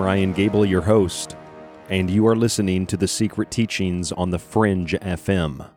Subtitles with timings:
[0.00, 1.36] Ryan Gable, your host,
[1.90, 5.68] and you are listening to The Secret Teachings on the Fringe FM.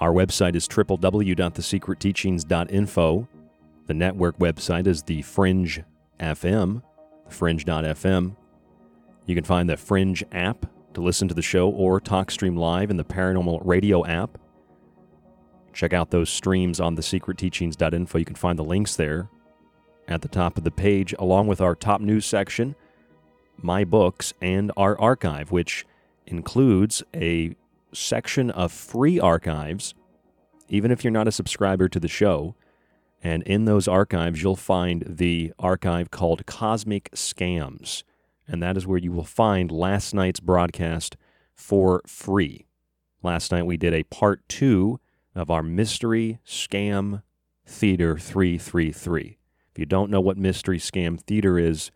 [0.00, 3.28] Our website is www.thesecretteachings.info.
[3.86, 5.84] The network website is the Fringe
[6.18, 6.82] FM,
[7.28, 8.36] fringe.fm.
[9.26, 12.96] You can find the Fringe app to listen to the show or TalkStream Live in
[12.96, 14.36] the Paranormal Radio app.
[15.72, 18.18] Check out those streams on thesecretteachings.info.
[18.18, 19.28] You can find the links there
[20.08, 22.74] at the top of the page, along with our top news section,
[23.62, 25.86] my books, and our archive, which
[26.26, 27.54] includes a
[27.92, 29.94] section of free archives,
[30.68, 32.54] even if you're not a subscriber to the show.
[33.22, 38.02] And in those archives, you'll find the archive called Cosmic Scams.
[38.48, 41.16] And that is where you will find last night's broadcast
[41.54, 42.66] for free.
[43.22, 45.00] Last night we did a part two
[45.34, 47.22] of our Mystery Scam
[47.66, 49.38] Theater 333.
[49.70, 51.90] If you don't know what Mystery Scam Theater is,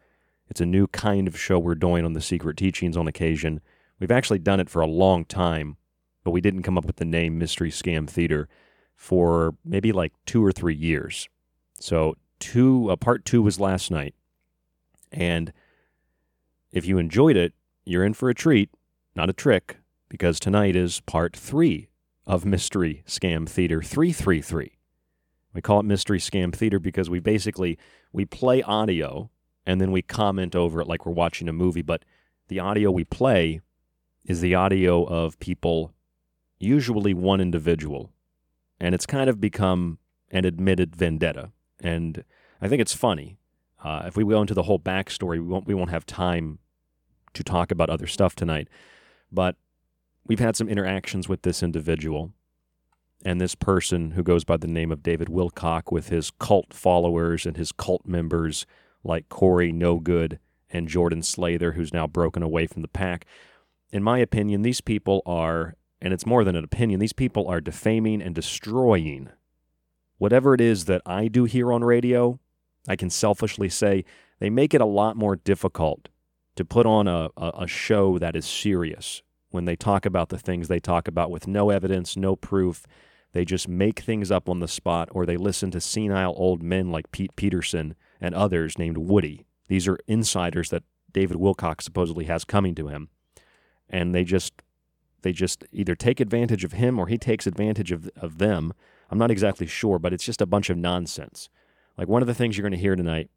[0.48, 3.60] it's a new kind of show we're doing on the Secret Teachings on occasion.
[3.98, 5.76] We've actually done it for a long time,
[6.22, 8.48] but we didn't come up with the name Mystery Scam Theater
[8.94, 11.28] for maybe like two or three years.
[11.80, 14.14] So two, uh, part two was last night,
[15.10, 15.52] and
[16.70, 17.54] if you enjoyed it,
[17.84, 18.70] you're in for a treat,
[19.14, 21.88] not a trick, because tonight is part three
[22.26, 24.78] of Mystery Scam Theater 333.
[25.52, 27.78] We call it Mystery Scam Theater because we basically
[28.12, 29.30] we play audio
[29.66, 32.04] and then we comment over it like we're watching a movie, but
[32.48, 33.60] the audio we play
[34.24, 35.92] is the audio of people,
[36.58, 38.12] usually one individual,
[38.80, 39.98] and it's kind of become
[40.30, 41.50] an admitted vendetta.
[41.80, 42.24] And
[42.60, 43.38] I think it's funny.
[43.82, 46.58] Uh, if we go into the whole backstory, we won't we won't have time
[47.34, 48.68] to talk about other stuff tonight.
[49.30, 49.56] But
[50.26, 52.32] we've had some interactions with this individual
[53.24, 57.46] and this person who goes by the name of David Wilcock with his cult followers
[57.46, 58.66] and his cult members
[59.04, 60.38] like Corey No Good
[60.70, 63.26] and Jordan Slather, who's now broken away from the pack.
[63.92, 67.60] In my opinion, these people are, and it's more than an opinion, these people are
[67.60, 69.28] defaming and destroying
[70.18, 72.40] whatever it is that I do here on radio.
[72.88, 74.04] I can selfishly say
[74.40, 76.08] they make it a lot more difficult
[76.56, 80.38] to put on a, a, a show that is serious when they talk about the
[80.38, 82.86] things they talk about with no evidence, no proof.
[83.32, 86.90] They just make things up on the spot, or they listen to senile old men
[86.90, 89.44] like Pete Peterson and others named Woody.
[89.68, 90.82] These are insiders that
[91.12, 93.10] David Wilcock supposedly has coming to him,
[93.88, 94.62] and they just
[95.20, 98.72] they just either take advantage of him or he takes advantage of of them.
[99.10, 101.50] I'm not exactly sure, but it's just a bunch of nonsense.
[101.98, 103.28] Like one of the things you're going to hear tonight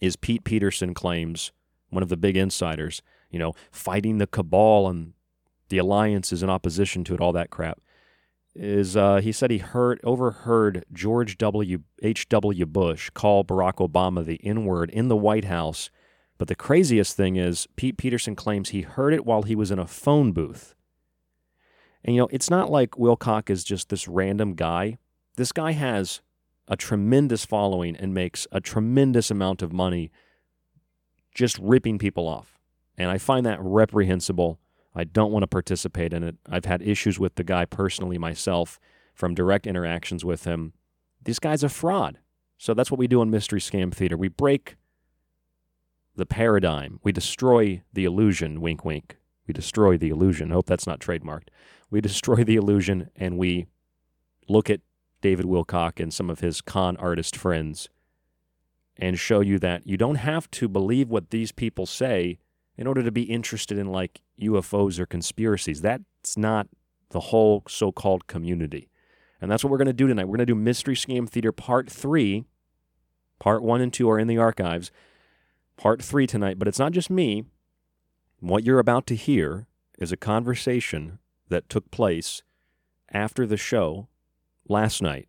[0.00, 1.52] is Pete Peterson claims
[1.90, 5.12] one of the big insiders, you know, fighting the cabal and
[5.68, 7.80] the alliances in opposition to it, all that crap.
[8.56, 11.80] Is uh, he said he heard overheard George W.
[12.02, 12.28] H.
[12.28, 12.66] W.
[12.66, 15.90] Bush call Barack Obama the N word in the White House,
[16.38, 19.80] but the craziest thing is Pete Peterson claims he heard it while he was in
[19.80, 20.74] a phone booth.
[22.04, 24.98] And you know, it's not like Wilcock is just this random guy.
[25.36, 26.20] This guy has
[26.68, 30.10] a tremendous following and makes a tremendous amount of money
[31.34, 32.58] just ripping people off.
[32.96, 34.60] And I find that reprehensible.
[34.94, 36.36] I don't want to participate in it.
[36.48, 38.78] I've had issues with the guy personally myself
[39.14, 40.72] from direct interactions with him.
[41.22, 42.18] This guy's a fraud.
[42.58, 44.16] So that's what we do in Mystery Scam Theater.
[44.16, 44.76] We break
[46.16, 49.16] the paradigm, we destroy the illusion, wink, wink.
[49.46, 50.50] We destroy the illusion.
[50.50, 51.48] Hope that's not trademarked.
[51.90, 53.66] We destroy the illusion and we
[54.48, 54.80] look at
[55.20, 57.88] David Wilcock and some of his con artist friends
[58.96, 62.38] and show you that you don't have to believe what these people say
[62.76, 65.80] in order to be interested in like UFOs or conspiracies.
[65.80, 66.68] That's not
[67.10, 68.88] the whole so called community.
[69.40, 70.24] And that's what we're going to do tonight.
[70.24, 72.44] We're going to do Mystery Scam Theater Part 3.
[73.38, 74.90] Part 1 and 2 are in the archives.
[75.76, 77.44] Part 3 tonight, but it's not just me.
[78.40, 79.66] What you're about to hear
[79.98, 82.42] is a conversation that took place
[83.12, 84.08] after the show
[84.68, 85.28] last night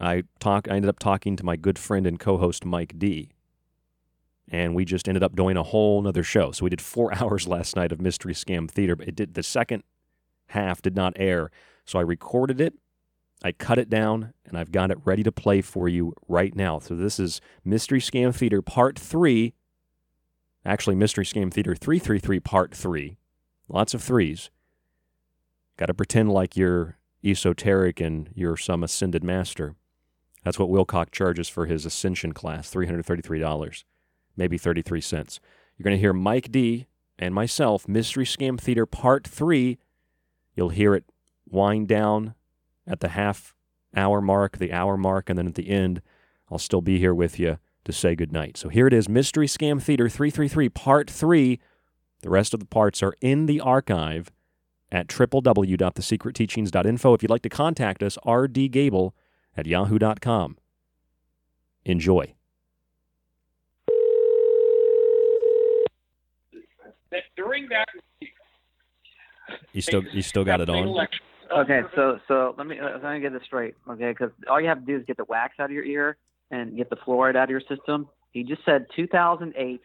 [0.00, 3.32] I talk I ended up talking to my good friend and co-host Mike D.
[4.50, 6.50] And we just ended up doing a whole nother show.
[6.50, 8.96] So we did four hours last night of Mystery Scam Theater.
[8.96, 9.84] But it did the second
[10.48, 11.50] half did not air.
[11.84, 12.74] So I recorded it,
[13.42, 16.78] I cut it down, and I've got it ready to play for you right now.
[16.78, 19.54] So this is Mystery Scam Theater Part 3.
[20.64, 23.16] Actually, Mystery Scam Theater 333 Part 3.
[23.68, 24.50] Lots of threes.
[25.78, 29.74] Got to pretend like you're esoteric and you're some ascended master.
[30.44, 33.84] That's what Wilcock charges for his Ascension class, $333,
[34.40, 35.38] maybe 33 cents.
[35.76, 36.86] You're going to hear Mike D
[37.18, 39.78] and myself, Mystery Scam Theater Part 3.
[40.56, 41.04] You'll hear it
[41.48, 42.34] wind down
[42.86, 43.54] at the half
[43.94, 46.02] hour mark, the hour mark, and then at the end,
[46.50, 48.56] I'll still be here with you to say goodnight.
[48.56, 51.60] So here it is Mystery Scam Theater 333 Part 3.
[52.22, 54.32] The rest of the parts are in the archive
[54.90, 57.14] at www.thesecretteachings.info.
[57.14, 59.12] If you'd like to contact us, rdgable
[59.56, 60.58] at yahoo.com.
[61.84, 62.34] Enjoy.
[67.36, 67.88] During that,
[69.72, 71.08] You still you still got it on?
[71.52, 74.10] Okay, so so let me uh, let me get this straight, okay?
[74.10, 76.16] Because all you have to do is get the wax out of your ear
[76.50, 78.08] and get the fluoride out of your system.
[78.32, 79.80] He just said 2008,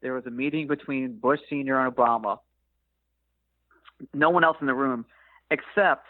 [0.00, 2.38] there was a meeting between Bush Senior and Obama.
[4.14, 5.04] No one else in the room,
[5.50, 6.06] except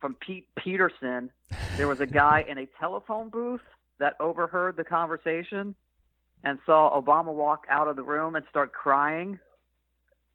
[0.00, 1.30] from Pete Peterson.
[1.76, 3.60] There was a guy in a telephone booth
[3.98, 5.74] that overheard the conversation
[6.44, 9.38] and saw Obama walk out of the room and start crying.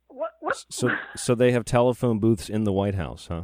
[0.10, 0.32] What?
[0.40, 0.66] What?
[0.70, 3.44] So so they have telephone booths in the White House, huh?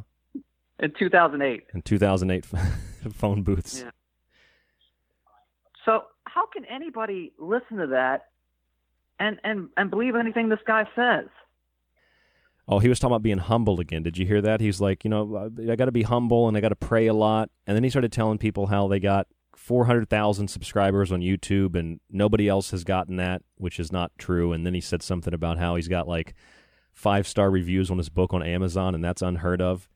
[0.79, 1.63] In 2008.
[1.73, 2.45] In 2008
[3.13, 3.81] phone booths.
[3.81, 3.91] Yeah.
[5.85, 8.27] So how can anybody listen to that
[9.19, 11.27] and and and believe anything this guy says?
[12.67, 14.03] Oh, he was talking about being humble again.
[14.03, 14.61] Did you hear that?
[14.61, 17.13] He's like, you know, I got to be humble and I got to pray a
[17.13, 17.49] lot.
[17.67, 19.27] And then he started telling people how they got
[19.63, 24.51] 400,000 subscribers on YouTube and nobody else has gotten that, which is not true.
[24.51, 26.33] And then he said something about how he's got like
[26.91, 29.87] five star reviews on his book on Amazon and that's unheard of.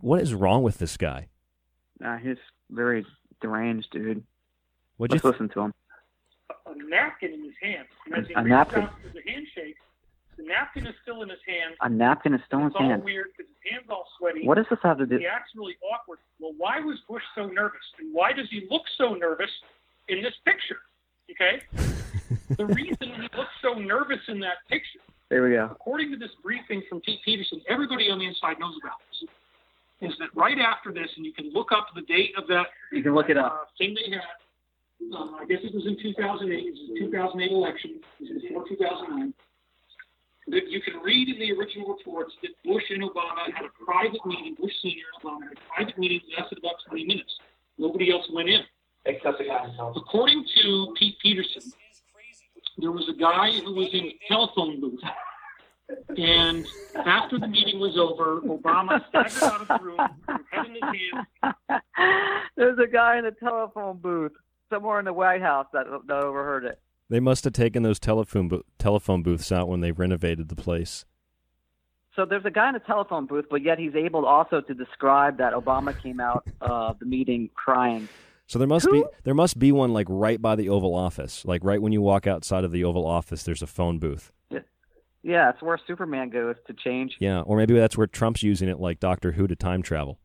[0.00, 1.26] What is wrong with this guy?
[2.04, 2.36] Uh, he's
[2.70, 3.04] very
[3.40, 4.22] deranged, dude.
[4.98, 5.74] What'd you Let's listen to him.
[6.66, 7.88] a napkin in his hand.
[8.06, 8.82] And as he A napkin?
[8.84, 9.74] out for the handshake,
[10.36, 11.74] the napkin is still in his hand.
[11.80, 12.92] A napkin is still in his hand.
[12.92, 14.46] it's all weird because his hand's all sweaty.
[14.46, 15.18] What does this have to do?
[15.18, 16.18] He acts really awkward.
[16.40, 17.84] Well, why was Bush so nervous?
[17.98, 19.50] And why does he look so nervous
[20.08, 20.80] in this picture?
[21.30, 21.62] Okay?
[22.56, 25.68] the reason he looks so nervous in that picture, There we go.
[25.70, 29.28] according to this briefing from Pete Peterson, everybody on the inside knows about this,
[30.10, 33.02] is that right after this, and you can look up the date of that You
[33.02, 33.52] can look it up.
[33.52, 35.16] uh, thing they had.
[35.16, 36.58] Um, I guess it was in 2008.
[36.58, 37.90] It was the 2008 election.
[38.20, 39.34] It was before 2009.
[40.48, 44.24] That you can read in the original reports that Bush and Obama had a private
[44.26, 44.56] meeting.
[44.60, 47.32] Bush Senior and Obama had a private meeting that lasted about 20 minutes.
[47.78, 48.62] Nobody else went in.
[49.04, 49.96] Except the guy himself.
[49.96, 51.72] According to Pete Peterson,
[52.78, 55.00] there was a guy who was in a telephone booth.
[56.16, 56.66] And
[57.04, 60.74] after the meeting was over, Obama staggered out of the room, with his head in
[60.74, 60.82] his
[61.68, 61.82] hands,
[62.56, 64.32] There's a guy in the telephone booth
[64.70, 66.80] somewhere in the White House that, that overheard it.
[67.12, 71.04] They must have taken those telephone bo- telephone booths out when they renovated the place.
[72.16, 75.36] So there's a guy in a telephone booth, but yet he's able also to describe
[75.36, 78.08] that Obama came out of the meeting crying.
[78.46, 81.62] So there must be there must be one like right by the Oval Office, like
[81.62, 83.42] right when you walk outside of the Oval Office.
[83.42, 84.32] There's a phone booth.
[85.22, 87.16] Yeah, it's where Superman goes to change.
[87.20, 90.18] Yeah, or maybe that's where Trump's using it, like Doctor Who to time travel.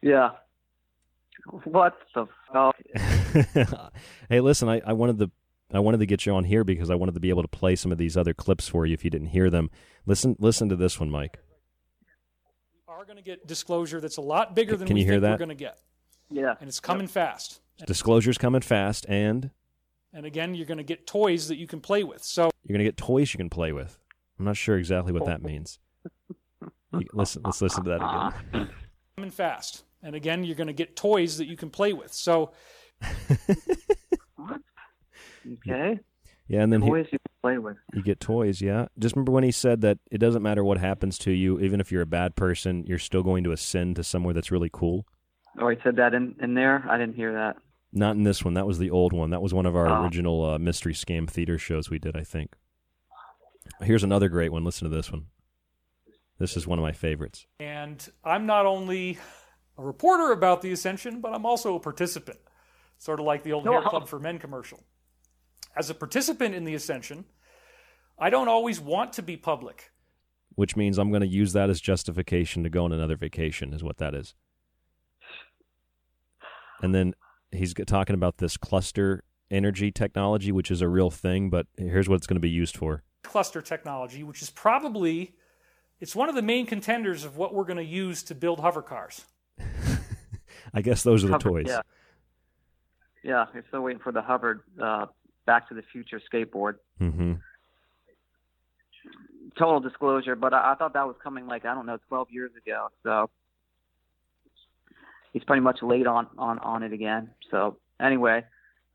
[0.00, 0.30] Yeah.
[1.64, 2.76] What the fuck?
[4.28, 5.30] hey, listen, I, I wanted to
[5.72, 7.76] I wanted to get you on here because I wanted to be able to play
[7.76, 9.70] some of these other clips for you if you didn't hear them.
[10.06, 11.38] Listen listen to this one, Mike.
[12.86, 15.14] We are going to get disclosure that's a lot bigger than Can we you hear
[15.16, 15.30] think that?
[15.32, 15.78] we're going to get.
[16.30, 16.54] Yeah.
[16.60, 17.60] And it's coming fast.
[17.86, 19.50] Disclosure's coming fast, and
[20.12, 22.24] And again, you're going to get toys that you can play with.
[22.24, 23.98] So you're gonna get toys you can play with.
[24.38, 25.78] I'm not sure exactly what that means.
[26.92, 28.70] You- listen, let's listen to that again.
[29.16, 29.84] coming fast.
[30.02, 32.12] And again, you're going to get toys that you can play with.
[32.12, 32.52] So
[35.52, 35.98] Okay.
[36.48, 37.76] Yeah, and then he- Toys you play with.
[37.92, 38.86] You get toys, yeah.
[38.98, 41.92] Just remember when he said that it doesn't matter what happens to you, even if
[41.92, 45.06] you're a bad person, you're still going to ascend to somewhere that's really cool.
[45.60, 46.84] Oh, he said that in, in there?
[46.88, 47.56] I didn't hear that.
[47.92, 48.54] Not in this one.
[48.54, 49.30] That was the old one.
[49.30, 50.02] That was one of our Oh.
[50.04, 52.54] original uh, mystery scam theater shows we did, I think.
[53.82, 54.64] Here's another great one.
[54.64, 55.26] Listen to this one.
[56.38, 57.46] This is one of my favorites.
[57.60, 59.18] And I'm not only
[59.76, 62.38] a reporter about the Ascension, but I'm also a participant,
[62.98, 63.88] sort of like the old Hair Oh.
[63.88, 64.82] Club for Men commercial.
[65.76, 67.24] As a participant in the Ascension,
[68.18, 69.92] I don't always want to be public.
[70.56, 73.84] Which means I'm going to use that as justification to go on another vacation, is
[73.84, 74.34] what that is.
[76.82, 77.14] And then
[77.52, 82.16] he's talking about this cluster energy technology, which is a real thing, but here's what
[82.16, 83.02] it's going to be used for.
[83.22, 85.34] Cluster technology, which is probably
[86.00, 88.82] it's one of the main contenders of what we're going to use to build hover
[88.82, 89.24] cars.
[90.74, 91.66] I guess those are the Hover- toys.
[91.68, 91.80] Yeah.
[93.22, 95.06] Yeah, you're still waiting for the hovered uh,
[95.46, 96.76] Back to the Future skateboard.
[97.00, 97.34] Mm-hmm.
[99.58, 102.50] Total disclosure, but I, I thought that was coming like I don't know, 12 years
[102.56, 102.88] ago.
[103.02, 103.30] So
[105.32, 107.30] he's pretty much late on on on it again.
[107.50, 108.44] So anyway,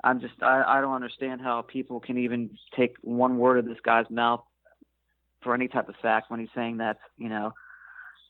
[0.03, 3.79] I'm just I, I don't understand how people can even take one word of this
[3.83, 4.43] guy's mouth
[5.41, 7.53] for any type of fact when he's saying that you know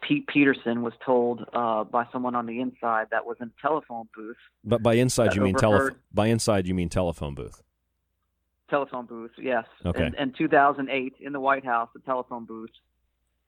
[0.08, 4.08] Pete Peterson was told uh, by someone on the inside that was in a telephone
[4.16, 5.96] booth But by inside you mean telephone.
[6.14, 7.62] By inside you mean telephone booth.
[8.70, 9.66] telephone booth, yes.
[9.86, 10.06] Okay.
[10.08, 12.72] In, in 2008, in the White House, the telephone booth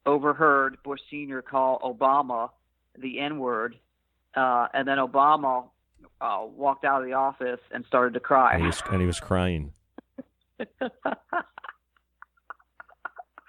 [0.06, 1.42] overheard Bush Sr.
[1.42, 2.50] call Obama
[2.98, 3.76] the N word,
[4.34, 5.68] uh, and then Obama
[6.20, 8.66] uh, walked out of the office and started to And he cry.
[8.66, 9.72] was, and he was crying.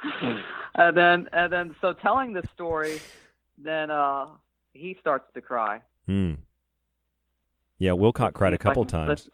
[0.75, 2.99] and then, and then, so telling the story,
[3.57, 4.27] then uh,
[4.73, 5.81] he starts to cry.
[6.05, 6.33] Hmm.
[7.79, 9.29] Yeah, Wilcock cried a couple can- times.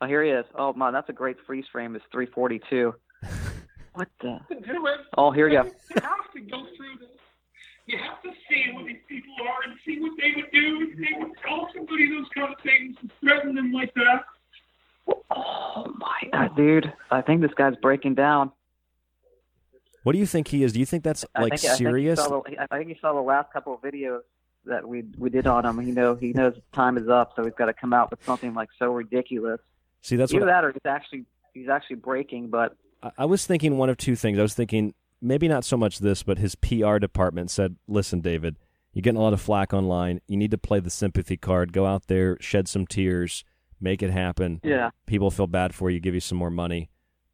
[0.00, 0.44] Oh, here he is.
[0.54, 1.96] Oh man, that's a great freeze frame.
[1.96, 2.94] It's 342.
[3.94, 4.38] what the?
[5.16, 5.64] Oh, here you go.
[5.64, 7.08] You have to go through this.
[7.86, 10.98] You have to see who these people are and see what they would do if
[10.98, 14.24] they would tell somebody those kind of things and threaten them like that.
[15.30, 16.92] Oh my god, dude!
[17.10, 18.52] I think this guy's breaking down.
[20.02, 20.72] What do you think he is?
[20.72, 22.18] Do you think that's I like think, serious?
[22.18, 24.20] I think, you saw the, I think you saw the last couple of videos
[24.64, 25.80] that we we did on him.
[25.86, 28.54] You know, he knows time is up, so he's got to come out with something
[28.54, 29.60] like so ridiculous.
[30.02, 31.24] See, that's Either what that, or he's actually
[31.54, 32.48] he's actually breaking.
[32.48, 33.76] But I, I was thinking.
[33.76, 34.38] One of two things.
[34.38, 38.56] I was thinking maybe not so much this, but his PR department said, "Listen, David,
[38.92, 40.20] you're getting a lot of flack online.
[40.28, 41.72] You need to play the sympathy card.
[41.72, 43.44] Go out there, shed some tears,
[43.80, 44.60] make it happen.
[44.62, 44.90] Yeah.
[45.06, 46.90] People feel bad for you, give you some more money."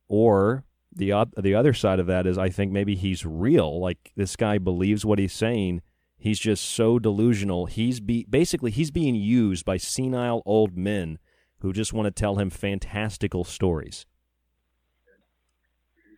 [0.06, 0.64] Or
[0.96, 3.80] the the other side of that is, I think maybe he's real.
[3.80, 5.82] Like this guy believes what he's saying.
[6.18, 7.66] He's just so delusional.
[7.66, 11.18] He's be basically he's being used by senile old men
[11.60, 14.06] who just want to tell him fantastical stories,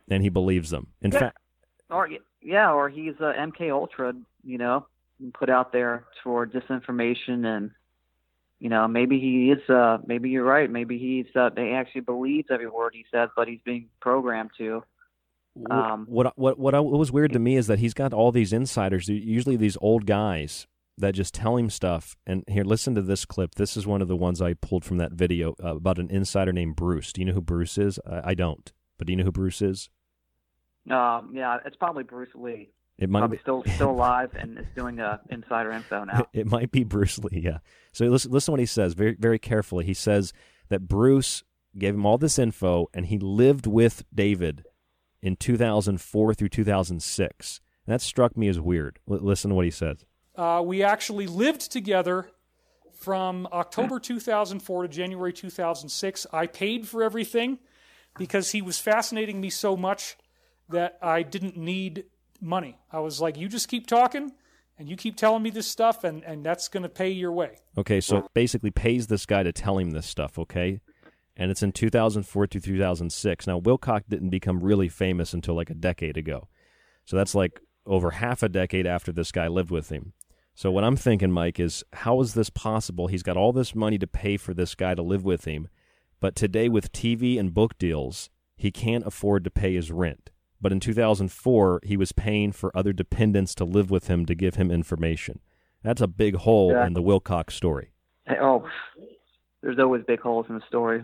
[0.09, 0.87] and he believes them.
[1.01, 1.19] In Yeah.
[1.19, 1.37] fact,
[1.89, 2.09] or
[2.41, 4.85] yeah, or he's uh, MK Ultra, you know,
[5.33, 7.71] put out there for disinformation, and
[8.59, 9.69] you know, maybe he is.
[9.69, 10.69] Uh, maybe you're right.
[10.69, 11.33] Maybe he's.
[11.35, 14.83] Uh, they actually believes every word he says, but he's being programmed to.
[15.71, 18.31] Um, what what what, I, what was weird to me is that he's got all
[18.31, 22.15] these insiders, usually these old guys that just tell him stuff.
[22.25, 23.55] And here, listen to this clip.
[23.55, 26.53] This is one of the ones I pulled from that video uh, about an insider
[26.53, 27.13] named Bruce.
[27.13, 27.99] Do you know who Bruce is?
[28.09, 29.89] I, I don't, but do you know who Bruce is?
[30.89, 32.69] um, yeah, it's probably Bruce Lee.
[32.97, 36.27] It might probably be- still still alive and is doing uh, insider info now.
[36.33, 37.59] It might be Bruce Lee, yeah.
[37.93, 39.85] So listen, listen to what he says very, very carefully.
[39.85, 40.33] He says
[40.69, 41.43] that Bruce
[41.77, 44.65] gave him all this info, and he lived with David
[45.21, 47.61] in 2004 through 2006.
[47.85, 48.99] And that struck me as weird.
[49.09, 50.05] L- listen to what he says.
[50.35, 52.29] Uh, we actually lived together
[52.93, 56.27] from October 2004 to January 2006.
[56.33, 57.59] I paid for everything
[58.17, 60.17] because he was fascinating me so much
[60.69, 62.05] that I didn't need
[62.41, 62.77] money.
[62.91, 64.31] I was like, you just keep talking
[64.77, 67.57] and you keep telling me this stuff, and, and that's going to pay your way.
[67.77, 70.81] Okay, so basically pays this guy to tell him this stuff, okay?
[71.35, 73.47] And it's in 2004 to 2006.
[73.47, 76.47] Now, Wilcock didn't become really famous until like a decade ago.
[77.05, 80.13] So that's like over half a decade after this guy lived with him.
[80.53, 83.07] So what I'm thinking, Mike, is how is this possible?
[83.07, 85.67] He's got all this money to pay for this guy to live with him,
[86.19, 90.31] but today with TV and book deals, he can't afford to pay his rent.
[90.61, 94.55] But in 2004, he was paying for other dependents to live with him to give
[94.55, 95.39] him information.
[95.83, 96.87] That's a big hole Yeah.
[96.87, 97.91] in the Wilcock's story.
[98.41, 98.67] Oh,
[99.61, 101.03] there's always big holes in the story,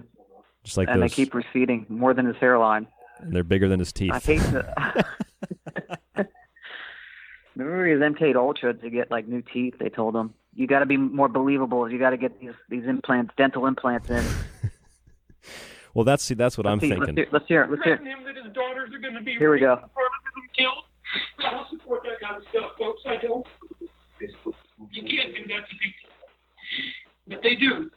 [0.64, 2.88] Just like and those, they keep receding more than his hairline.
[3.20, 4.12] and they're bigger than his teeth.
[4.12, 5.06] I hate to.
[7.56, 9.76] Remember his MK Ultra to get like new teeth?
[9.80, 11.90] They told him you got to be more believable.
[11.90, 14.24] You got to get these these implants, dental implants in.
[15.94, 17.26] well, that's see, that's what I'm Let's see- thinking.
[17.32, 17.64] Let's hear.
[17.64, 17.72] It.
[17.72, 17.98] Let's hear.
[17.98, 19.76] threaten him that his daughters are going to be Here we go.
[19.76, 20.84] raped, permanently killed.
[21.46, 23.02] I don't support that kind of stuff, folks.
[23.06, 23.46] I don't.
[24.20, 26.10] You can't do that to people,
[27.28, 27.90] but they do.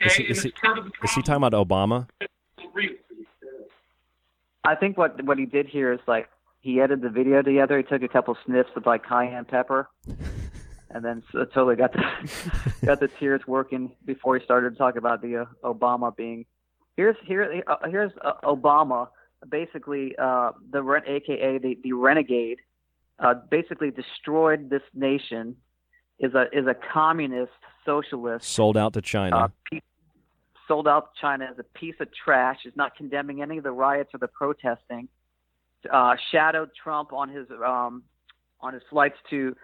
[0.00, 2.08] Okay, Is he, is, he, it's part of the is he talking about Obama?
[4.64, 6.28] I think what what he did here is like
[6.60, 7.78] he edited the video together.
[7.78, 9.88] He took a couple sniffs of like cayenne pepper,
[10.90, 12.02] and then so totally got the
[12.84, 16.44] got the tears working before he started to talk about the uh, Obama being.
[16.98, 19.06] Here's here uh, here's uh, Obama,
[19.48, 22.58] basically uh, the AKA the the renegade,
[23.20, 25.54] uh, basically destroyed this nation.
[26.18, 27.52] Is a is a communist
[27.86, 29.36] socialist Sold out to China.
[29.36, 29.78] uh, pe-
[30.66, 32.58] sold out to China as a piece of trash.
[32.66, 35.08] Is not condemning any of the riots or the protesting.
[35.88, 38.02] Uh, shadowed Trump on his um,
[38.60, 39.54] on his flights to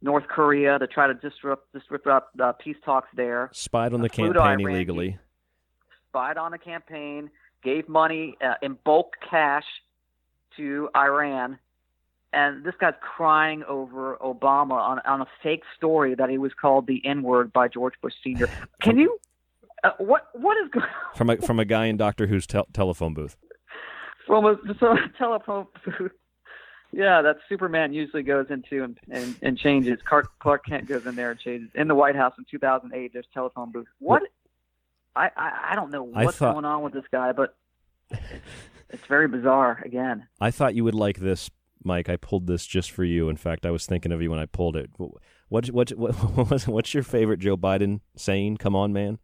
[0.00, 2.06] North Korea to try to disrupt disrupt
[2.40, 3.50] uh, peace talks there.
[3.52, 5.18] Spied on the to campaign illegally.
[6.14, 7.28] Spied on a campaign.
[7.64, 9.64] Gave money uh, in bulk cash
[10.56, 11.58] to Iran.
[12.32, 16.86] And this guy's crying over Obama on, on a fake story that he was called
[16.86, 18.48] the N word by George Bush Sr.
[18.80, 19.18] Can you?
[19.82, 23.12] Uh, what what is going From a from a guy in Doctor Who's tel- telephone
[23.12, 23.36] booth.
[24.24, 26.12] from a, from a telephone booth?
[26.92, 29.98] Yeah, that Superman usually goes into and, and, and changes.
[30.04, 31.70] Clark, Clark Kent goes in there and changes.
[31.74, 33.88] In the White House in 2008, there's telephone booth.
[33.98, 34.22] What?
[35.16, 37.56] I, I I don't know I what's thought- going on with this guy, but
[38.10, 38.22] it's,
[38.90, 39.82] it's very bizarre.
[39.84, 41.50] Again, I thought you would like this,
[41.82, 42.08] Mike.
[42.08, 43.28] I pulled this just for you.
[43.28, 44.90] In fact, I was thinking of you when I pulled it.
[45.48, 48.56] What what what what's, what's your favorite Joe Biden saying?
[48.58, 49.18] Come on, man.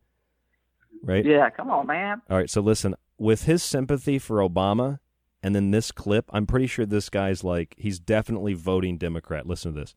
[1.02, 1.24] Right?
[1.24, 1.48] yeah.
[1.50, 2.20] Come on, man.
[2.28, 4.98] All right, so listen, with his sympathy for Obama
[5.42, 9.46] and then this clip, I'm pretty sure this guy's like he's definitely voting Democrat.
[9.46, 9.94] Listen to this.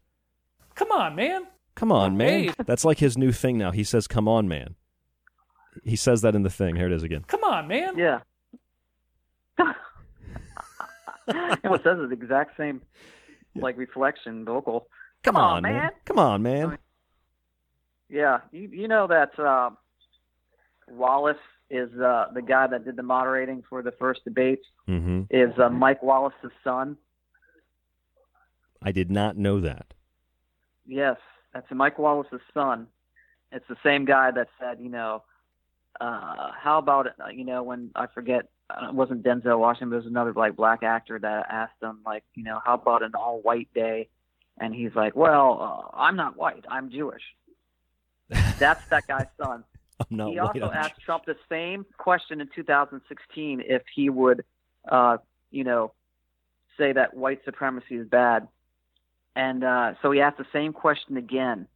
[0.75, 1.43] Come on, man.
[1.75, 2.43] Come on, man.
[2.45, 2.53] Hey.
[2.65, 3.71] That's like his new thing now.
[3.71, 4.75] He says, "Come on, man."
[5.83, 6.75] He says that in the thing.
[6.75, 7.23] Here it is again.
[7.27, 7.97] Come on, man.
[7.97, 8.19] Yeah.
[11.27, 12.81] and what says is the exact same,
[13.55, 14.87] like reflection vocal.
[15.23, 15.91] Come, on, on, man.
[16.05, 16.77] Come on, man.
[18.09, 19.71] Yeah, you you know that uh,
[20.87, 21.37] Wallace
[21.69, 24.61] is uh, the guy that did the moderating for the first debate.
[24.87, 25.23] Mm-hmm.
[25.29, 26.97] Is uh, Mike Wallace's son?
[28.83, 29.93] I did not know that.
[30.85, 31.17] Yes,
[31.53, 32.87] that's Mike Wallace's son.
[33.51, 35.23] It's the same guy that said, you know,
[35.99, 39.95] uh, how about uh, You know, when I forget uh, it wasn't Denzel Washington, but
[39.97, 43.11] it was another like black actor that asked him like, you know, how about an
[43.15, 44.09] all white day?
[44.59, 47.23] And he's like, well, uh, I'm not white, I'm Jewish.
[48.59, 49.63] That's that guy's son.
[49.99, 54.09] I'm not he white, also I'm asked Trump the same question in 2016 if he
[54.09, 54.43] would,
[54.89, 55.17] uh,
[55.51, 55.93] you know,
[56.77, 58.47] say that white supremacy is bad.
[59.35, 61.67] And uh, so he asked the same question again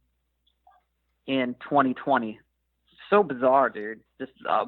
[1.26, 2.38] in 2020.
[3.10, 4.00] So bizarre, dude.
[4.18, 4.66] Just uh,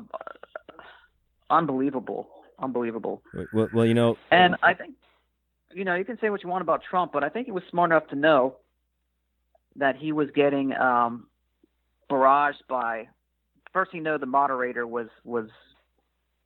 [1.50, 3.22] unbelievable, unbelievable.
[3.52, 4.94] Well, well, you know, And I think,
[5.72, 7.64] you know, you can say what you want about Trump, but I think he was
[7.70, 8.56] smart enough to know
[9.76, 11.26] that he was getting um,
[12.10, 13.08] barraged by.
[13.72, 15.48] First, he know the moderator was was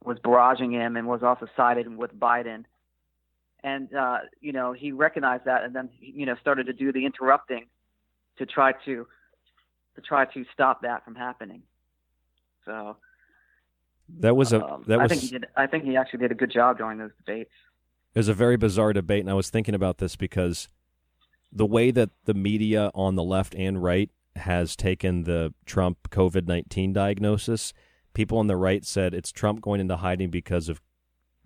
[0.05, 2.65] was barraging him and was also sided with Biden,
[3.63, 7.05] and uh, you know he recognized that, and then you know started to do the
[7.05, 7.67] interrupting
[8.39, 9.07] to try to
[9.95, 11.63] to try to stop that from happening.
[12.65, 12.97] So
[14.21, 15.47] that was a um, that I think he did.
[15.57, 17.53] I think he actually did a good job during those debates.
[18.15, 20.69] It was a very bizarre debate, and I was thinking about this because
[21.53, 26.47] the way that the media on the left and right has taken the Trump COVID
[26.47, 27.73] 19 diagnosis,
[28.13, 30.81] people on the right said it's Trump going into hiding because of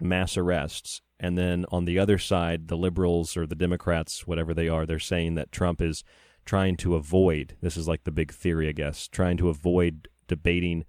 [0.00, 1.02] mass arrests.
[1.20, 4.98] And then on the other side, the liberals or the Democrats, whatever they are, they're
[4.98, 6.04] saying that Trump is
[6.44, 10.84] trying to avoid this is like the big theory, I guess, trying to avoid debating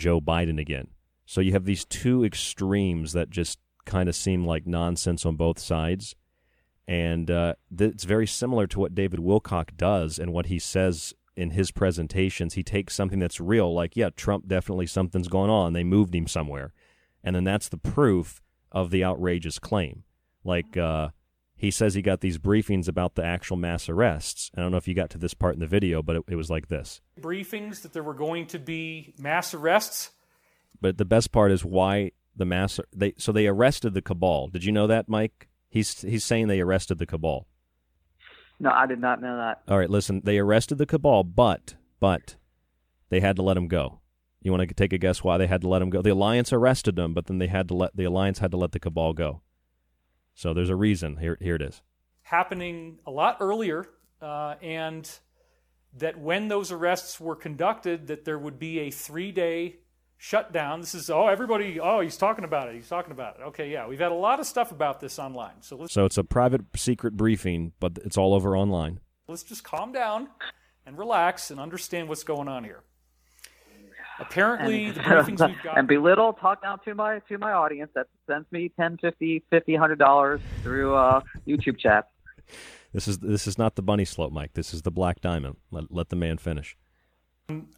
[0.00, 0.88] Joe Biden again.
[1.26, 5.58] So you have these two extremes that just kind of seem like nonsense on both
[5.58, 6.16] sides.
[6.88, 11.50] And uh, it's very similar to what David Wilcock does and what he says in
[11.50, 12.54] his presentations.
[12.54, 15.74] He takes something that's real, like, yeah, Trump definitely something's going on.
[15.74, 16.72] They moved him somewhere.
[17.22, 18.40] And then that's the proof
[18.72, 20.04] of the outrageous claim.
[20.42, 21.10] Like, uh,
[21.60, 24.50] he says he got these briefings about the actual mass arrests.
[24.56, 26.36] I don't know if you got to this part in the video, but it, it
[26.36, 27.02] was like this.
[27.20, 30.10] Briefings that there were going to be mass arrests.
[30.80, 34.48] But the best part is why the mass they so they arrested the cabal.
[34.48, 35.48] Did you know that, Mike?
[35.68, 37.46] He's he's saying they arrested the cabal.
[38.58, 39.60] No, I did not know that.
[39.68, 42.36] All right, listen, they arrested the cabal, but but
[43.10, 44.00] they had to let him go.
[44.40, 46.00] You want to take a guess why they had to let him go?
[46.00, 48.72] The alliance arrested him, but then they had to let the alliance had to let
[48.72, 49.42] the cabal go.
[50.40, 51.18] So there's a reason.
[51.18, 51.82] Here here it is.
[52.22, 53.84] happening a lot earlier,
[54.22, 55.06] uh, and
[55.98, 59.80] that when those arrests were conducted, that there would be a three-day
[60.16, 60.80] shutdown.
[60.80, 63.42] This is oh everybody oh he's talking about it he's talking about it.
[63.48, 65.60] Okay, yeah, we've had a lot of stuff about this online.
[65.60, 69.00] So let's So it's a private secret briefing, but it's all over online.
[69.28, 70.28] let's just calm down
[70.86, 72.82] and relax and understand what's going on here.
[74.20, 77.90] Apparently, and, the briefings we've got and belittle talk down to my to my audience
[77.94, 82.06] that sends me 10 50 50 100 dollars through uh youtube chat
[82.92, 84.52] This is this is not the bunny slope, Mike.
[84.54, 85.56] This is the black diamond.
[85.70, 86.76] Let let the man finish.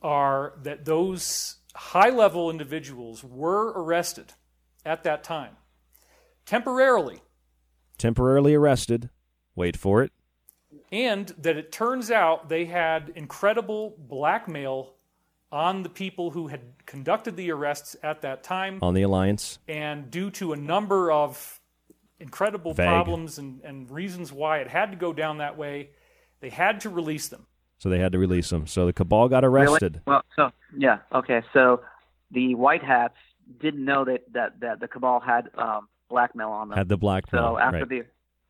[0.03, 4.35] are that those high level individuals were arrested
[4.85, 5.57] at that time
[6.45, 7.21] temporarily
[7.99, 9.11] Temporarily arrested.
[9.55, 10.13] Wait for it.
[10.91, 14.95] and that it turns out they had incredible blackmail
[15.53, 19.59] on the people who had conducted the arrests at that time On the alliance.
[19.69, 21.61] and due to a number of
[22.19, 22.87] incredible Vague.
[22.87, 25.91] problems and, and reasons why it had to go down that way
[26.41, 27.47] they had to release them
[27.79, 28.67] So they had to release them.
[28.67, 30.01] So the cabal got arrested.
[30.07, 30.17] Really?
[30.19, 31.43] Well, so yeah, okay.
[31.53, 31.83] So
[32.31, 33.17] the white hats
[33.61, 36.79] didn't know that that, that the cabal had um, blackmail on them.
[36.79, 37.89] Had the blackmail, So after right.
[37.89, 38.03] the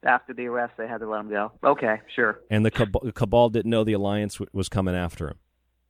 [0.09, 1.53] after the arrest, they had to let them go.
[1.65, 2.41] Okay, sure.
[2.51, 5.37] And the cabal, the cabal didn't know the alliance w- was coming after him.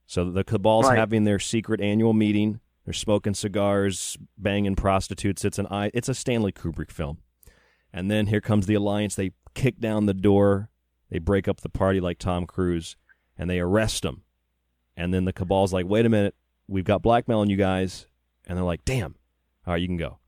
[0.07, 0.99] So the cabal's Right.
[0.99, 2.61] having their secret annual meeting.
[2.85, 5.45] They're smoking cigars, banging prostitutes.
[5.45, 5.91] It's an i.
[5.95, 7.19] It's a Stanley Kubrick film.
[7.93, 9.15] And then here comes the alliance.
[9.15, 10.69] They kick down the door.
[11.11, 12.97] They break up the party like Tom Cruise,
[13.39, 14.23] and they arrest him.
[14.97, 16.35] And then the cabal's like, "Wait a minute,
[16.67, 18.07] we've got blackmail on you guys."
[18.47, 19.15] And they're like, "Damn,
[19.67, 20.19] all right, you can go."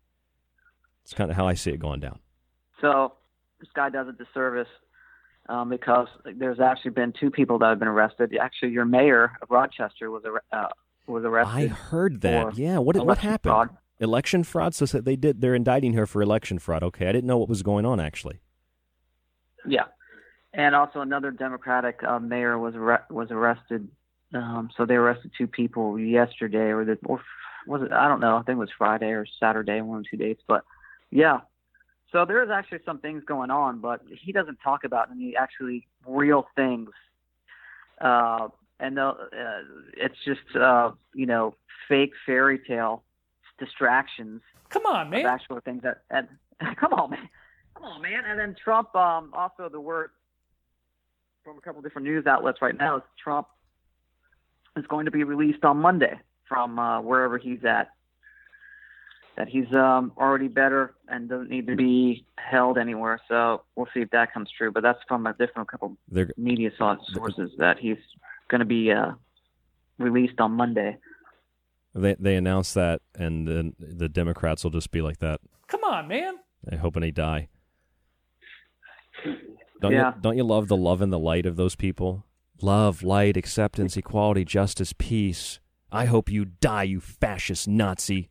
[1.02, 2.20] It's kind of how I see it going down.
[2.80, 3.14] So
[3.60, 4.68] this guy does a disservice
[5.48, 8.36] um, because there's actually been two people that have been arrested.
[8.40, 10.66] Actually, your mayor of Rochester was uh,
[11.06, 11.54] was arrested.
[11.54, 12.56] I heard that.
[12.56, 12.78] Yeah.
[12.78, 13.50] What what happened?
[13.50, 13.68] fraud.
[14.00, 14.74] Election fraud.
[14.74, 15.40] So they did.
[15.40, 16.82] They're indicting her for election fraud.
[16.82, 18.40] Okay, I didn't know what was going on actually.
[19.66, 19.84] Yeah,
[20.52, 22.74] and also another Democratic uh, mayor was
[23.10, 23.88] was arrested.
[24.32, 27.20] Um, so they arrested two people yesterday, or the or
[27.66, 27.92] was it?
[27.92, 28.36] I don't know.
[28.36, 30.42] I think it was Friday or Saturday, one of two dates.
[30.46, 30.64] But
[31.10, 31.40] yeah,
[32.14, 35.88] so there is actually some things going on, but he doesn't talk about any actually
[36.06, 36.90] real things.
[38.00, 38.48] Uh,
[38.78, 39.60] and uh, uh,
[39.96, 41.56] it's just uh, you know
[41.88, 43.02] fake fairy tale
[43.58, 44.42] distractions.
[44.68, 45.26] Come on, man.
[45.26, 46.28] Actual things that and
[46.76, 47.28] come on, man.
[47.74, 48.22] Come on, man.
[48.24, 50.10] And then Trump, um, also the word
[51.42, 53.48] from a couple different news outlets right now is Trump
[54.76, 56.14] is going to be released on Monday
[56.48, 57.90] from uh, wherever he's at.
[59.36, 63.20] That he's um, already better and doesn't need to be held anywhere.
[63.28, 64.70] So we'll see if that comes true.
[64.70, 67.98] But that's from a different couple They're, media sources that he's
[68.48, 69.12] going to be uh,
[69.98, 70.98] released on Monday.
[71.94, 75.40] they they announced that, and then the Democrats will just be like that.
[75.68, 76.34] Come on, man.
[76.64, 77.48] They hoping he die.
[79.80, 80.14] Don't Yeah.
[80.14, 82.24] you don't you love the love and the light of those people?
[82.62, 85.60] Love, light, acceptance, equality, justice, peace.
[85.90, 88.30] I hope you die, you fascist Nazi.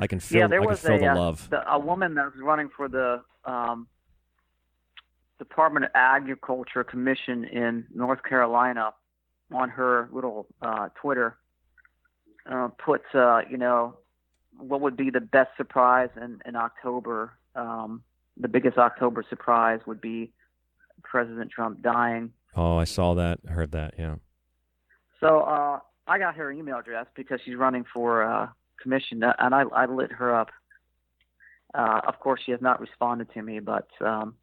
[0.00, 1.50] I can feel yeah, there I can was feel a, the uh, love.
[1.50, 3.86] the- a woman that was running for the um,
[5.38, 8.92] Department of Agriculture Commission in North Carolina
[9.52, 11.36] on her little uh, Twitter
[12.50, 13.96] uh, puts, uh, you know,
[14.58, 17.32] what would be the best surprise in, in October.
[17.54, 18.02] Um,
[18.36, 20.32] the biggest October surprise would be
[21.02, 22.32] President Trump dying.
[22.56, 24.16] Oh, I saw that, heard that, yeah.
[25.20, 28.22] So uh, I got her email address because she's running for
[28.80, 30.50] uh, commission, uh, and I, I lit her up.
[31.74, 34.34] Uh, of course, she has not responded to me, but um,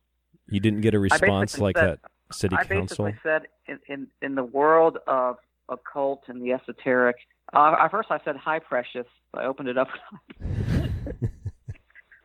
[0.50, 3.06] You didn't get a response like said- that city I council?
[3.06, 5.38] basically said in, in, in the world of
[5.70, 7.18] occult and the esoteric.
[7.54, 9.08] Uh, at first, I said hi, precious.
[9.34, 9.90] I opened it up.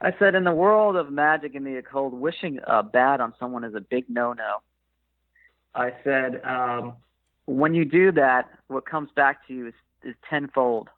[0.01, 3.62] I said in the world of magic and the occult, wishing uh, bad on someone
[3.62, 4.59] is a big no-no.
[5.75, 6.94] I said um,
[7.46, 10.88] when you do that, what comes back to you is, is tenfold.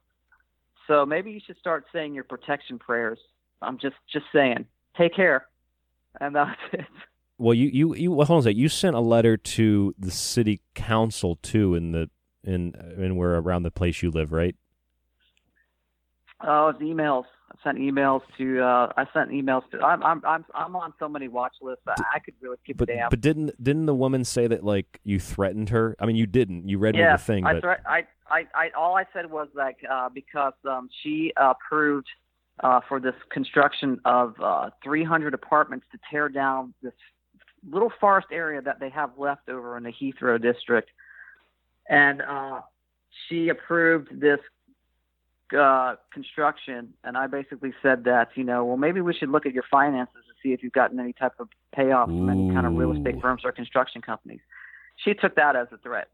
[0.86, 3.18] So maybe you should start saying your protection prayers.
[3.62, 4.66] I'm just just saying.
[4.96, 5.46] Take care,
[6.20, 6.84] and that's it.
[7.38, 8.58] Well, you you you well, hold on a second.
[8.58, 12.10] You sent a letter to the city council too, in the
[12.44, 14.54] in in where around the place you live, right?
[16.46, 17.24] Oh, it's emails.
[17.62, 18.60] Sent emails to.
[18.62, 19.80] Uh, I sent emails to.
[19.80, 21.82] I'm I'm I'm I'm on so many watch lists.
[21.86, 23.10] I, I could really keep But a damn.
[23.10, 25.96] but didn't didn't the woman say that like you threatened her?
[25.98, 26.68] I mean, you didn't.
[26.68, 29.30] You read me yeah, the thing, I, but threat- I I I all I said
[29.30, 32.06] was like uh, because um, she approved
[32.60, 36.92] uh, for this construction of uh, 300 apartments to tear down this
[37.70, 40.90] little forest area that they have left over in the Heathrow district,
[41.88, 42.60] and uh,
[43.28, 44.40] she approved this
[45.54, 49.52] uh, construction, and I basically said that you know, well, maybe we should look at
[49.52, 52.74] your finances to see if you've gotten any type of payoff from any kind of
[52.74, 54.40] real estate firms or construction companies.
[54.96, 56.08] She took that as a threat.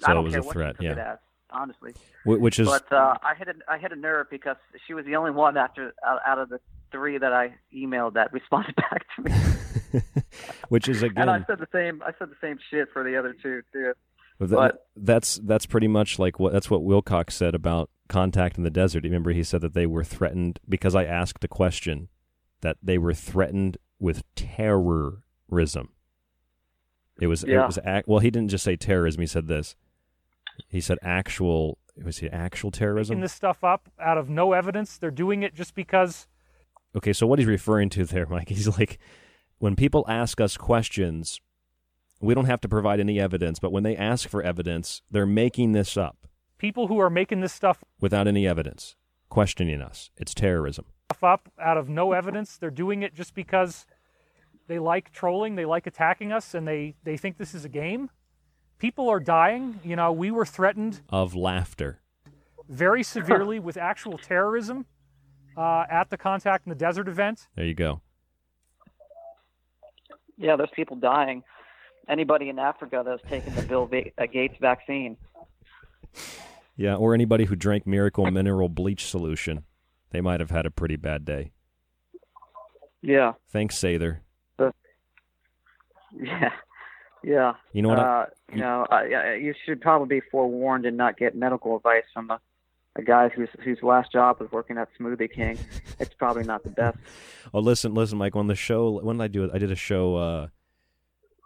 [0.00, 1.02] So I it don't was care a what threat, she took yeah.
[1.02, 1.18] it as,
[1.50, 1.94] honestly.
[2.24, 5.16] Which is But uh, I hit a, I hit a nerve because she was the
[5.16, 9.22] only one after out, out of the three that I emailed that responded back to
[9.22, 10.02] me.
[10.68, 12.02] which is again, and I said the same.
[12.02, 13.92] I said the same shit for the other two too.
[14.38, 18.64] But But- that's that's pretty much like what that's what Wilcox said about contact in
[18.64, 19.04] the desert.
[19.04, 22.08] Remember, he said that they were threatened because I asked a question
[22.60, 25.90] that they were threatened with terrorism.
[27.20, 27.62] It was Yeah.
[27.62, 29.20] it was ac- well, he didn't just say terrorism.
[29.20, 29.76] He said this.
[30.68, 31.78] He said actual.
[32.04, 33.14] Was he actual terrorism?
[33.14, 34.98] Making this stuff up out of no evidence.
[34.98, 36.26] They're doing it just because
[36.96, 38.98] Okay, so what he's referring to there, Mike, he's like,
[39.58, 41.40] when people ask us questions,
[42.26, 45.72] we don't have to provide any evidence, but when they ask for evidence, they're making
[45.72, 46.24] this up
[46.64, 48.96] people who are making this stuff without any evidence,
[49.28, 50.10] questioning us.
[50.16, 50.86] It's terrorism.
[51.22, 52.56] up out of no evidence.
[52.56, 53.84] They're doing it just because
[54.66, 58.08] they like trolling, they like attacking us, and they, they think this is a game.
[58.78, 59.78] People are dying.
[59.84, 62.00] You know, we were threatened Of laughter.
[62.68, 64.86] very severely with actual terrorism
[65.58, 67.46] uh, at the Contact in the Desert event.
[67.56, 68.00] There you go.
[70.38, 71.42] Yeah, there's people dying.
[72.08, 75.16] Anybody in Africa that's taken the Bill uh, Gates vaccine.
[76.76, 79.64] Yeah, or anybody who drank Miracle Mineral Bleach Solution,
[80.10, 81.52] they might have had a pretty bad day.
[83.02, 84.18] Yeah, Thanks, Sather.
[86.16, 86.50] yeah,
[87.22, 87.52] yeah.
[87.72, 91.16] You know what I- Uh, you know, yeah, you should probably be forewarned and not
[91.16, 92.40] get medical advice from a,
[92.96, 95.58] a guy whose whose last job was working at Smoothie King.
[96.00, 96.98] It's probably not the best.
[97.52, 98.34] Oh, listen, listen, Mike.
[98.34, 99.50] On the show, when did I do it?
[99.54, 100.48] I did a show uh,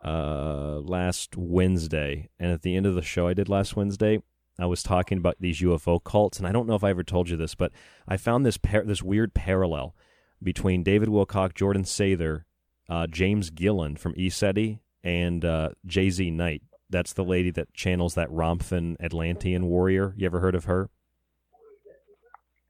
[0.05, 4.23] uh, last Wednesday, and at the end of the show I did last Wednesday,
[4.59, 7.29] I was talking about these UFO cults, and I don't know if I ever told
[7.29, 7.73] you this, but
[8.07, 9.95] I found this par- this weird parallel
[10.43, 12.43] between David Wilcock, Jordan Sather,
[12.89, 16.63] uh, James Gilliland from ECETI, and uh, JZ Knight.
[16.91, 20.15] That's the lady that channels that Romphin Atlantean warrior.
[20.17, 20.91] You ever heard of her?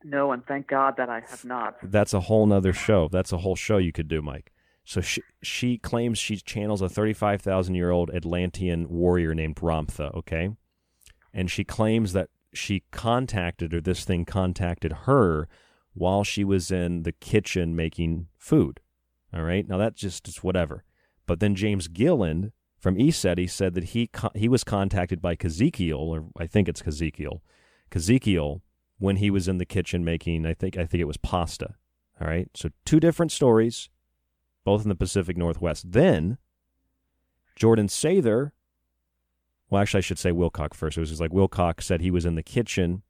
[0.04, 1.76] No, and thank God that I have not.
[1.82, 3.08] that's a whole nother show.
[3.08, 4.52] That's a whole show you could do, Mike.
[4.88, 9.57] So she she claims she channels a thirty five thousand year old Atlantean warrior named
[9.57, 10.14] Ramtha.
[10.14, 10.48] Okay,
[11.35, 15.46] and she claims that she contacted or this thing contacted her
[15.92, 18.81] while she was in the kitchen making food.
[19.35, 20.85] All right, now that's just it's whatever.
[21.27, 26.29] But then James Gilliland from ECETI said that he he was contacted by Kazekiel, or
[26.38, 27.42] I think it's Kazekiel,
[27.90, 28.62] Kazekiel,
[28.96, 31.74] when he was in the kitchen making I think I think it was pasta.
[32.18, 32.48] All right.
[32.55, 33.90] So two different stories,
[34.68, 35.92] both in the Pacific Northwest.
[35.92, 36.37] Then
[37.57, 38.50] Jordan Sather
[39.70, 40.98] well actually I should say Wilcock first.
[40.98, 43.02] It was like Wilcock said he was in the kitchen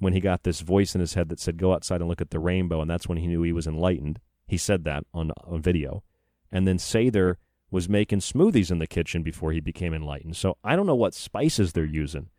[0.00, 2.30] when he got this voice in his head that said, Go outside and look at
[2.30, 4.18] the rainbow, and that's when he knew he was enlightened.
[4.48, 6.02] He said that on, on video.
[6.50, 7.36] And then Sather
[7.70, 10.36] was making smoothies in the kitchen before he became enlightened.
[10.36, 12.30] So I don't know what spices they're using,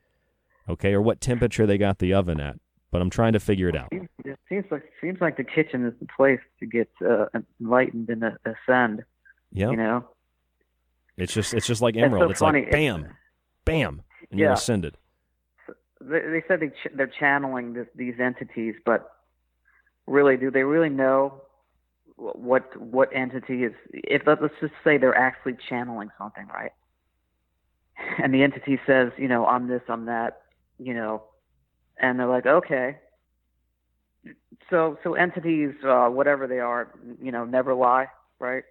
[0.68, 2.58] okay, or what temperature they got the oven at,
[2.92, 3.94] but I'm trying to figure it out.
[4.50, 7.26] Seems like seems like the kitchen is the place to get uh,
[7.60, 9.04] enlightened and ascend.
[9.52, 9.72] Yeah.
[9.72, 10.06] You know.
[11.18, 12.32] It's just it's just like It's so Emerald.
[12.32, 12.62] It's, funny.
[12.62, 13.08] like bam,
[13.66, 14.54] bam, and you're Yeah.
[14.54, 14.98] ascended.
[16.00, 19.10] They, they said they ch- they're channeling this, these entities, but
[20.06, 21.42] really, do they really know
[22.16, 23.74] what what entity is?
[23.92, 26.72] If let's just say they're actually channeling something, right?
[28.24, 30.42] And the entity says, you know, I'm this, I'm that,
[30.78, 31.24] you know,
[32.00, 32.98] and they're like, okay.
[34.70, 36.90] So so entities, uh, whatever they are,
[37.22, 38.08] you know, never lie,
[38.40, 38.64] right?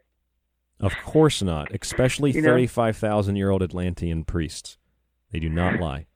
[0.81, 4.77] Of course not, especially know- 35,000 year old Atlantean priests.
[5.33, 6.07] They do not lie.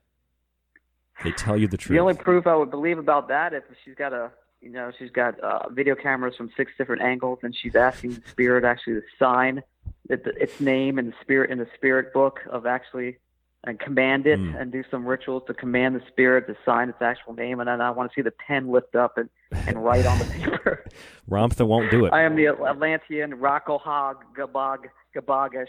[1.23, 1.95] They tell you the truth.
[1.95, 5.11] The only proof I would believe about that if she's got a, you know, she's
[5.11, 9.03] got uh, video cameras from six different angles, and she's asking the spirit actually to
[9.19, 9.61] sign
[10.09, 13.17] it, its name and the spirit in the spirit book of actually
[13.63, 14.55] and command it Hmm.
[14.55, 17.79] and do some rituals to command the spirit to sign its actual name, and then
[17.79, 19.29] I want to see the pen lift up and,
[19.67, 20.83] and write on the paper.
[21.29, 22.13] Ramtha won't do it.
[22.13, 25.67] I am the Atlantean Rakohag Gabag Gabagish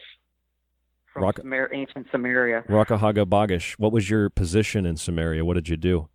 [1.12, 2.64] from Rock- Sumer- ancient Samaria.
[2.68, 5.44] Rakahaga Bagish, what was your position in Samaria?
[5.44, 6.08] What did you do?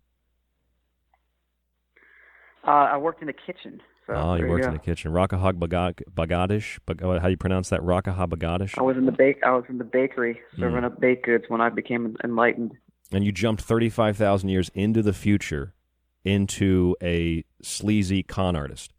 [2.66, 3.80] Uh, I worked in the kitchen.
[4.08, 4.68] So oh, you worked go.
[4.68, 5.12] in the kitchen.
[5.12, 6.78] Rakahag Bagadish?
[6.86, 7.80] Bag- how do you pronounce that?
[7.82, 8.78] Rakaha Bagadish?
[8.78, 9.36] I was in the bake.
[9.44, 12.72] I was in the bakery serving up baked goods when I became enlightened.
[13.12, 15.74] And you jumped 35,000 years into the future
[16.24, 18.94] into a sleazy con artist.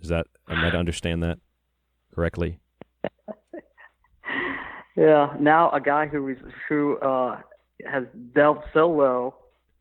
[0.00, 1.38] Is that, am I to understand that
[2.12, 2.58] correctly?
[4.96, 5.34] Yeah.
[5.40, 6.36] Now a guy who
[6.68, 7.40] who uh,
[7.84, 9.34] has delved so low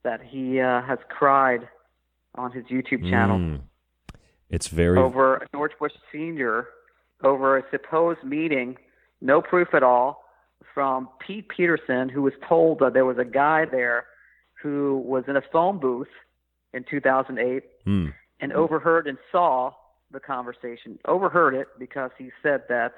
[0.04, 1.68] that he uh, has cried
[2.36, 3.62] on his YouTube channel Mm.
[4.54, 5.00] It's very.
[5.00, 6.68] over George Bush Sr.
[7.24, 8.78] over a supposed meeting,
[9.20, 10.24] no proof at all,
[10.74, 14.06] from Pete Peterson, who was told that there was a guy there
[14.62, 16.08] who was in a phone booth
[16.74, 18.08] in 2008 Hmm.
[18.40, 19.74] and overheard and saw
[20.12, 21.00] the conversation.
[21.06, 22.94] Overheard it because he said that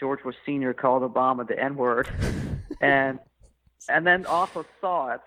[0.00, 0.72] George Bush Sr.
[0.72, 2.08] called Obama the N word,
[2.80, 3.18] and
[3.88, 5.20] and then also saw it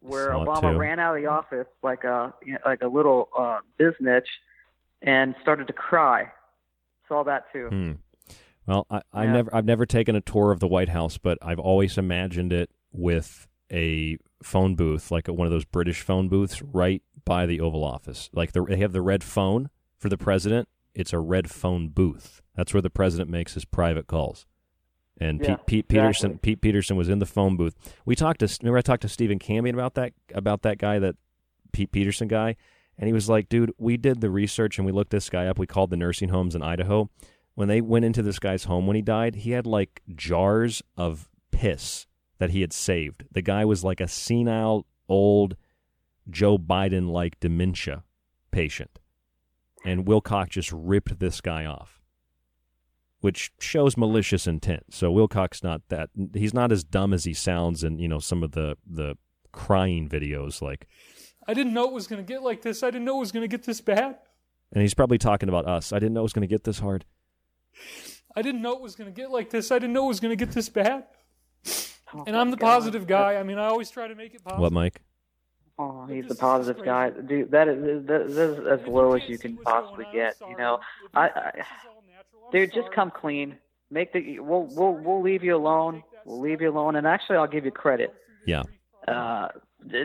[0.00, 0.78] where Saw Obama too.
[0.78, 4.28] ran out of the office like a you know, like a little uh, biznitch
[5.02, 6.30] and started to cry.
[7.08, 7.68] Saw that too.
[7.68, 7.92] Hmm.
[8.66, 9.32] Well, I, I Yeah.
[9.32, 12.70] never, I've never taken a tour of the White House, but I've always imagined it
[12.92, 17.84] with a phone booth, like one of those British phone booths, right by the Oval
[17.84, 18.28] Office.
[18.32, 20.68] Like the, they have the red phone for the president.
[20.94, 22.42] It's a red phone booth.
[22.56, 24.46] That's where the president makes his private calls.
[25.20, 27.74] And Yeah, Pete, Pete Peterson, Pete Peterson was in the phone booth.
[28.04, 28.58] We talked to.
[28.62, 31.16] Remember, I talked to Stephen Cambion about that about that guy, that
[31.72, 32.54] Pete Peterson guy,
[32.98, 35.58] and he was like, "Dude, we did the research and we looked this guy up.
[35.58, 37.10] We called the nursing homes in Idaho.
[37.54, 41.28] When they went into this guy's home when he died, he had like jars of
[41.50, 42.06] piss
[42.38, 43.24] that he had saved.
[43.32, 45.56] The guy was like a senile, old,
[46.28, 48.04] Joe Biden like dementia
[48.50, 48.98] patient,
[49.84, 52.00] and Wilcock just ripped this guy off."
[53.20, 54.94] Which shows malicious intent.
[54.94, 58.44] So Wilcock not that he's not as dumb as he sounds in you know some
[58.44, 59.16] of the the
[59.50, 60.86] crying videos like
[61.48, 62.82] I didn't know it was going to get like this.
[62.82, 64.18] I didn't know it was going to get this bad.
[64.70, 65.94] And he's probably talking about us.
[65.94, 67.06] I didn't know it was going to get this hard.
[68.36, 69.72] I didn't know it was going to get like this.
[69.72, 71.04] I didn't know it was going to get this bad.
[72.26, 73.36] And I'm the positive guy.
[73.36, 74.60] I mean, I always try to make it positive.
[74.60, 75.00] What, Mike?
[75.78, 77.50] Oh, he's the positive guy, dude.
[77.50, 80.34] That is that, that is as low as you can possibly get.
[80.48, 80.80] You know,
[81.14, 81.52] I, I
[82.50, 83.56] dude, just come clean.
[83.90, 86.02] Make the we'll we'll we'll leave you alone.
[86.24, 88.12] We'll leave you alone, and actually, I'll give you credit.
[88.44, 88.64] Yeah.
[89.06, 89.48] Uh,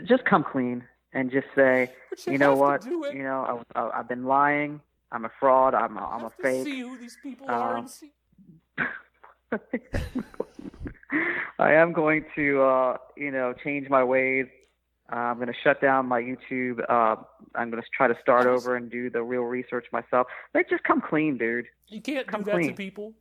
[0.06, 1.92] just come clean and just say,
[2.26, 4.82] you know what, you know, I, I, I've been lying.
[5.12, 5.76] I'm a fraud.
[5.76, 6.66] I'm a, I'm a fake.
[6.66, 8.12] See who these people are Um, and see.
[11.60, 14.48] I am going to, uh, you know, change my ways.
[15.12, 16.80] Uh, I'm going to shut down my YouTube.
[16.90, 17.18] Uh,
[17.54, 20.26] I'm going to try to start over and do the real research myself.
[20.56, 21.66] Like, just come clean, dude.
[21.88, 23.14] You can't Come do that to people.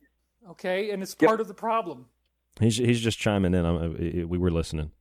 [0.49, 0.89] Okay?
[0.89, 2.07] And it's part of the problem.
[2.59, 3.65] He's he's just chiming in.
[3.65, 4.91] I'm, uh, we were listening.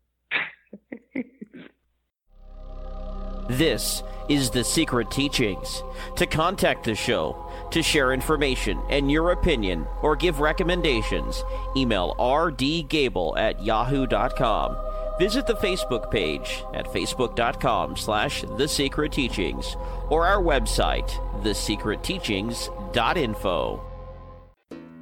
[3.53, 5.82] This is The Secret Teachings.
[6.16, 7.36] To contact the show,
[7.70, 11.44] to share information and your opinion, or give recommendations,
[11.76, 14.78] email rdgable at yahoo.com.
[15.18, 19.76] Visit the Facebook page at facebook.com slash The Secret Teachings
[20.09, 21.11] or our website,
[21.42, 23.82] thesecretteachings.info.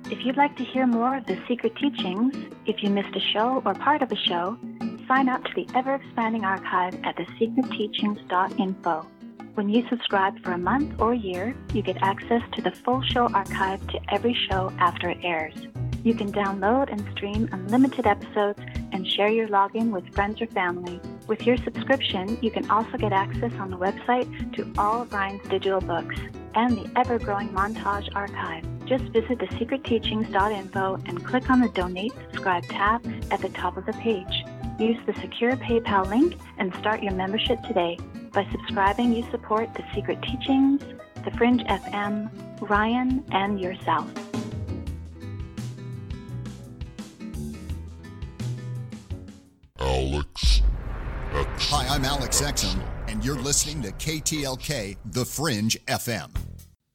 [0.07, 2.35] If you'd like to hear more of The Secret Teachings,
[2.67, 4.59] if you missed a show or part of a show,
[5.11, 9.07] sign up to the ever expanding archive at thesecretteachings.info.
[9.55, 13.03] When you subscribe for a month or a year, you get access to the full
[13.03, 15.55] show archive to every show after it airs.
[16.05, 18.61] You can download and stream unlimited episodes
[18.93, 21.01] and share your login with friends or family.
[21.27, 25.43] With your subscription, you can also get access on the website to all of Ryan's
[25.49, 26.15] digital books
[26.55, 28.65] and the ever growing montage archive.
[28.87, 33.93] Just visit thesecretteachings.info and click on the Donate Subscribe tab at the top of the
[33.95, 34.45] page.
[34.81, 37.99] Use the secure PayPal link and start your membership today.
[38.33, 40.81] By subscribing, you support The Secret Teachings,
[41.23, 42.31] The Fringe FM,
[42.67, 44.11] Ryan, and yourself.
[49.79, 50.63] Alex
[51.35, 51.67] X.
[51.69, 56.50] Hi, I'm Alex Exum, and you're listening to KTLK The Fringe FM.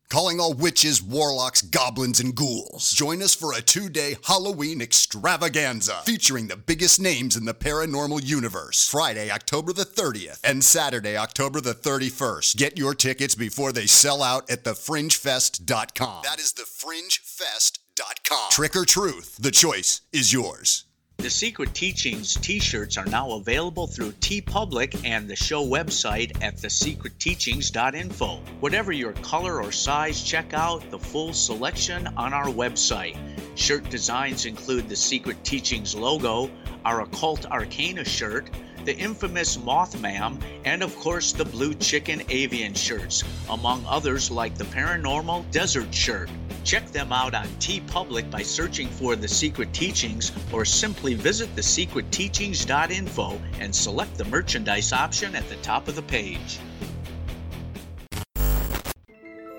[0.10, 2.92] Calling all witches, warlocks, goblins, and ghouls.
[2.92, 8.24] Join us for a two day Halloween extravaganza featuring the biggest names in the paranormal
[8.24, 8.88] universe.
[8.88, 12.56] Friday, October the 30th, and Saturday, October the 31st.
[12.58, 16.22] Get your tickets before they sell out at thefringefest.com.
[16.24, 18.52] That is thefringefest.com.
[18.52, 20.85] Trick or truth, the choice is yours.
[21.18, 26.58] The Secret Teachings t shirts are now available through TeePublic and the show website at
[26.58, 28.42] thesecretteachings.info.
[28.60, 33.18] Whatever your color or size, check out the full selection on our website.
[33.56, 36.52] Shirt designs include the Secret Teachings logo,
[36.84, 38.50] our Occult Arcana shirt,
[38.86, 44.64] the infamous Mothman, and of course the Blue Chicken Avian shirts, among others like the
[44.66, 46.30] Paranormal Desert shirt.
[46.64, 53.40] Check them out on TeePublic by searching for The Secret Teachings or simply visit thesecretteachings.info
[53.60, 56.60] and select the merchandise option at the top of the page.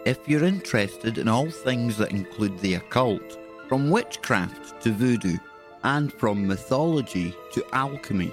[0.05, 5.37] If you're interested in all things that include the occult, from witchcraft to voodoo,
[5.83, 8.33] and from mythology to alchemy,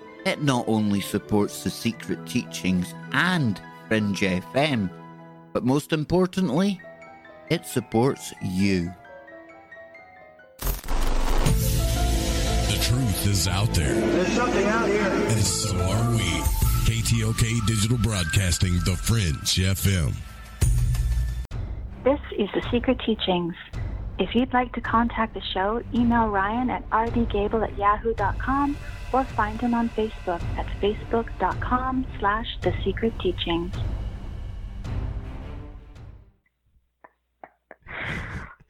[0.23, 4.87] It not only supports the secret teachings and Fringe FM,
[5.51, 6.79] but most importantly,
[7.49, 8.93] it supports you.
[10.59, 10.67] The
[12.83, 13.95] truth is out there.
[13.95, 15.01] There's something out here.
[15.01, 16.19] And so are we.
[16.85, 20.13] KTLK Digital Broadcasting, The Fringe FM.
[22.03, 23.55] This is The Secret Teachings.
[24.19, 28.77] If you'd like to contact the show, email Ryan at rdgable at yahoo.com
[29.13, 33.75] or find him on Facebook at facebook.com slash The Secret Teachings.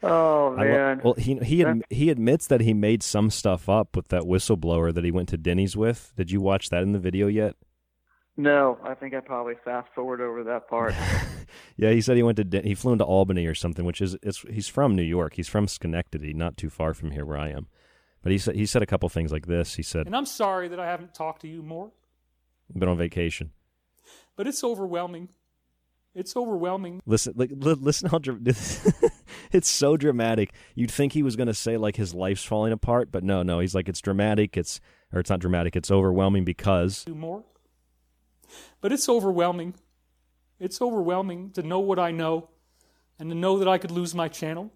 [0.04, 1.02] Oh I lo- man.
[1.04, 4.92] well, he he ad- he admits that he made some stuff up with that whistleblower
[4.94, 6.12] that he went to Denny's with.
[6.16, 7.56] Did you watch that in the video yet?
[8.36, 10.94] No, I think I probably fast forward over that part.
[11.76, 14.16] Yeah, he said he went to Den- he flew into Albany or something, which is
[14.24, 15.34] it's, he's from New York.
[15.34, 17.68] He's from Schenectady, not too far from here where I am.
[18.24, 19.76] But he said he said a couple things like this.
[19.76, 21.92] He said, And I'm sorry that I haven't talked to you more,
[22.76, 23.52] "Been on vacation."
[24.36, 25.30] but it's overwhelming.
[26.14, 27.02] It's overwhelming.
[27.06, 28.38] Listen, like li- listen how dra-
[29.52, 30.52] it's so dramatic.
[30.76, 33.60] You'd think he was going to say like his life's falling apart, but no, no.
[33.60, 34.58] He's like it's dramatic.
[34.58, 34.82] It's
[35.14, 35.76] or it's not dramatic.
[35.76, 37.44] It's overwhelming because Do more.
[38.82, 39.76] But it's overwhelming.
[40.60, 42.50] It's overwhelming to know what I know
[43.18, 44.72] and to know that I could lose my channel.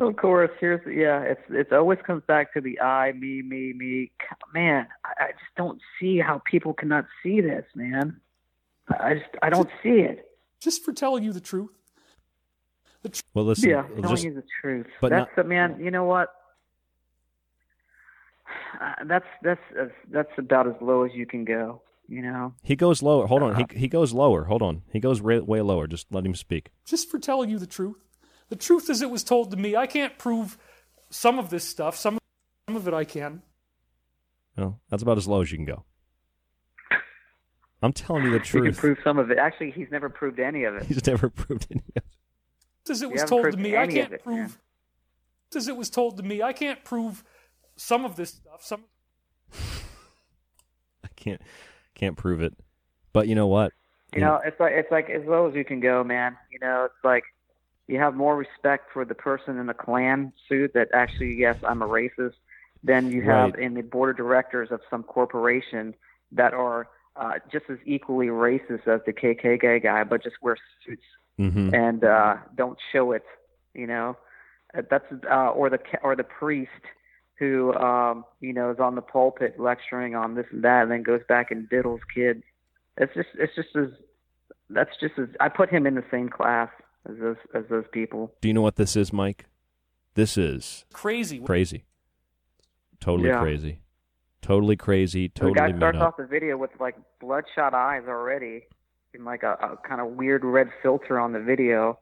[0.00, 1.20] Of course, here's yeah.
[1.22, 4.10] It's it's always comes back to the I, me, me, me.
[4.54, 8.20] Man, I, I just don't see how people cannot see this, man.
[8.88, 10.26] I just I don't see it.
[10.60, 11.70] Just for telling you the truth.
[13.34, 13.70] well, listen.
[13.70, 14.86] yeah, telling just- you the truth.
[15.00, 15.78] but that's not- the man.
[15.80, 16.28] You know what?
[18.80, 21.82] Uh, that's that's uh, that's about as low as you can go.
[22.08, 23.28] You know, He goes lower.
[23.28, 23.54] Hold on.
[23.54, 24.44] Uh, He he goes lower.
[24.44, 24.82] Hold on.
[24.92, 25.86] He goes way, way lower.
[25.86, 26.70] Just let him speak.
[26.84, 27.96] just for telling you the truth.
[28.50, 29.76] The truth is, it was told to me.
[29.76, 30.58] I can't prove
[31.08, 31.96] some of this stuff.
[31.96, 32.18] Some
[32.68, 33.42] some of it I can.
[34.56, 35.84] No, that's about as low as you can go.
[37.82, 38.64] I'm telling you the truth.
[38.64, 38.96] he can truth.
[38.96, 39.38] prove some of it.
[39.38, 40.84] Actually, he's never proved any of it.
[40.84, 42.90] He's never proved any of it.
[42.90, 44.58] As it was told to me, I can't it, prove.
[45.54, 47.24] As it was told to me, I can't prove
[47.76, 48.64] some of this stuff.
[48.64, 48.84] Some
[51.04, 51.40] I can't
[51.94, 52.54] can't prove it.
[53.12, 53.72] But you know what?
[54.14, 56.36] You know, it's like it's like as low as you can go, man.
[56.50, 57.22] You know, it's like
[57.90, 61.82] you have more respect for the person in the Klan suit that actually, yes, I'm
[61.82, 62.34] a racist,
[62.84, 63.58] than you have Right.
[63.58, 65.94] in the board of directors of some corporation
[66.32, 71.02] that are uh, just as equally racist as the KKK guy, but just wear suits
[71.38, 71.74] Mhm.
[71.74, 73.24] and uh, don't show it.
[73.74, 74.16] You know,
[74.72, 76.84] Uh, that's uh, or the or the priest
[77.38, 81.02] who um, you know is on the pulpit lecturing on this and that, and then
[81.02, 82.44] goes back and diddles kids.
[82.96, 83.88] It's just it's just as
[84.70, 86.70] that's just as I put him in the same class
[87.08, 88.32] as those as those people.
[88.40, 89.46] Do you know what this is, Mike?
[90.14, 91.38] This is crazy.
[91.40, 91.84] crazy.
[93.00, 93.40] Totally Yeah.
[93.40, 93.80] crazy.
[94.42, 95.28] Totally crazy.
[95.28, 96.02] the Totally guy starts up.
[96.08, 98.62] off the video with like bloodshot eyes already,
[99.14, 101.98] and like a, a kind of weird red filter on the video.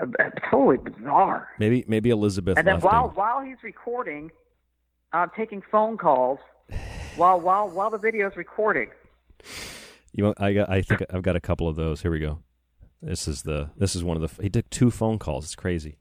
[0.00, 1.48] Uh, uh, totally bizarre.
[1.58, 3.14] Maybe maybe Elizabeth and then left while him.
[3.14, 4.30] while he's recording,
[5.12, 6.38] uh, taking phone calls,
[7.16, 8.90] while while while the video's recording.
[10.12, 12.02] You know, I got I think I've got a couple of those.
[12.02, 12.40] Here we go.
[13.02, 15.44] This is the this is one of the he took two phone calls.
[15.44, 15.98] It's crazy.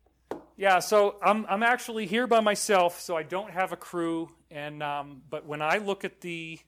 [0.58, 4.30] Yeah, so I'm I'm actually here by myself, so I don't have a crew.
[4.50, 6.60] And um, but when I look at the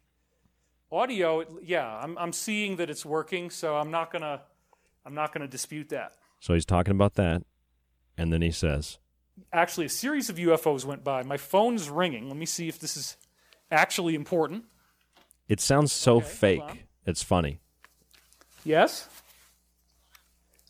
[0.92, 3.50] audio, it, yeah, I'm I'm seeing that it's working.
[3.50, 4.42] So I'm not gonna
[5.06, 6.14] I'm not gonna dispute that.
[6.40, 7.44] So he's talking about that
[8.18, 8.98] and then he says,
[9.54, 11.22] Actually, a series of UFOs went by.
[11.22, 12.28] My phone's ringing.
[12.28, 13.18] Let me see if this is
[13.70, 14.66] actually important.
[15.48, 16.24] "It sounds so on.
[16.24, 16.88] fake.
[17.06, 17.60] It's funny."
[18.66, 19.08] Yes,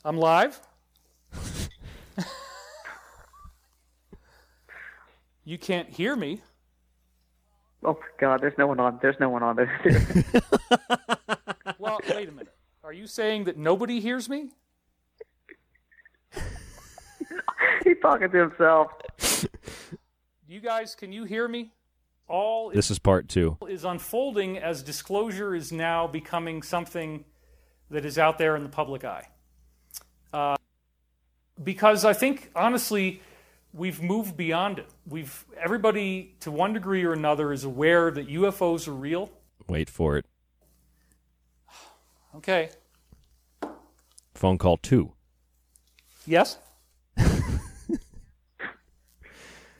[0.05, 0.59] I'm live.
[5.43, 6.41] you can't hear me.
[7.83, 8.99] Oh my God, there's no one on.
[9.01, 9.81] There's no one on there.
[11.79, 12.53] Well, wait a minute.
[12.83, 14.49] Are you saying that nobody hears me?
[17.83, 18.91] He's talking to himself.
[20.47, 21.71] You guys, can you hear me?
[22.27, 23.57] All This is part 2.
[23.69, 27.23] is unfolding as disclosure is now becoming something
[27.89, 29.27] that is out there in the public eye.
[31.63, 33.21] Because I think, honestly,
[33.73, 34.89] we've moved beyond it.
[35.07, 39.31] We've everybody, to one degree or another, is aware that UFOs are real.
[39.67, 40.25] Wait for it.
[42.35, 42.69] Okay.
[44.35, 45.11] Phone call 2.
[46.27, 46.59] Yes.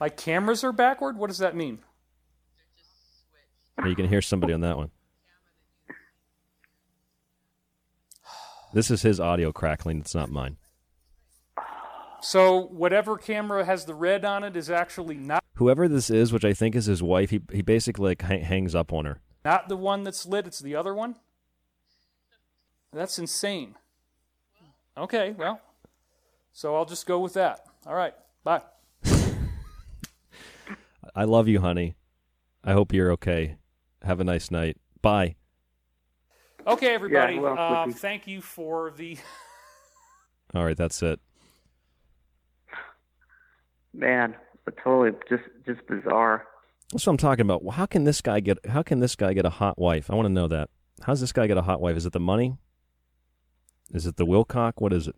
[0.00, 1.16] My cameras are backward.
[1.16, 1.78] What does that mean?
[3.84, 4.90] You can hear somebody on that one.
[8.74, 10.00] This is his audio crackling.
[10.00, 10.56] It's not mine.
[12.20, 16.44] So whatever camera has the red on it is actually not Whoever this is, which
[16.44, 19.20] I think is his wife, he he basically like ha- hangs up on her.
[19.44, 20.46] not the one that's lit.
[20.46, 21.16] It's the other one.
[22.92, 23.74] That's insane.
[24.96, 25.60] Okay, well,
[26.52, 27.66] so I'll just go with that.
[27.86, 28.14] All right,
[28.44, 28.62] bye.
[31.14, 31.96] I love you, honey.
[32.62, 33.56] I hope you're okay.
[34.02, 34.76] Have a nice night.
[35.02, 35.34] Bye.
[36.66, 37.38] Okay, everybody.
[37.38, 39.18] well, uh, thank you for the.
[40.54, 41.18] All right, that's it.
[43.94, 44.34] Man,
[44.64, 46.46] but totally just just bizarre.
[46.92, 47.62] That's what I'm talking about.
[47.62, 48.58] Well, How can this guy get?
[48.66, 50.10] How can this guy get a hot wife?
[50.10, 50.70] I want to know that.
[51.02, 51.96] How's this guy get a hot wife?
[51.96, 52.56] Is it the money?
[53.92, 54.74] Is it the Wilcock?
[54.78, 55.16] What is it?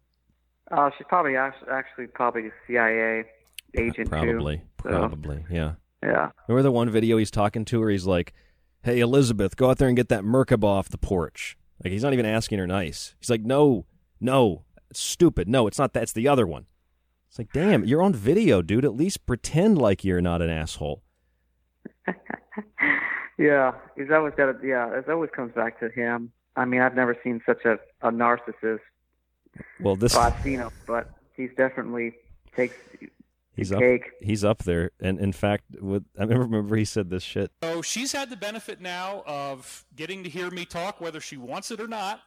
[0.70, 3.24] Uh, she's probably act- actually probably a CIA
[3.76, 4.58] agent Probably.
[4.58, 4.62] too.
[4.84, 5.44] so, Probably.
[5.50, 5.72] Yeah.
[6.02, 6.30] Yeah.
[6.48, 7.90] Remember the one video he's talking to her?
[7.90, 8.32] He's like,
[8.82, 12.12] "Hey Elizabeth, go out there and get that Merkaba off the porch." Like he's not
[12.12, 13.14] even asking her nice.
[13.20, 13.86] He's like, "No,
[14.20, 15.48] no, it's stupid.
[15.48, 16.04] No, it's not that.
[16.04, 16.66] It's the other one."
[17.31, 18.85] It's like, damn, you're on video, dude.
[18.85, 21.03] At least pretend like you're not an asshole.
[23.39, 24.99] Yeah, he's always got a yeah.
[24.99, 26.31] It always comes back to him.
[26.57, 28.81] I mean, I've never seen such a, a narcissist.
[29.81, 32.12] Well, this Well, I've but he's definitely
[32.55, 32.74] takes
[33.57, 33.78] he's up.
[33.78, 34.11] cake.
[34.20, 37.51] He's up there, and in fact, with I remember, remember he said this shit.
[37.62, 41.70] So she's had the benefit now of getting to hear me talk, whether she wants
[41.70, 42.20] it or not.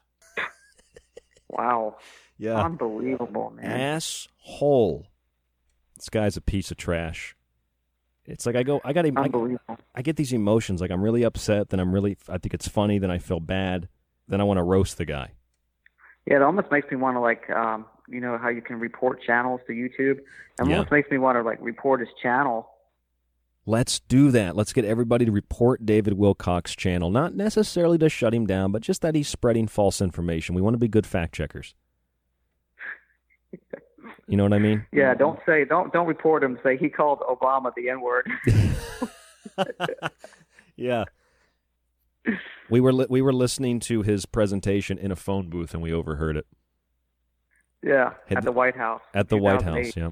[1.49, 1.97] Wow.
[2.37, 2.63] Yeah.
[2.63, 3.65] Unbelievable, man.
[3.71, 5.07] Asshole.
[5.97, 7.35] This guy's a piece of trash.
[8.25, 9.29] It's like I go, I got, I,
[9.95, 10.79] I get these emotions.
[10.81, 13.89] Like I'm really upset, then I'm really, I think it's funny, then I feel bad,
[14.27, 15.31] then I want to roast the guy.
[16.25, 19.21] Yeah, it almost makes me want to like, um, you know, how you can report
[19.21, 20.19] channels to YouTube.
[20.19, 20.25] It
[20.59, 20.63] Yeah.
[20.77, 22.69] almost makes me want to like report his channel.
[23.65, 24.55] Let's do that.
[24.55, 27.09] Let's get everybody to report David Wilcock's channel.
[27.09, 30.53] Not necessarily to shut him down, but just that he's spreading false information.
[30.55, 31.73] We want to be good fact checkers.
[34.27, 34.85] You know what I mean?
[34.91, 36.59] Yeah, don't say don't don't report him.
[36.63, 38.29] Say he called Obama the N word.
[40.75, 41.03] Yeah.
[42.69, 45.93] We were li- we were listening to his presentation in a phone booth and we
[45.93, 46.47] overheard it
[47.83, 49.01] yeah, Had at the- White House.
[49.13, 49.95] at the White House.
[49.95, 50.11] Yeah,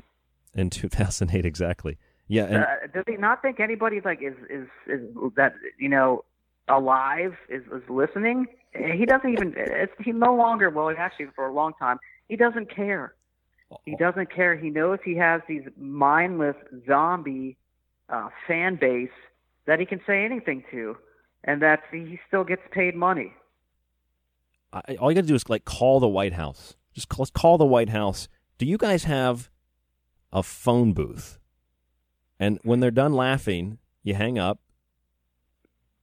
[0.54, 1.98] in 2008 exactly.
[2.28, 5.02] Yeah, and uh, does he not think anybody like is is is
[5.36, 6.24] that you know
[6.68, 8.46] alive is is listening?
[8.74, 9.54] He doesn't even.
[9.58, 10.70] It's, he no longer.
[10.70, 11.98] Well, actually, for a long time,
[12.30, 13.14] he doesn't care.
[13.86, 14.56] He doesn't care.
[14.56, 16.56] He knows he has these mindless
[16.88, 17.58] zombie
[18.10, 19.10] uh, fan base
[19.66, 20.98] that he can say anything to,
[21.44, 23.34] and that he still gets paid money.
[24.74, 26.76] I, all you got to do is like call the White House.
[26.94, 28.28] Just call, call the White House.
[28.58, 29.50] Do you guys have
[30.32, 31.40] a phone booth?
[32.40, 34.60] And when they're done laughing, you hang up.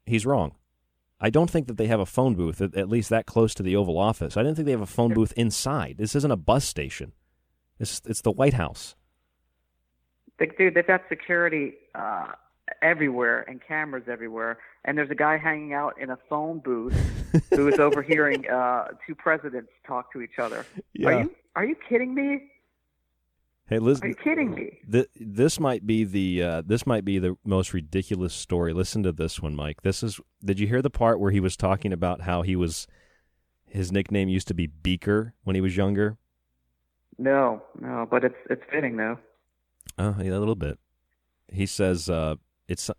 [0.07, 0.55] He's wrong.
[1.21, 3.63] I don't think that they have a phone booth at, at least that close to
[3.63, 4.37] the Oval Office.
[4.37, 5.97] I didn't think they have a phone booth inside.
[5.99, 7.13] This isn't a bus station.
[7.79, 8.95] It's it's the White House.
[10.39, 12.29] Dude, they've got security uh,
[12.81, 16.95] everywhere and cameras everywhere, and there's a guy hanging out in a phone booth
[17.51, 20.65] who is overhearing uh, two presidents talk to each other.
[20.95, 21.09] Yeah.
[21.09, 22.51] Are you are you kidding me?
[23.69, 24.79] Hey, Liz, Are you kidding me?
[24.91, 28.73] th- this might be the uh, this might be the most ridiculous story.
[28.73, 29.83] Listen to this one, Mike.
[29.83, 30.21] This is.
[30.43, 32.87] Did you hear the part where he was talking about how he was?
[33.67, 36.17] His nickname used to be Beaker when he was younger.
[37.19, 39.19] No, no, but it's it's fitting though.
[39.97, 40.79] Uh, yeah, a little bit.
[41.53, 42.37] He says uh,
[42.69, 42.91] it's.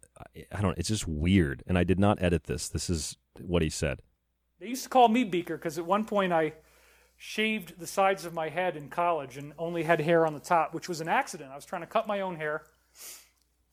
[0.51, 0.77] I don't.
[0.77, 2.67] It's just weird, and I did not edit this.
[2.67, 4.01] This is what he said.
[4.59, 6.53] They used to call me Beaker because at one point I
[7.15, 10.73] shaved the sides of my head in college and only had hair on the top,
[10.73, 11.51] which was an accident.
[11.51, 12.63] I was trying to cut my own hair.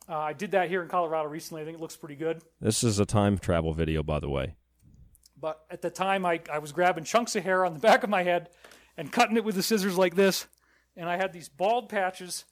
[0.09, 1.62] Uh, I did that here in Colorado recently.
[1.62, 2.42] I think it looks pretty good.
[2.61, 4.55] This is a time travel video, by the way.
[5.40, 8.11] But at the time, I, I was grabbing chunks of hair on the back of
[8.11, 8.51] my head
[8.97, 10.47] and cutting it with the scissors like this.
[10.97, 12.44] And I had these bald patches.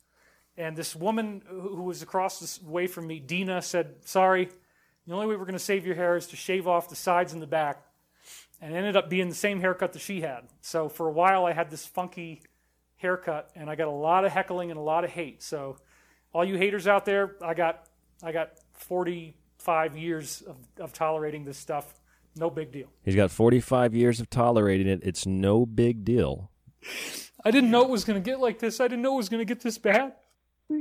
[0.56, 4.48] And this woman who was across the way from me, Dina, said, Sorry,
[5.06, 7.32] the only way we're going to save your hair is to shave off the sides
[7.32, 7.82] and the back.
[8.60, 10.44] And it ended up being the same haircut that she had.
[10.60, 12.42] So for a while, I had this funky
[12.96, 15.42] haircut, and I got a lot of heckling and a lot of hate.
[15.42, 15.76] So
[16.32, 17.86] all you haters out there, I got
[18.22, 21.94] I got 45 years of, of tolerating this stuff.
[22.36, 22.88] No big deal.
[23.04, 25.00] He's got 45 years of tolerating it.
[25.02, 26.50] It's no big deal.
[27.44, 28.80] I didn't know it was going to get like this.
[28.80, 30.14] I didn't know it was going to get this bad.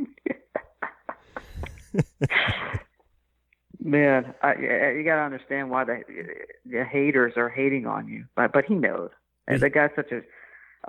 [3.80, 6.02] Man, I, I- you got to understand why the,
[6.66, 8.26] the haters are hating on you.
[8.36, 9.10] But but he knows.
[9.48, 10.22] And the guy's such a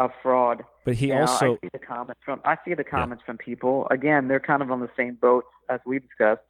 [0.02, 0.64] a fraud.
[0.84, 3.36] But he You know, also- I see the comments from I see the comments from
[3.36, 3.86] people.
[3.90, 6.42] Again, they're kind of on the same boat as we discussed.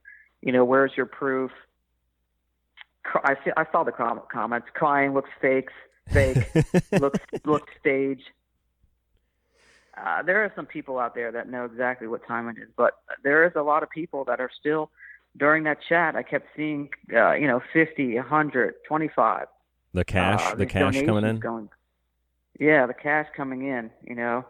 [0.42, 1.50] You know, where's your proof?
[3.22, 4.68] I see, I saw the comments.
[4.74, 5.68] Crying looks fake.
[6.10, 6.48] Fake
[6.92, 8.30] looks looks staged.
[9.96, 12.98] Uh, there are some people out there that know exactly what time it is, but
[13.22, 14.90] there is a lot of people that are still
[15.36, 16.16] during that chat.
[16.16, 19.46] I kept seeing, uh, you know, 50, 100, 25.
[19.92, 21.38] The cash, uh, the cash coming in.
[21.38, 21.68] Going,
[22.58, 24.44] yeah, the cash coming in, you know,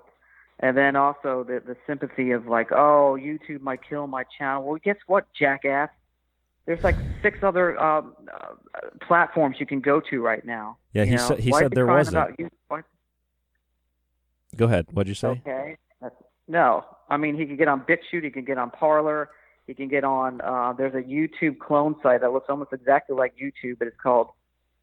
[0.60, 4.62] and then also the the sympathy of like, oh, YouTube might kill my channel.
[4.64, 5.90] Well, guess what, jackass?
[6.66, 8.54] There's like six other um, uh,
[9.06, 10.78] platforms you can go to right now.
[10.92, 11.28] Yeah, he know?
[11.28, 12.16] said- he said there wasn't.
[12.16, 12.48] About you?
[12.68, 12.82] Why-
[14.56, 14.86] Go ahead.
[14.92, 15.28] What'd you say?
[15.28, 15.76] Okay.
[16.00, 19.28] That's- No, I mean he could get on BitChute, he can get on Parler,
[19.66, 20.40] he can get on.
[20.40, 24.28] Uh, there's a YouTube clone site that looks almost exactly like YouTube, but it's called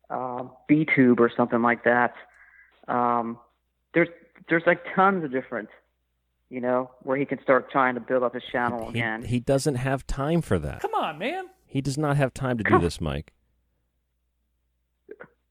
[0.09, 2.13] uh, BTube or something like that.
[2.87, 3.39] Um,
[3.93, 4.09] there's
[4.49, 5.69] there's like tons of different,
[6.49, 9.23] you know, where he can start trying to build up his channel He, again.
[9.23, 10.81] he doesn't have time for that.
[10.81, 11.45] Come on, man.
[11.71, 13.31] He does not have time to do this, Mike.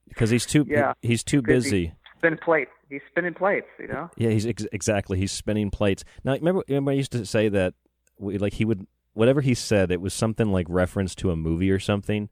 [0.07, 1.95] Because he's too Yeah, he's too busy.
[2.19, 2.69] Spin plates.
[2.89, 3.65] He's spinning plates.
[3.79, 4.11] You know.
[4.17, 5.17] Yeah, he's ex- exactly.
[5.17, 6.03] He's spinning plates.
[6.23, 7.73] Now, remember, remember, I used to say that,
[8.19, 11.71] we, like he would, whatever he said, it was something like reference to a movie
[11.71, 12.29] or something,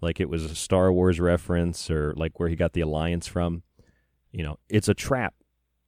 [0.00, 3.64] like it was a Star Wars reference or like where he got the alliance from.
[4.30, 5.34] You know, it's a trap,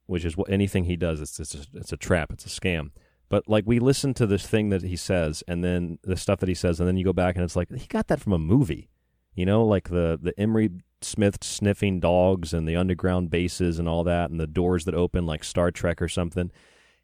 [0.07, 1.21] which is what anything he does.
[1.21, 2.33] It's it's a, it's a trap.
[2.33, 2.89] It's a scam.
[3.29, 6.49] But like we listen to this thing that he says, and then the stuff that
[6.49, 8.39] he says, and then you go back and it's like he got that from a
[8.39, 8.89] movie.
[9.35, 10.71] You know, like the the Emery
[11.01, 15.25] Smith sniffing dogs and the underground bases and all that, and the doors that open
[15.25, 16.51] like Star Trek or something.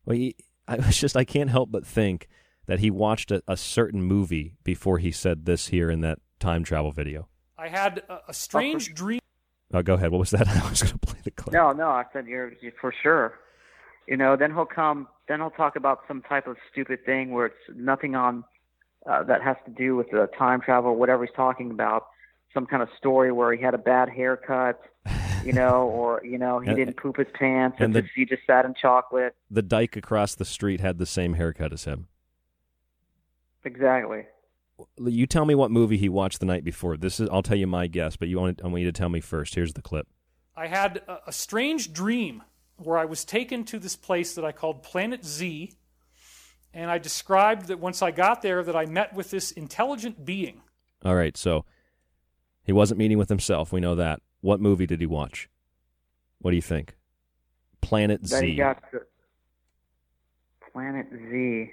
[0.05, 0.35] Well, he,
[0.67, 2.27] I was just I can't help but think
[2.65, 6.63] that he watched a, a certain movie before he said this here in that time
[6.63, 7.27] travel video.
[7.57, 9.19] I had a, a strange oh, dream.
[9.73, 10.11] Oh, go ahead.
[10.11, 10.47] What was that?
[10.65, 11.53] I was going to play the clip.
[11.53, 13.39] No, no, I said you're, you're for sure.
[14.07, 15.07] You know, then he'll come.
[15.27, 18.43] Then he'll talk about some type of stupid thing where it's nothing on
[19.09, 22.07] uh, that has to do with the time travel, or whatever he's talking about.
[22.53, 24.79] Some kind of story where he had a bad haircut,
[25.43, 28.13] you know, or you know he And- didn't poop his pants, and and the- just,
[28.15, 29.35] he just sat in chocolate.
[29.49, 32.07] The dyke across the street had the same haircut as him.
[33.63, 34.25] Exactly.
[34.99, 36.97] You tell me what movie he watched the night before.
[36.97, 39.09] This is I'll tell you my guess, but you want I want you to tell
[39.09, 39.55] me first.
[39.55, 40.07] Here's the clip.
[40.55, 42.43] I had a, a strange dream
[42.77, 45.71] where I was taken to this place that I called Planet Z,
[46.73, 50.61] and I described that once I got there that I met with this intelligent being.
[51.03, 51.65] All right, so
[52.63, 53.71] he wasn't meeting with himself.
[53.71, 54.21] We know that.
[54.41, 55.49] What movie did he watch?
[56.39, 56.95] What do you think?
[57.81, 58.55] Planet That he Z.
[58.57, 59.01] got to
[60.71, 61.71] Planet Z.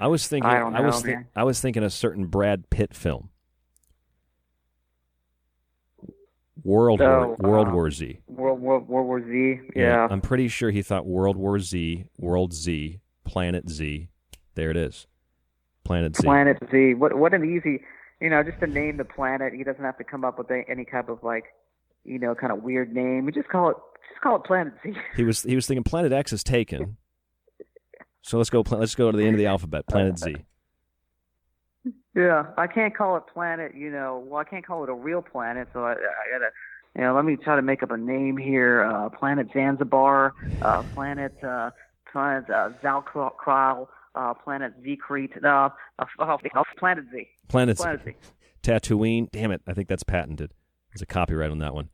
[0.00, 0.48] I was thinking.
[0.50, 1.02] I don't know, was.
[1.02, 1.26] thi- man.
[1.34, 3.30] I was thinking a certain Brad Pitt film.
[6.68, 8.20] World War So, World uh, War Z.
[8.26, 9.60] World War World War Z.
[9.74, 10.06] Yeah.
[10.10, 14.08] I'm pretty sure he thought World War Z, World Z, Planet Z.
[14.54, 15.06] There it is.
[15.84, 16.24] Planet Z.
[16.24, 16.92] Planet Z.
[16.94, 17.80] What what an easy,
[18.20, 19.54] you know, just to name the planet.
[19.54, 21.44] He doesn't have to come up with any type of like,
[22.04, 23.24] you know, kind of weird name.
[23.24, 23.76] We just call it
[24.10, 24.92] just call it Planet Z.
[25.16, 26.98] He was he was thinking Planet X is taken.
[28.20, 28.62] So let's go.
[28.68, 29.86] Let's go to the end of the alphabet.
[29.86, 30.36] Planet Z.
[32.18, 33.76] Yeah, I can't call it planet.
[33.76, 35.68] You know, well, I can't call it a real planet.
[35.72, 35.94] So I, I
[36.32, 36.50] gotta,
[36.96, 38.82] you know, let me try to make up a name here.
[38.82, 40.34] Uh, planet Zanzibar.
[40.60, 41.70] Uh, planet uh,
[42.10, 43.86] Planet uh, Zalkral.
[44.14, 45.44] Uh, planet Zcrete.
[45.44, 46.36] Uh, uh,
[46.76, 47.28] Planet Z.
[47.48, 48.10] Planet, Planet Z.
[48.10, 48.16] Z.
[48.62, 49.30] Tatooine.
[49.30, 49.62] Damn it!
[49.66, 50.52] I think that's patented.
[50.90, 51.88] There's a copyright on that one.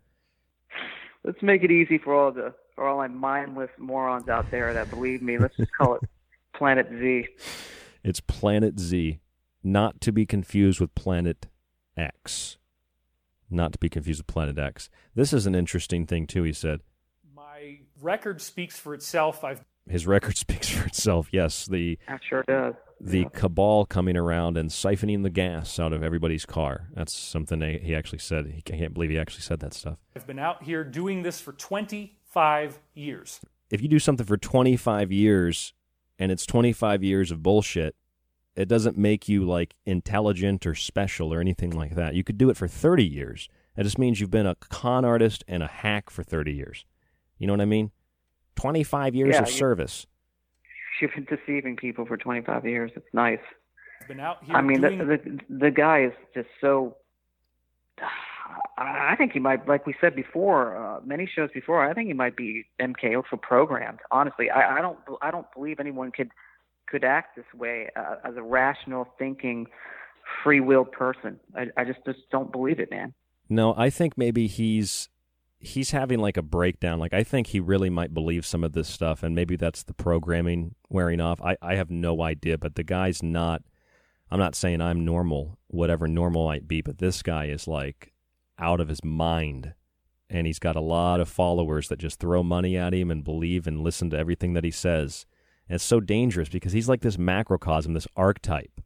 [1.25, 4.91] Let's make it easy for all the for all my mindless morons out there that
[4.91, 5.39] believe me.
[5.39, 6.03] Let's just call it
[6.57, 7.27] Planet Z.
[8.03, 9.19] It's Planet Z,
[9.65, 11.47] not to be confused with Planet
[11.97, 12.59] X.
[13.51, 14.91] Not to be confused with Planet X.
[15.15, 16.43] This is an interesting thing too.
[16.43, 16.81] He said
[17.35, 19.43] My record speaks for itself.
[19.45, 21.29] I've his record speaks for itself.
[21.33, 22.75] Yes, the That sure does.
[23.01, 26.89] the cabal coming around and siphoning the gas out of everybody's car.
[26.95, 28.47] That's something they, he actually said.
[28.47, 29.99] He can't believe he actually said that stuff.
[30.17, 33.41] I've been out here doing this for 25 years.
[33.71, 35.75] If you do something for 25 years
[36.19, 37.95] and it's 25 years of bullshit,
[38.57, 42.15] it doesn't make you like intelligent or special or anything like that.
[42.15, 43.49] You could do it for 30 years.
[43.77, 46.85] It just means you've been a con artist and a hack for 30 years.
[47.39, 47.91] You know what I mean?
[48.57, 50.07] 25 years Yeah, of you- service.
[51.01, 52.93] You've been deceiving people for 25 years.
[52.95, 53.41] It's nice.
[54.01, 56.97] I've been out here I mean, doing the, the the guy is just so.
[58.79, 61.85] I I think he might, like we said before, uh, many shows before.
[61.89, 64.01] I think he might be MK Ultra programmed.
[64.11, 66.31] Honestly, I, I don't, I don't believe anyone could
[66.95, 69.67] could act this way uh, as a rational thinking,
[70.45, 71.41] free will person.
[71.57, 73.13] I, I just just don't believe it, man.
[73.49, 75.09] No, I think maybe he's
[75.59, 77.01] he's having like a breakdown.
[77.01, 79.93] Like I think he really might believe some of this stuff, and maybe that's the
[79.93, 81.41] programming wearing off.
[81.43, 83.63] I I have no idea, but the guy's not.
[84.31, 88.13] I'm not saying I'm normal, whatever normal might be, but this guy is like
[88.57, 89.75] out of his mind,
[90.31, 93.67] and he's got a lot of followers that just throw money at him and believe
[93.67, 95.27] and listen to everything that he says.
[95.69, 98.81] And it's so dangerous because he's like this macrocosm, this archetype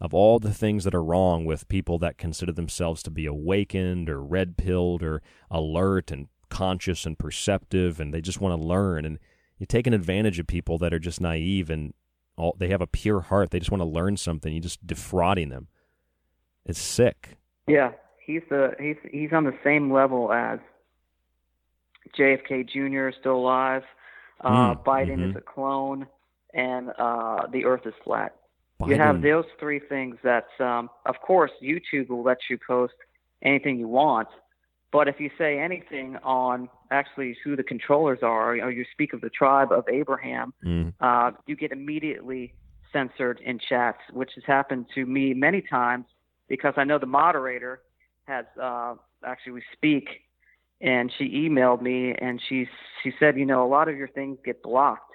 [0.00, 4.10] of all the things that are wrong with people that consider themselves to be awakened
[4.10, 9.04] or red pilled or alert and conscious and perceptive and they just want to learn.
[9.04, 9.18] And
[9.58, 11.94] you're taking advantage of people that are just naive and
[12.36, 13.50] all they have a pure heart.
[13.50, 14.52] They just want to learn something.
[14.52, 15.68] You're just defrauding them.
[16.64, 17.36] It's sick.
[17.68, 17.92] Yeah,
[18.24, 20.58] he's the he's he's on the same level as
[22.18, 23.16] JFK Jr.
[23.18, 23.84] still alive.
[24.42, 25.30] Uh, Mm, Biden mhm.
[25.30, 26.06] is a clone,
[26.54, 28.34] and uh, the Earth is flat.
[28.84, 30.16] You have those three things.
[30.24, 32.94] That, um, of course, YouTube will let you post
[33.42, 34.28] anything you want,
[34.90, 39.20] but if you say anything on actually who the controllers are, or you speak of
[39.20, 40.92] the tribe of Abraham, Mm.
[41.00, 42.54] uh, you get immediately
[42.92, 46.06] censored in chats, which has happened to me many times
[46.48, 47.80] because I know the moderator
[48.24, 50.22] has uh, actually we speak,
[50.82, 52.66] and she emailed me and she
[53.02, 55.12] she said, you know, a lot of your things get blocked,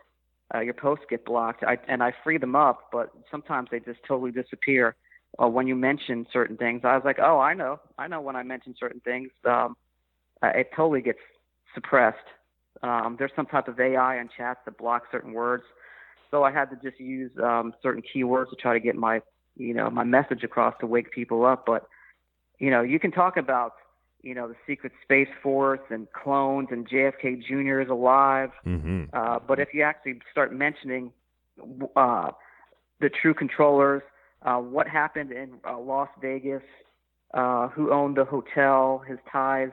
[0.55, 3.99] uh, your posts get blocked, I, and I free them up, but sometimes they just
[4.07, 4.95] totally disappear.
[5.41, 8.35] Uh, when you mention certain things, I was like, oh, I know, I know when
[8.35, 9.75] I mention certain things, um,
[10.41, 11.19] it totally gets
[11.73, 12.17] suppressed.
[12.81, 15.63] Um, there's some type of AI on chats that blocks certain words,
[16.31, 19.21] so I had to just use um, certain keywords to try to get my,
[19.55, 21.65] you know, my message across to wake people up.
[21.65, 21.87] But,
[22.59, 23.73] you know, you can talk about,
[24.27, 27.79] you know, the secret space force and clones and JFK Jr.
[27.79, 29.05] is alive, mm-hmm.
[29.13, 31.13] uh, but if you actually start mentioning
[31.95, 32.31] uh,
[32.99, 34.03] the true controllers,
[34.41, 36.61] uh, what happened in uh, Las Vegas,
[37.33, 39.69] uh, who owned the hotel, his ties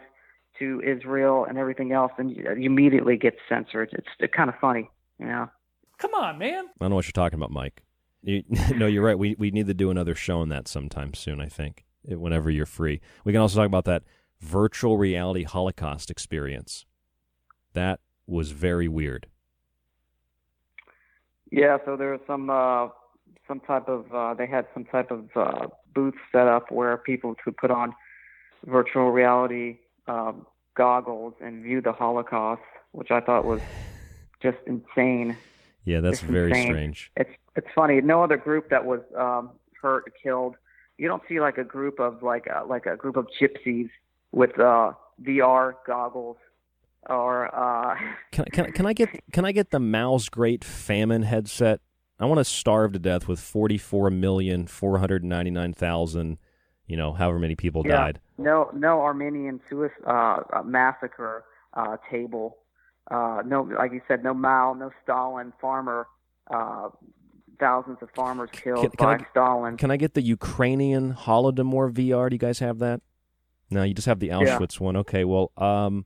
[0.61, 3.91] to Israel, and everything else, then you, you immediately get censored.
[3.93, 4.89] It's, it's kind of funny,
[5.19, 5.51] you know.
[5.99, 6.67] Come on, man.
[6.67, 7.83] i don't know what you're talking about mike
[8.23, 8.45] You,
[8.77, 9.19] no, you're right.
[9.19, 11.41] We we need to do another show on that sometime soon.
[11.41, 13.01] I think whenever you're free.
[13.25, 14.03] We can also talk about that
[14.41, 16.85] virtual reality Holocaust experience.
[17.73, 19.27] That was very weird.
[21.51, 22.89] Yeah, so there was some uh,
[23.47, 27.37] some type of uh, they had some type of uh, booth set up where people
[27.43, 27.95] could put on
[28.67, 29.79] virtual reality
[30.09, 32.63] um, goggles and view the Holocaust,
[32.93, 33.61] which I thought was
[34.43, 35.37] just insane.
[35.85, 36.67] Yeah, that's Just very insane.
[36.67, 37.13] strange.
[37.17, 38.01] It's it's funny.
[38.01, 40.57] No other group that was um, hurt, killed.
[40.99, 43.91] You don't see like a group of like a, like a group of gypsies
[44.35, 46.37] with uh, VR goggles
[47.09, 47.97] or uh,
[48.33, 51.81] Can, can can I get can I get the Mao's Great Famine headset?
[52.19, 56.39] I want to starve to death with forty four million four hundred ninety nine thousand,
[56.87, 58.21] you know, however many people yeah, died.
[58.39, 62.59] No no Armenian suicide uh, massacre uh, table.
[63.11, 66.07] Uh, no, like you said, no Mao, no Stalin, farmer.
[66.51, 66.89] Uh,
[67.61, 69.77] thousands of farmers killed Can, can by I, Stalin.
[69.77, 72.31] Can I get the Ukrainian Holodomor VR?
[72.31, 73.01] Do you guys have that?
[73.71, 74.41] No, you just have the Yeah.
[74.41, 74.97] Auschwitz one.
[74.97, 76.05] Okay, well, um,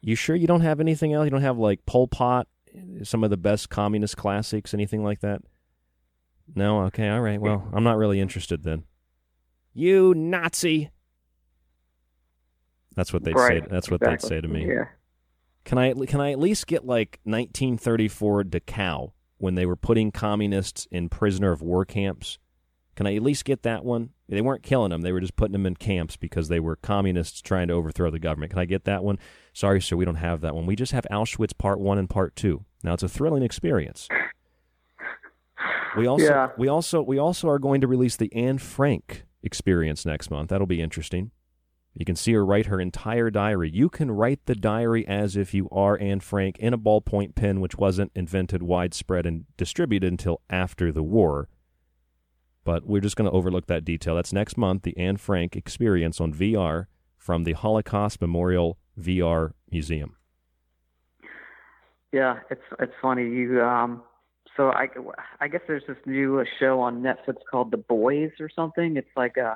[0.00, 1.24] you sure you don't have anything else?
[1.24, 2.48] You don't have like Pol Pot,
[3.02, 5.42] some of the best communist classics, anything like that?
[6.54, 6.82] No.
[6.84, 7.08] Okay.
[7.08, 7.40] All right.
[7.40, 8.84] Well, I'm not really interested then.
[9.72, 10.90] You Nazi.
[12.96, 13.68] That's what they'd Right, say.
[13.70, 14.28] That's what exactly.
[14.28, 14.66] they'd say to me.
[14.66, 14.84] Yeah.
[15.64, 20.86] Can I can I at least get like 1934 Dachau when they were putting communists
[20.90, 22.38] in prisoner of war camps?
[22.96, 24.10] Can I at least get that one?
[24.32, 27.42] They weren't killing them; they were just putting them in camps because they were communists
[27.42, 28.50] trying to overthrow the government.
[28.50, 29.18] Can I get that one?
[29.52, 30.64] Sorry, sir, we don't have that one.
[30.64, 32.64] We just have Auschwitz Part One and Part Two.
[32.82, 34.08] Now it's a thrilling experience.
[35.96, 36.48] We also Yeah.
[36.56, 40.48] we also we also are going to release the Anne Frank experience next month.
[40.48, 41.30] That'll be interesting.
[41.94, 43.70] You can see her write her entire diary.
[43.70, 47.60] You can write the diary as if you are Anne Frank in a ballpoint pen,
[47.60, 51.50] which wasn't invented, widespread, and distributed until after the war.
[52.64, 54.14] But we're just going to overlook that detail.
[54.14, 56.86] That's next month, the Anne Frank experience on VR
[57.16, 60.16] from the Holocaust Memorial VR Museum.
[62.12, 63.22] Yeah, it's it's funny.
[63.28, 64.02] You um,
[64.56, 64.88] so I
[65.40, 68.96] I guess there's this new show on Netflix called The Boys or something.
[68.96, 69.54] It's like uh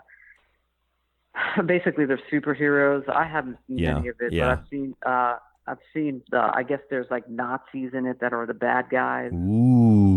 [1.66, 3.09] basically they're superheroes.
[3.09, 4.46] I haven't seen Yeah, any of it, yeah.
[4.46, 5.36] but I've seen uh
[5.66, 9.32] I've seen the I guess there's like Nazis in it that are the bad guys.
[9.34, 10.15] Ooh,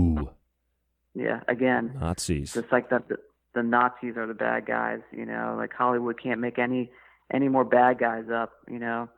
[1.16, 2.54] Yeah, again, Nazis.
[2.54, 3.18] just like that the,
[3.56, 5.00] the Nazis are the bad guys.
[5.12, 6.92] You know, like Hollywood can't make any
[7.34, 8.52] any more bad guys up.
[8.70, 9.10] You know,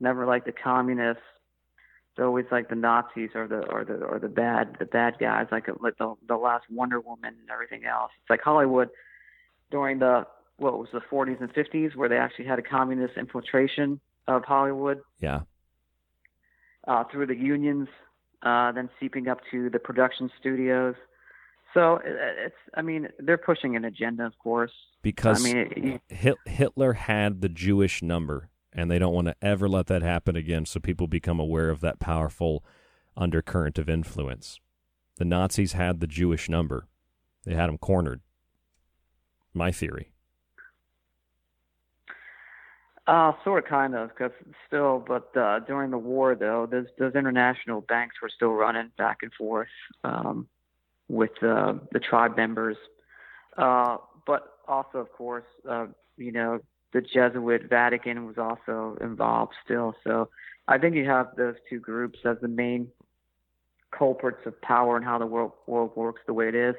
[0.00, 1.22] never like the communists.
[2.12, 5.46] It's always like the Nazis or the or the or the bad the bad guys,
[5.52, 8.10] like like the the last Wonder Woman and everything else.
[8.22, 8.88] It's like Hollywood
[9.70, 10.26] during the
[10.56, 15.00] what was the 40s and 50s where they actually had a communist infiltration of Hollywood
[15.18, 15.40] Yeah.
[16.86, 17.88] uh, through the unions,
[18.42, 20.94] uh, then seeping up to the production studios.
[21.74, 24.72] So it's, I mean, they're pushing an agenda, of course.
[25.02, 29.68] Because I mean, it, Hitler had the Jewish number, and they don't want to ever
[29.68, 30.66] let that happen again.
[30.66, 32.64] So people become aware of that powerful
[33.16, 34.60] undercurrent of influence.
[35.16, 36.86] The Nazis had the Jewish number;
[37.44, 38.20] they had them cornered.
[39.52, 40.12] My theory.
[43.06, 44.32] uh, sort of, kind of, because
[44.66, 49.18] still, but uh, during the war, though, those those international banks were still running back
[49.22, 49.68] and forth
[50.04, 50.48] um,
[51.08, 52.76] with uh, the tribe members.
[53.56, 55.86] Uh, but also, of course, uh,
[56.16, 56.60] you know,
[56.92, 59.94] the Jesuit Vatican was also involved still.
[60.04, 60.28] So
[60.68, 62.88] I think you have those two groups as the main
[63.96, 66.74] culprits of power and how the world world works the way it is.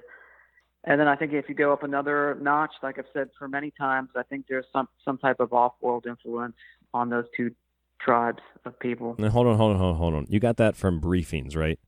[0.85, 3.71] And then I think if you go up another notch, like I've said for many
[3.71, 6.55] times, I think there's some some type of off-world influence
[6.93, 7.51] on those two
[7.99, 9.15] tribes of people.
[9.17, 10.25] Now, hold on, hold on, hold on, hold on.
[10.29, 11.79] You got that from briefings, right?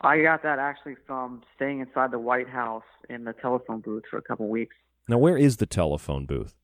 [0.00, 4.18] I got that actually from staying inside the White House in the telephone booth for
[4.18, 4.76] a couple weeks.
[5.08, 6.54] Now, where is the telephone booth?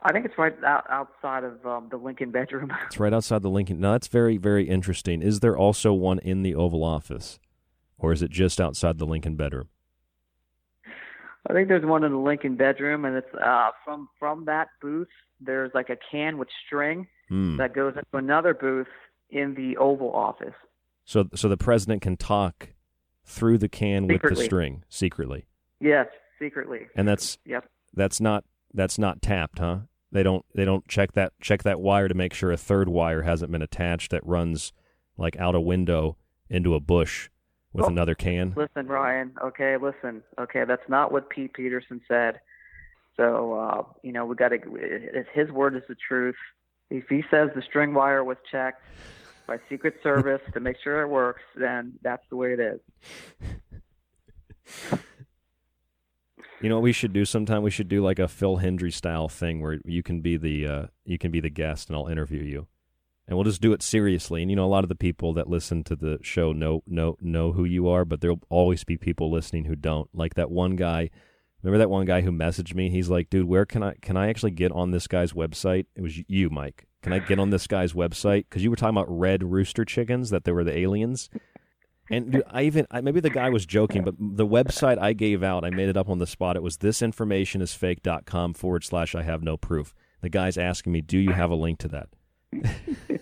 [0.00, 2.72] I think it's right out, outside of um, the Lincoln bedroom.
[2.86, 3.80] It's right outside the Lincoln.
[3.80, 5.22] Now, that's very, very interesting.
[5.22, 7.38] Is there also one in the Oval Office,
[7.98, 9.68] or is it just outside the Lincoln bedroom?
[11.48, 15.08] I think there's one in the Lincoln bedroom, and it's uh, from from that booth.
[15.40, 17.56] There's like a can with string Hmm.
[17.58, 18.86] that goes into another booth
[19.30, 20.54] in the Oval Office.
[21.08, 22.74] So, so the president can talk
[23.24, 25.46] through the can with the string secretly,
[25.80, 26.06] Yes,
[26.38, 26.86] secretly.
[26.94, 27.64] and that's Yep.
[27.94, 28.44] that's not
[28.74, 29.78] that's not tapped, huh?
[30.12, 33.22] They don't they don't check that check that wire to make sure a third wire
[33.22, 34.74] hasn't been attached that runs
[35.16, 36.18] like out a window
[36.50, 37.30] into a bush
[37.72, 38.52] with Oh, another can.
[38.54, 39.32] Listen, Ryan.
[39.42, 40.22] Okay, listen.
[40.38, 42.38] Okay, that's not what Pete Peterson said.
[43.16, 45.24] So uh, you know we got to.
[45.32, 46.36] His word is the truth.
[46.90, 48.82] If he says the string wire was checked,
[49.48, 52.80] by Secret Service to make sure it works, then that's the way it is.
[56.60, 57.62] You know what we should do sometime?
[57.62, 60.86] We should do like a Phil Hendrie style thing where you can be the uh,
[61.04, 62.66] you can be the guest and I'll interview you.
[63.28, 64.42] And we'll just do it seriously.
[64.42, 67.16] And you know, a lot of the people that listen to the show know know
[67.20, 70.10] know who you are, but there'll always be people listening who don't.
[70.12, 71.10] Like that one guy
[71.62, 72.88] Remember that one guy who messaged me?
[72.88, 76.02] He's like, "Dude, where can I can I actually get on this guy's website?" It
[76.02, 76.87] was you, Mike.
[77.02, 78.46] Can I get on this guy's website?
[78.48, 81.30] Because you were talking about red rooster chickens that they were the aliens.
[82.10, 85.42] And dude, I even I, maybe the guy was joking, but the website I gave
[85.42, 86.56] out, I made it up on the spot.
[86.56, 89.94] It was thisinformationisfake.com forward slash I have no proof.
[90.22, 92.08] The guy's asking me, "Do you have a link to that?"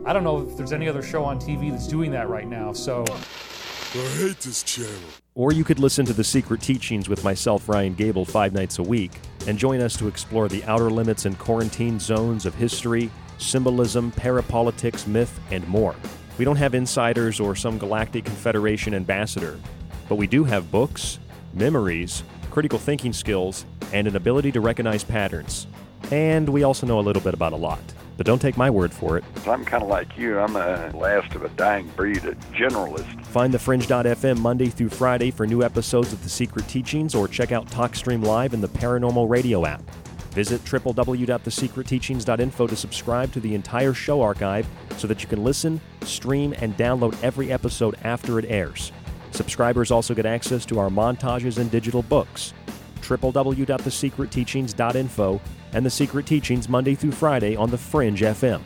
[0.05, 2.73] I don't know if there's any other show on TV that's doing that right now.
[2.73, 4.93] So I hate this channel.
[5.35, 8.83] Or you could listen to The Secret Teachings with myself, Ryan Gable, five nights a
[8.83, 9.13] week,
[9.51, 15.09] and join us to explore the outer limits and quarantine zones of history, symbolism, parapolitics,
[15.09, 15.97] myth, and more.
[16.39, 19.59] We don't have insiders or some galactic confederation ambassador,
[20.09, 21.19] but we do have books,
[21.53, 22.23] memories,
[22.53, 25.67] critical thinking skills, and an ability to recognize patterns.
[26.13, 27.81] And we also know a little bit about a lot.
[28.21, 29.25] But don't take my word for it.
[29.47, 30.39] I'm kind of like you.
[30.39, 33.25] I'm a last of a dying breed, a generalist.
[33.25, 37.51] Find the Fringe.fm Monday through Friday for new episodes of The Secret Teachings or check
[37.51, 39.81] out TalkStream Live in the Paranormal Radio app.
[40.33, 44.67] Visit www.thesecretteachings.info to subscribe to the entire show archive
[44.99, 48.93] so that you can listen, stream, and download every episode after it airs.
[49.31, 52.53] Subscribers also get access to our montages and digital books.
[53.03, 55.41] www.thesecretteachings.info
[55.73, 58.61] and The Secret Teachings Monday through Friday on the Fringe FM.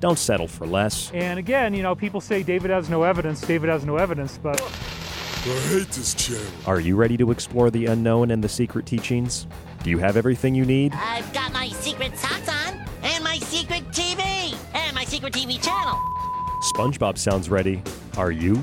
[0.00, 1.10] Don't settle for less.
[1.12, 4.60] And again, you know, people say David has no evidence, David has no evidence, but
[4.62, 6.44] I hate this channel.
[6.66, 9.46] Are you ready to explore the unknown and the secret teachings?
[9.84, 10.92] Do you have everything you need?
[10.94, 15.98] I've got my secret socks on, and my secret TV, and my secret TV channel.
[16.74, 17.82] SpongeBob sounds ready.
[18.16, 18.62] Are you?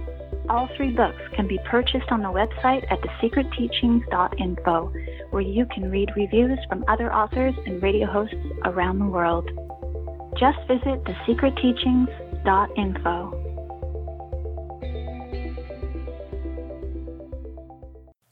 [0.51, 4.93] All three books can be purchased on the website at thesecretteachings.info,
[5.29, 8.35] where you can read reviews from other authors and radio hosts
[8.65, 9.49] around the world.
[10.37, 13.40] Just visit thesecretteachings.info.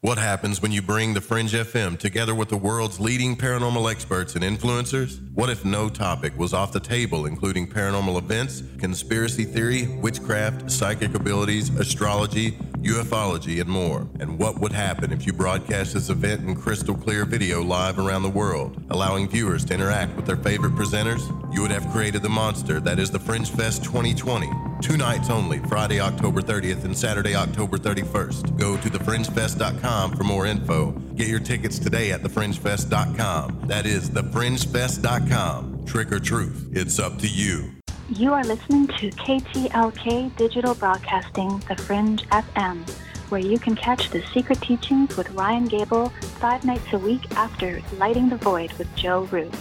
[0.01, 4.35] What happens when you bring the Fringe FM together with the world's leading paranormal experts
[4.35, 5.19] and influencers?
[5.33, 11.15] What if no topic was off the table, including paranormal events, conspiracy theory, witchcraft, psychic
[11.15, 14.07] abilities, astrology, ufology, and more.
[14.21, 18.23] And what would happen if you broadcast this event in crystal clear video live around
[18.23, 21.27] the world, allowing viewers to interact with their favorite presenters?
[21.53, 24.68] You would have created the monster that is the Fringe Fest 2020.
[24.81, 28.57] Two nights only, Friday, October 30th and Saturday, October 31st.
[28.57, 30.91] Go to thefringefest.com for more info.
[31.15, 33.63] Get your tickets today at thefringefest.com.
[33.65, 35.85] That is thefringefest.com.
[35.85, 37.71] Trick or truth, it's up to you.
[38.09, 42.89] You are listening to KTLK Digital Broadcasting, The Fringe FM,
[43.29, 46.09] where you can catch the secret teachings with Ryan Gable
[46.39, 49.55] five nights a week after Lighting the Void with Joe Rupe.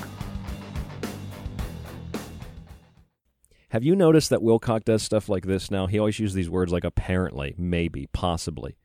[3.71, 5.87] Have you noticed that Wilcock does stuff like this now?
[5.87, 8.77] He always uses these words like apparently, maybe, possibly.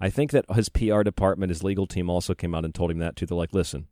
[0.00, 2.98] I think that his PR department, his legal team also came out and told him
[2.98, 3.26] that too.
[3.26, 3.86] They're like, listen,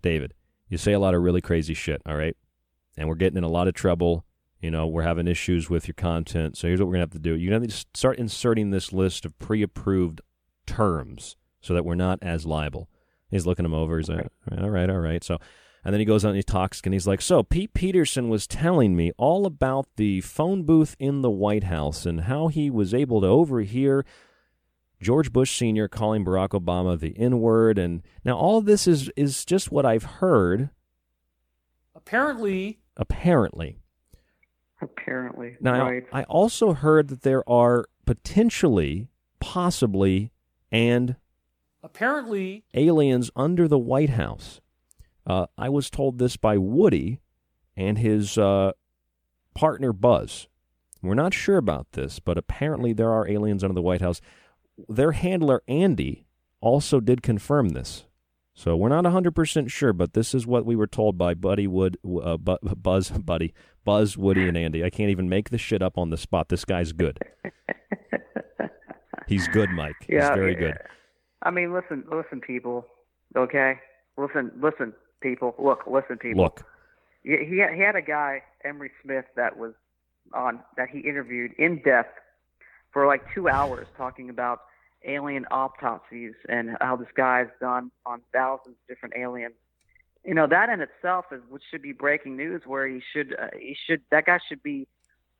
[0.00, 0.34] David,
[0.68, 2.36] you say a lot of really crazy shit, all right?
[2.96, 4.24] And we're getting in a lot of trouble.
[4.60, 6.56] You know, we're having issues with your content.
[6.56, 7.34] So here's what we're going to have to do.
[7.34, 10.20] You're going to have to start inserting this list of pre approved
[10.66, 12.88] terms so that we're not as liable.
[13.30, 13.98] He's looking them over.
[13.98, 15.24] He's like, all right, all right, all right.
[15.24, 15.38] So,
[15.84, 18.46] and then he goes on and he talks and he's like, So Pete Peterson was
[18.46, 22.92] telling me all about the phone booth in the White House and how he was
[22.92, 24.04] able to overhear
[25.00, 25.88] George Bush Sr.
[25.88, 27.78] calling Barack Obama the N word.
[27.78, 30.70] And now all of this is, is just what I've heard.
[31.94, 32.80] Apparently.
[32.96, 33.78] Apparently.
[34.80, 35.56] Apparently.
[35.60, 36.06] Now, right.
[36.12, 39.08] I also heard that there are potentially,
[39.40, 40.32] possibly,
[40.70, 41.16] and
[41.82, 42.64] Apparently.
[42.74, 44.60] aliens under the White House.
[45.28, 47.20] Uh, I was told this by Woody
[47.76, 48.72] and his uh,
[49.54, 50.48] partner Buzz.
[51.02, 54.20] We're not sure about this, but apparently there are aliens under the White House.
[54.88, 56.24] Their handler Andy
[56.60, 58.04] also did confirm this.
[58.54, 61.96] So we're not 100% sure, but this is what we were told by Buddy Wood,
[62.04, 63.54] uh, Bu- Buzz, Buddy,
[63.84, 64.82] Buzz, Woody, and Andy.
[64.82, 66.48] I can't even make this shit up on the spot.
[66.48, 67.20] This guy's good.
[69.28, 69.94] He's good, Mike.
[70.08, 70.74] Yeah, He's very good.
[71.42, 72.84] I mean, listen, listen, people.
[73.36, 73.74] Okay,
[74.16, 75.54] listen, listen, people.
[75.58, 76.44] Look, listen, people.
[76.44, 76.64] Look,
[77.22, 79.74] He he had, he had a guy, Emery Smith, that was
[80.32, 82.18] on that he interviewed in depth
[82.92, 84.60] for like two hours, talking about
[85.04, 89.54] alien autopsies and how this guy's done on thousands of different aliens.
[90.24, 92.62] You know that in itself is what should be breaking news.
[92.66, 94.86] Where he should uh, he should that guy should be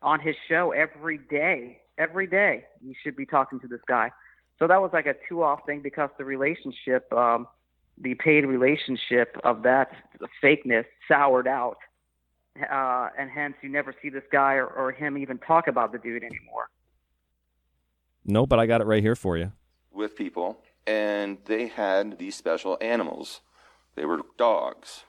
[0.03, 1.81] on his show every day.
[1.99, 4.13] Every day you should be talking to this guy.
[4.59, 7.47] So that was like a two off thing because the relationship, um,
[8.01, 9.91] the paid relationship of that
[10.43, 11.79] fakeness soured out.
[12.71, 15.99] Uh, and hence you never see this guy or, or him even talk about the
[15.99, 16.69] dude anymore.
[18.25, 19.53] no, but I got it right here for you.
[19.93, 23.41] with people, and they had these special animals.
[23.95, 25.05] They were dogs,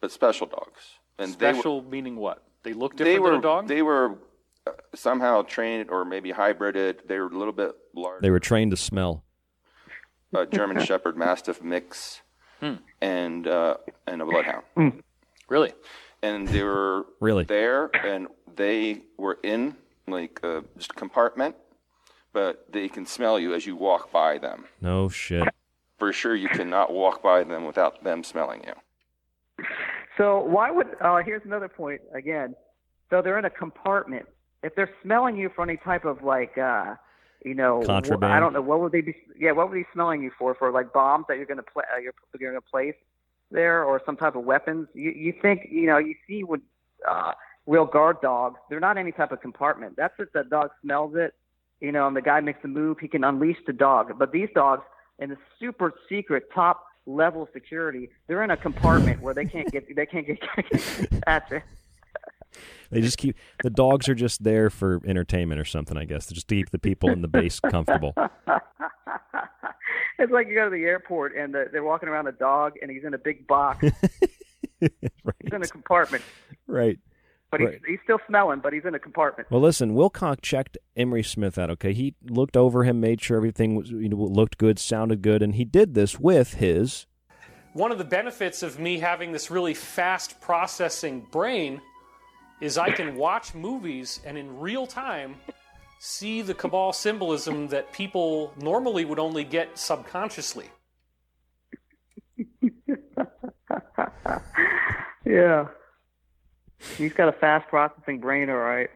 [0.00, 0.98] but special dogs.
[1.18, 2.44] And Special meaning what?
[2.62, 3.68] They look they different were, than a dog?
[3.68, 4.18] They were
[4.66, 7.06] uh, somehow trained or maybe hybrided.
[7.06, 8.20] They were a little bit larger.
[8.22, 9.24] They were trained to smell.
[10.34, 12.22] a German Shepherd Mastiff mix,
[12.60, 12.74] Hmm.
[13.00, 14.64] and uh, and a Bloodhound.
[15.48, 15.72] Really?
[16.22, 17.44] And they were Really?
[17.44, 19.76] there, and they were in
[20.08, 21.54] like a just a compartment,
[22.32, 24.64] but they can smell you as you walk by them.
[24.80, 25.46] No shit.
[25.98, 29.64] For sure, you cannot walk by them without them smelling you.
[30.16, 30.88] So why would?
[31.00, 32.54] Uh, here's another point again.
[33.10, 34.26] So they're in a compartment.
[34.62, 36.96] If they're smelling you for any type of like, uh,
[37.44, 38.32] you know, Contraband.
[38.32, 38.62] I don't know.
[38.62, 39.16] What would they be?
[39.38, 40.54] Yeah, what would they be smelling you for?
[40.54, 42.94] For like bombs that you're gonna play, uh, you're, you're gonna place
[43.50, 44.88] there, or some type of weapons?
[44.94, 45.98] You you think you know?
[45.98, 46.62] You see when
[47.08, 47.32] uh,
[47.66, 49.94] real guard dogs, they're not any type of compartment.
[49.96, 51.34] That's if the dog smells it,
[51.80, 54.18] you know, and the guy makes a move, he can unleash the dog.
[54.18, 54.82] But these dogs,
[55.18, 59.94] in the super secret top level security, they're in a compartment where they can't get
[59.94, 60.38] they can't get
[61.26, 61.60] at you.
[62.90, 66.34] They just keep the dogs are just there for entertainment or something, I guess, to
[66.34, 68.14] just keep the people in the base comfortable.
[70.18, 72.90] It's like you go to the airport and the, they're walking around a dog and
[72.90, 73.86] he's in a big box.
[74.80, 76.22] He's in a compartment,
[76.68, 76.98] Right.
[77.50, 77.72] but Right.
[77.74, 79.50] he's he's still smelling, but he's in a compartment.
[79.50, 81.68] Well, listen, Wilcock checked Emery Smith out.
[81.70, 85.42] Okay, he looked over him, made sure everything was you know looked good, sounded good,
[85.42, 87.06] and he did this with his.
[87.72, 91.80] One of the benefits of me having this really fast processing brain
[92.60, 95.36] is I can watch movies and in real time
[96.00, 100.70] see the cabal symbolism that people normally would only get subconsciously.
[105.28, 105.66] Yeah,
[106.96, 108.88] he's got a fast processing brain, all right.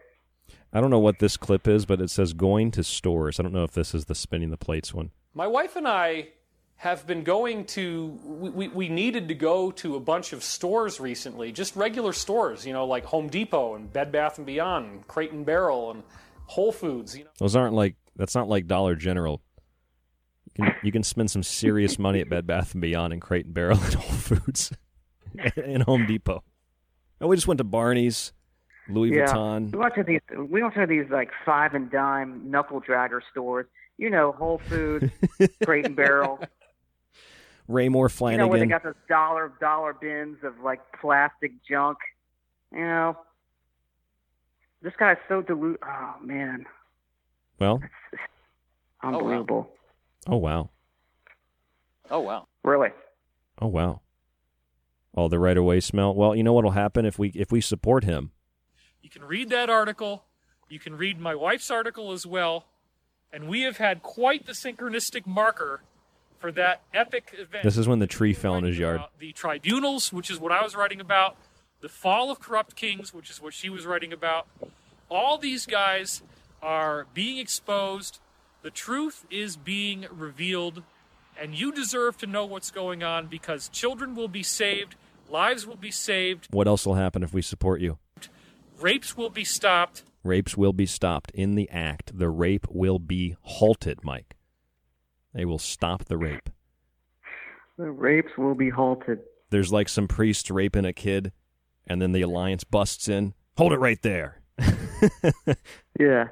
[0.72, 3.38] I don't know what this clip is, but it says going to stores.
[3.38, 5.10] I don't know if this is the spinning the plates one.
[5.34, 6.28] My wife and I
[6.82, 10.98] have been going to, we, we, we needed to go to a bunch of stores
[10.98, 15.06] recently, just regular stores, you know, like Home Depot and Bed Bath and Beyond, and
[15.06, 16.02] Crate and Barrel and
[16.46, 17.16] Whole Foods.
[17.16, 17.30] You know.
[17.38, 19.40] Those aren't like That's not like Dollar General.
[20.44, 23.44] You can you can spend some serious money at Bed Bath and Beyond and Crate
[23.44, 24.72] and Barrel and Whole Foods
[25.56, 26.42] and Home Depot.
[27.20, 28.32] And we just went to Barney's,
[28.88, 29.26] Louis yeah.
[29.26, 29.70] Vuitton.
[29.70, 30.20] We went to these.
[30.36, 33.66] We went to these like five and dime knuckle dragger stores.
[33.98, 35.12] You know, Whole Foods,
[35.64, 36.40] Crate and Barrel.
[37.72, 38.08] Raymour Flanigan.
[38.08, 38.38] You Flanagan.
[38.40, 41.98] know where they got those dollar dollar bins of like plastic junk.
[42.72, 43.16] You know,
[44.82, 45.80] this guy's so dilute.
[45.86, 46.66] Oh man,
[47.58, 47.80] well,
[49.02, 49.70] oh, unbelievable.
[50.26, 50.70] oh wow,
[52.10, 52.46] Oh wow.
[52.64, 52.90] Really?
[53.60, 54.00] oh wow.
[55.14, 56.14] All the right away smell.
[56.14, 58.32] Well, you know what'll happen if we if we support him.
[59.02, 60.24] You can read that article.
[60.68, 62.64] You can read my wife's article as well.
[63.32, 65.82] And we have had quite the synchronistic marker
[66.42, 67.62] for that epic event.
[67.62, 69.00] This is when the tree fell in his yard.
[69.20, 71.36] the tribunals, which is what I was writing about,
[71.80, 74.48] the fall of corrupt kings, which is what she was writing about.
[75.08, 76.20] All these guys
[76.60, 78.18] are being exposed.
[78.62, 80.82] The truth is being revealed.
[81.40, 84.96] And you deserve to know what's going on because children will be saved,
[85.30, 87.98] lives will be saved, What else will happen if we support you?
[88.80, 90.02] rapes will be stopped.
[90.24, 92.18] Rapes will be stopped in the act.
[92.18, 94.34] The rape will be halted, Mike.
[95.34, 96.50] They will stop the rape.
[97.78, 99.20] The rapes will be halted.
[99.50, 101.32] There's like some priest raping a kid,
[101.86, 103.34] and then the alliance busts in.
[103.56, 104.40] Hold it right there.
[105.98, 106.28] Yeah.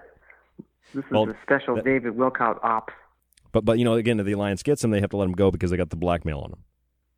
[0.95, 2.93] This is Well, a special that- David Wilcock ops.
[3.53, 5.33] But but you know again, if the alliance gets him, they have to let him
[5.33, 6.65] go because they got the blackmail on him.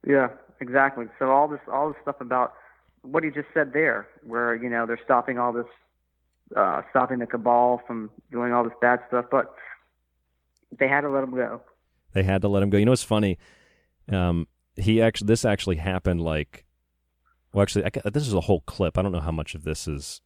[0.07, 0.29] Yeah,
[0.61, 1.07] exactly.
[1.19, 2.55] So all this all this stuff about
[3.03, 5.67] what he just said there, where you know they're stopping all this,
[6.57, 9.55] uh, stopping the cabal from doing all this bad stuff, but
[10.79, 11.61] they had to let him go.
[12.13, 12.79] They had to let him go.
[12.79, 13.39] You know what's funny?
[14.11, 16.65] Um, he actually this actually happened like,
[17.53, 18.97] well, actually, I, this is a whole clip.
[18.97, 20.21] I don't know how much of this is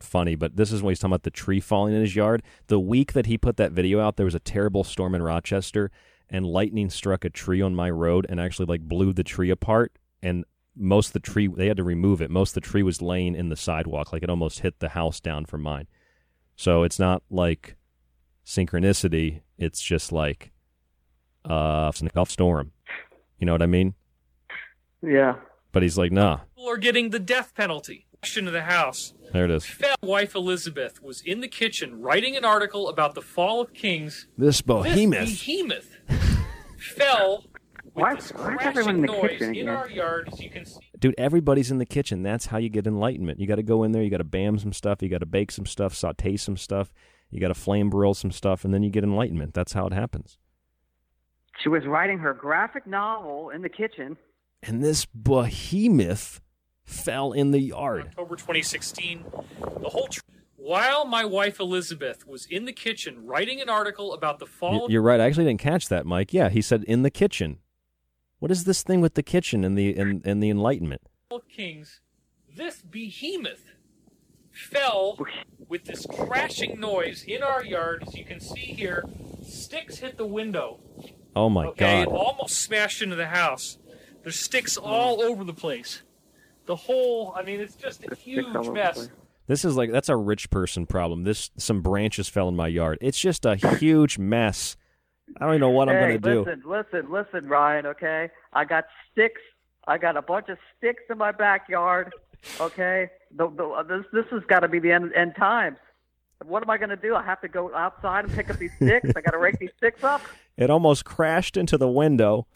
[0.00, 2.42] funny, but this is when he's talking about the tree falling in his yard.
[2.68, 5.90] The week that he put that video out, there was a terrible storm in Rochester,
[6.28, 9.92] and lightning struck a tree on my road and actually like blew the tree apart.
[10.22, 10.44] And
[10.76, 12.30] most of the tree, they had to remove it.
[12.30, 15.20] Most of the tree was laying in the sidewalk, like it almost hit the house
[15.20, 15.86] down from mine.
[16.56, 17.76] So it's not like
[18.46, 19.42] synchronicity.
[19.58, 20.52] It's just like
[21.48, 22.72] uh, off storm.
[23.38, 23.94] You know what I mean?
[25.02, 25.36] Yeah.
[25.72, 26.38] But he's like, nah.
[26.54, 28.06] People are getting the death penalty.
[28.20, 29.12] Question of the House.
[29.32, 29.66] There it is.
[29.66, 34.28] Fell wife Elizabeth was in the kitchen writing an article about the fall of kings.
[34.38, 35.28] This behemoth.
[35.28, 35.90] This behemoth
[36.78, 37.44] fell
[37.82, 39.68] with Why, why is everyone in the noise kitchen in again?
[39.68, 40.80] our yard, as you can see.
[40.98, 42.22] Dude, everybody's in the kitchen.
[42.22, 43.40] That's how you get enlightenment.
[43.40, 44.02] You got to go in there.
[44.02, 45.02] You got to bam some stuff.
[45.02, 46.92] You got to bake some stuff, saute some stuff.
[47.30, 49.52] You got to flame broil some stuff, and then you get enlightenment.
[49.52, 50.38] That's how it happens.
[51.62, 54.16] She was writing her graphic novel in the kitchen.
[54.62, 56.40] And this behemoth
[56.84, 58.06] fell in the yard.
[58.08, 59.24] October 2016.
[59.80, 60.08] The whole.
[60.08, 60.20] Tr-
[60.56, 65.02] While my wife Elizabeth was in the kitchen writing an article about the fall You're
[65.02, 65.20] right.
[65.20, 66.32] I actually didn't catch that, Mike.
[66.32, 67.58] Yeah, he said in the kitchen.
[68.38, 71.02] What is this thing with the kitchen and the and, and the enlightenment?
[71.48, 72.00] kings,
[72.54, 73.72] this behemoth
[74.52, 75.18] fell
[75.68, 78.04] with this crashing noise in our yard.
[78.06, 79.04] As you can see here,
[79.42, 80.80] sticks hit the window.
[81.36, 82.14] Oh my okay, it god.
[82.14, 83.78] almost smashed into the house.
[84.22, 86.02] There's sticks all over the place.
[86.66, 89.08] The whole, I mean, it's just a huge all over the mess.
[89.46, 91.24] This is like that's a rich person problem.
[91.24, 92.98] This some branches fell in my yard.
[93.02, 94.76] It's just a huge mess.
[95.36, 96.44] I don't even know what I'm going to do.
[96.44, 97.86] listen, listen, listen, Ryan.
[97.86, 99.40] Okay, I got sticks.
[99.86, 102.12] I got a bunch of sticks in my backyard.
[102.60, 105.76] Okay, the, the, uh, this this has got to be the end end times.
[106.44, 107.14] What am I going to do?
[107.14, 109.10] I have to go outside and pick up these sticks.
[109.16, 110.22] I got to rake these sticks up.
[110.56, 112.46] It almost crashed into the window.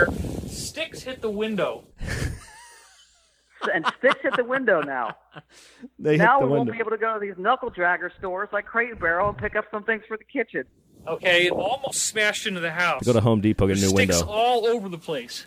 [0.46, 1.88] Sticks hit the window.
[3.74, 5.16] and sticks hit the window now.
[6.00, 8.48] They hit now the we won't be able to go to these knuckle dragger stores
[8.52, 10.64] like Crate and Barrel and pick up some things for the kitchen.
[11.06, 13.02] Okay, it almost smashed into the house.
[13.04, 14.14] Go to Home Depot, get a new Sticks window.
[14.14, 15.46] Sticks all over the place.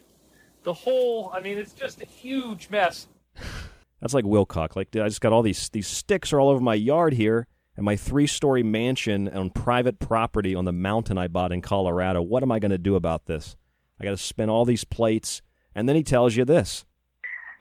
[0.63, 3.07] The whole, I mean, it's just a huge mess.
[4.01, 4.75] That's like Wilcock.
[4.75, 7.85] Like, I just got all these these sticks are all over my yard here, and
[7.85, 12.21] my three story mansion on private property on the mountain I bought in Colorado.
[12.21, 13.55] What am I going to do about this?
[13.99, 15.41] I got to spin all these plates,
[15.75, 16.85] and then he tells you this.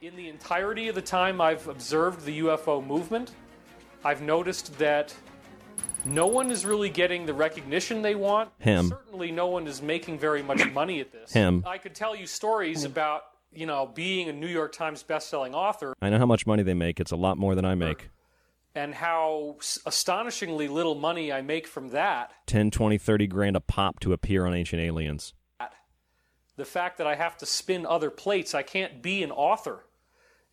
[0.00, 3.32] In the entirety of the time I've observed the UFO movement,
[4.04, 5.14] I've noticed that
[6.06, 8.50] no one is really getting the recognition they want.
[8.58, 8.88] Him.
[8.88, 11.32] Certainly, no one is making very much money at this.
[11.32, 11.62] Him.
[11.66, 13.22] I could tell you stories about,
[13.52, 16.74] you know, being a New York Times best-selling author I know how much money they
[16.74, 16.98] make.
[17.00, 18.08] It's a lot more than I make.
[18.74, 22.32] And how astonishingly little money I make from that.
[22.46, 25.34] 10, 20, 30 grand a pop to appear on Ancient Aliens.
[26.56, 29.86] The fact that I have to spin other plates, I can't be an author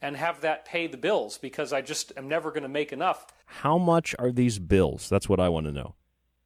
[0.02, 3.26] and have that pay the bills because I just am never going to make enough.
[3.46, 5.10] How much are these bills?
[5.10, 5.96] That's what I want to know.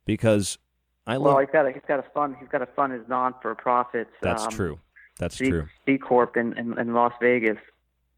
[0.06, 0.58] Because
[1.06, 1.24] I love.
[1.24, 1.42] well, love.
[1.42, 4.12] he's got to he's got to fund he's got to fund his non for profits.
[4.22, 4.80] That's um, true.
[5.20, 5.68] That's C, true.
[5.86, 7.58] C corp in, in in Las Vegas.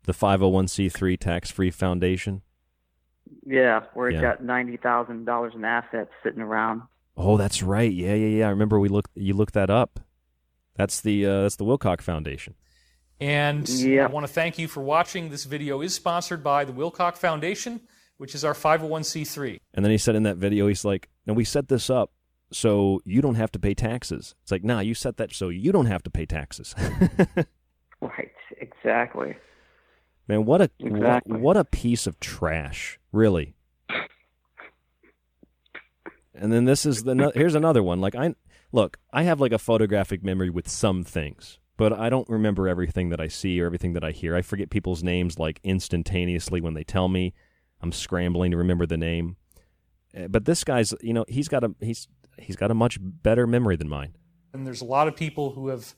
[0.05, 2.41] The 501c3 tax-free foundation.
[3.45, 4.21] Yeah, where he's Yeah.
[4.35, 6.83] got ninety thousand dollars in assets sitting around.
[7.17, 7.91] Oh, that's right.
[7.91, 8.47] Yeah, yeah, yeah.
[8.47, 9.11] I remember we looked.
[9.15, 9.99] You looked that up.
[10.75, 12.55] That's the uh, that's the Wilcock Foundation.
[13.19, 14.05] And Yeah.
[14.05, 15.29] I want to thank you for watching.
[15.29, 17.81] This video is sponsored by the Wilcock Foundation,
[18.17, 19.59] which is our 501c3.
[19.73, 22.11] And then he said in that video, he's like, "No, we set this up
[22.51, 25.71] so you don't have to pay taxes." It's like, "Nah, you set that so you
[25.71, 26.73] don't have to pay taxes."
[28.01, 29.37] Right, exactly.
[30.27, 31.31] Man, what a Exactly.
[31.33, 33.55] what, what a piece of trash, really.
[36.35, 38.01] And then this is the here's another one.
[38.01, 38.35] Like I
[38.71, 43.09] look, I have like a photographic memory with some things, but I don't remember everything
[43.09, 44.35] that I see or everything that I hear.
[44.35, 47.33] I forget people's names like instantaneously when they tell me.
[47.81, 49.37] I'm scrambling to remember the name.
[50.17, 52.07] Uh, But this guy's, you know, he's got a he's
[52.39, 54.15] he's got a much better memory than mine.
[54.53, 55.95] And there's a lot of people who have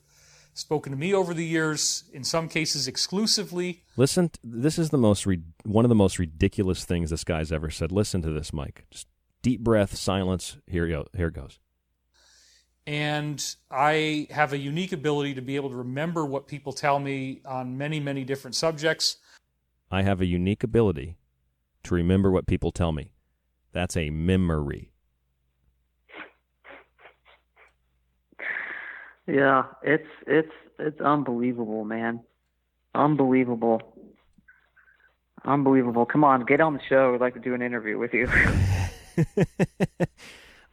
[0.58, 3.84] spoken to me over the years, in some cases exclusively.
[3.96, 7.70] Listen, this is the most re- one of the most ridiculous things this guy's ever
[7.70, 7.92] said.
[7.92, 8.84] Listen to this, Mike.
[8.90, 9.06] Just
[9.42, 10.56] deep breath, silence.
[10.66, 11.06] Here, you go.
[11.16, 11.58] Here it goes.
[12.86, 17.40] And I have a unique ability to be able to remember what people tell me
[17.44, 19.16] on many, many different subjects.
[19.90, 21.16] I have a unique ability
[21.84, 23.10] to remember what people tell me.
[23.72, 24.92] That's a memory.
[29.26, 32.20] Yeah, it's it's it's unbelievable, man.
[32.94, 33.80] Unbelievable.
[35.44, 36.06] Unbelievable.
[36.06, 37.12] Come on, get on the show.
[37.12, 38.28] We'd like to do an interview with you.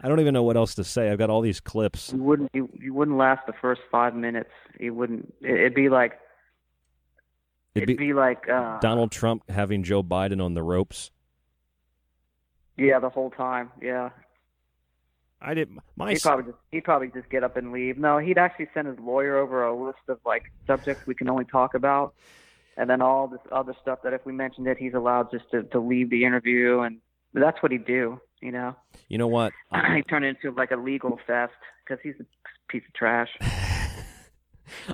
[0.01, 1.09] I don't even know what else to say.
[1.09, 2.11] I've got all these clips.
[2.13, 4.49] you wouldn't you, you wouldn't last the first five minutes.
[4.79, 5.33] You wouldn't.
[5.41, 6.19] it- It'd be like
[7.75, 11.09] It'd it'd be, like uh, Donald Trump having Joe Biden on the ropes.
[12.77, 13.71] yeah, the whole time.
[13.81, 14.09] Yeah.
[15.43, 15.79] I didn't.
[15.95, 17.97] my He'd probably just he'd probably just get up and leave.
[17.97, 21.45] No, he'd actually send his lawyer over a list of like subjects we can only
[21.45, 22.13] talk about,
[22.77, 25.63] and then all this other stuff that if we mentioned it, he's allowed just to
[25.63, 26.99] to leave the interview, and
[27.33, 28.19] that's what he'd do.
[28.41, 28.75] You know,
[29.07, 29.53] You know what?
[29.71, 31.53] I, he'd turn it into like a legal fest
[31.85, 32.25] because he's a
[32.67, 33.29] piece of trash.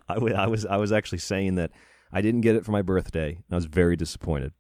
[0.07, 0.17] I,
[0.47, 1.71] was I was actually saying that
[2.11, 3.29] I didn't get it for my birthday.
[3.29, 4.53] and I was very disappointed.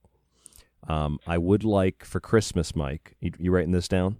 [0.87, 3.15] Um, I would like for Christmas, Mike.
[3.19, 4.17] You, you writing this down?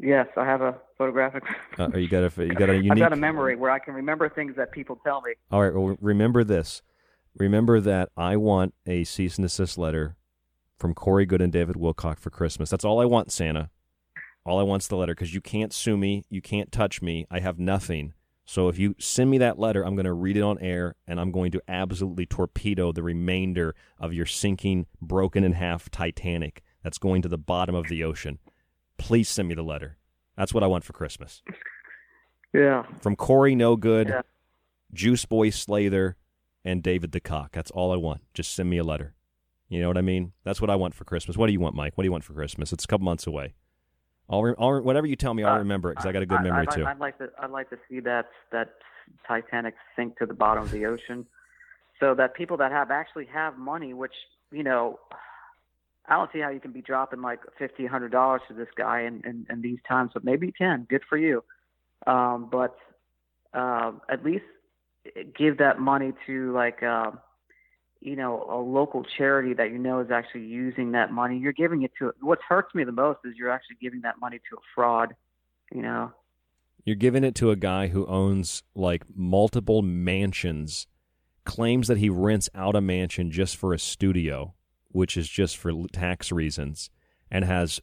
[0.00, 1.42] Yes, I have a photographic.
[1.78, 4.28] Uh, you got a you got a I've got a memory where I can remember
[4.28, 5.32] things that people tell me.
[5.50, 5.74] All right.
[5.74, 6.82] Well, remember this.
[7.36, 10.16] Remember that I want a cease and desist letter
[10.76, 12.70] from Corey Goode and David Wilcock for Christmas.
[12.70, 13.70] That's all I want, Santa.
[14.44, 17.26] All I want's the letter because you can't sue me, you can't touch me.
[17.30, 18.14] I have nothing.
[18.46, 21.20] So if you send me that letter, I'm going to read it on air and
[21.20, 26.96] I'm going to absolutely torpedo the remainder of your sinking, broken in half Titanic that's
[26.96, 28.38] going to the bottom of the ocean.
[28.98, 29.96] Please send me the letter.
[30.36, 31.42] That's what I want for Christmas.
[32.52, 32.84] Yeah.
[33.00, 34.22] From Corey No Good, Yeah.
[34.92, 36.16] Juice Boy Slather,
[36.64, 37.52] and David the Cock.
[37.52, 38.22] That's all I want.
[38.34, 39.14] Just send me a letter.
[39.68, 40.32] You know what I mean?
[40.44, 41.36] That's what I want for Christmas.
[41.36, 41.92] What do you want, Mike?
[41.96, 42.72] What do you want for Christmas?
[42.72, 43.54] It's a couple months away.
[44.30, 46.22] I'll, re- I'll re- whatever you tell me, I'll Uh, remember it because I got
[46.22, 46.84] a good I- memory I'd, too.
[46.86, 47.30] I'd like to.
[47.38, 48.74] I'd like to see that that
[49.26, 51.26] Titanic sink to the bottom of the ocean,
[52.00, 54.12] so that people that have actually have money, which
[54.52, 54.98] you know,
[56.08, 59.02] I don't see how you can be dropping like fifty, hundred dollars to this guy
[59.02, 60.86] in, in, in these times, but maybe ten.
[60.88, 61.44] Good for you.
[62.06, 62.76] Um, but
[63.52, 64.44] uh, at least
[65.36, 66.82] give that money to like.
[66.82, 67.12] Uh,
[68.00, 71.36] you know, a local charity that you know is actually using that money.
[71.36, 72.14] You're giving it to.
[72.20, 75.14] What hurts me the most is you're actually giving that money to a fraud.
[75.72, 76.12] You know.
[76.84, 80.86] You're giving it to a guy who owns like multiple mansions,
[81.44, 84.54] claims that he rents out a mansion just for a studio,
[84.88, 86.90] which is just for tax reasons,
[87.30, 87.80] and has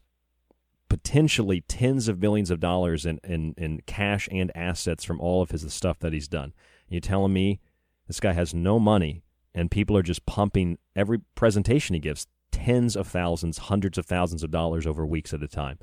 [0.88, 5.50] potentially tens of millions of dollars in, in, in cash and assets from all of
[5.50, 6.52] his stuff that he's done.
[6.88, 7.60] you telling me
[8.06, 9.24] this guy has no money
[9.54, 14.42] and people are just pumping every presentation he gives tens of thousands, hundreds of thousands
[14.42, 15.78] of dollars over weeks at a time.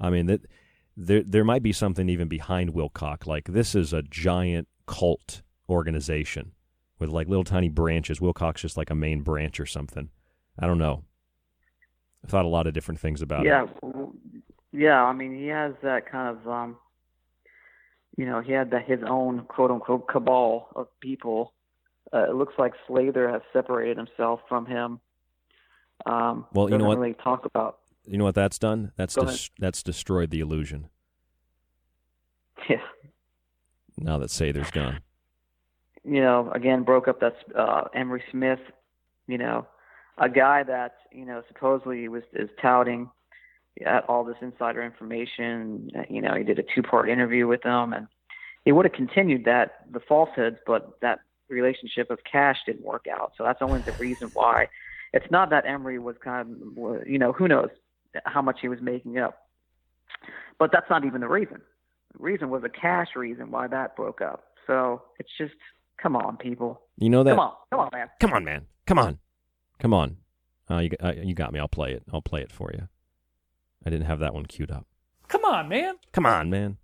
[0.00, 0.42] I mean that
[0.96, 3.26] there there might be something even behind Wilcock.
[3.26, 6.52] Like this is a giant cult organization
[6.98, 8.20] with like little tiny branches.
[8.20, 10.10] Wilcock's just like a main branch or something.
[10.60, 11.04] I don't know.
[12.24, 13.80] I thought a lot of different things about yeah, it.
[13.80, 14.12] w-
[14.72, 15.02] yeah.
[15.02, 16.76] I mean, he has that kind of, um,
[18.16, 21.54] you know, he had that his own quote unquote cabal of people.
[22.12, 25.00] Uh, it looks like Slather has separated himself from him.
[26.06, 26.98] Um, Well, you know what?
[26.98, 27.78] Really talk about.
[28.06, 28.92] You know what that's done?
[28.96, 30.88] That's des- that's destroyed the illusion.
[32.68, 32.76] Yeah.
[33.96, 35.00] Now that Sather's gone.
[36.04, 38.60] you know, again, broke up that uh, Emery Smith,
[39.26, 39.66] you know,
[40.18, 43.10] a guy that you know supposedly was is touting
[43.84, 45.90] had all this insider information.
[45.96, 48.06] Uh, you know, he did a two-part interview with them, and
[48.64, 53.32] he would have continued that the falsehoods, but that relationship of cash didn't work out.
[53.36, 54.68] So that's only the reason why.
[55.12, 57.70] It's not that Emery was kind of, you know, who knows
[58.26, 59.46] how much he was making up.
[60.58, 61.60] But that's not even the reason.
[62.12, 64.44] The reason was a cash reason why that broke up.
[64.66, 65.54] So it's just,
[66.00, 66.82] come on, people.
[66.96, 67.30] You know that?
[67.30, 68.08] Come on, come on, man.
[68.20, 68.66] Come on, man.
[68.86, 69.18] Come on.
[69.80, 70.16] Come on.
[70.70, 71.58] Uh, you, uh, you got me.
[71.58, 72.04] I'll play it.
[72.12, 72.88] I'll play it for you.
[73.84, 74.86] I didn't have that one queued up.
[75.28, 75.96] Come on, man.
[76.12, 76.76] Come on, man.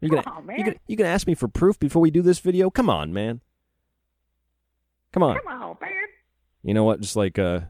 [0.00, 0.58] You gonna, Come on, man.
[0.58, 2.70] You gonna, you gonna ask me for proof before we do this video?
[2.70, 3.40] Come on, man.
[5.12, 5.38] Come on.
[5.38, 5.90] Come on, man.
[6.62, 7.00] You know what?
[7.00, 7.60] Just like uh,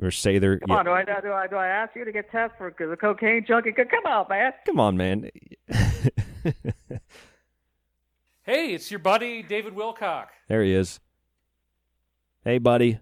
[0.00, 0.58] or say they're.
[0.58, 2.96] Come on, do I, do I do I ask you to get tested for the
[2.96, 3.72] cocaine junkie?
[3.72, 4.52] Come on, man.
[4.66, 5.30] Come on, man.
[8.42, 10.26] Hey, it's your buddy David Wilcock.
[10.48, 10.98] there he is.
[12.42, 12.98] Hey, buddy.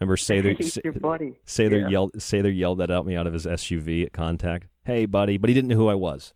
[0.00, 0.56] Remember Sather?
[0.56, 1.38] He's your buddy.
[1.46, 1.88] Sather Yeah.
[1.88, 2.12] yelled.
[2.14, 4.68] Sather yelled that at me out of his SUV at contact.
[4.84, 6.32] Hey, buddy, but he didn't know who I was.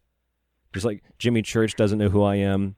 [0.72, 2.76] Just like Jimmy Church doesn't know who I am.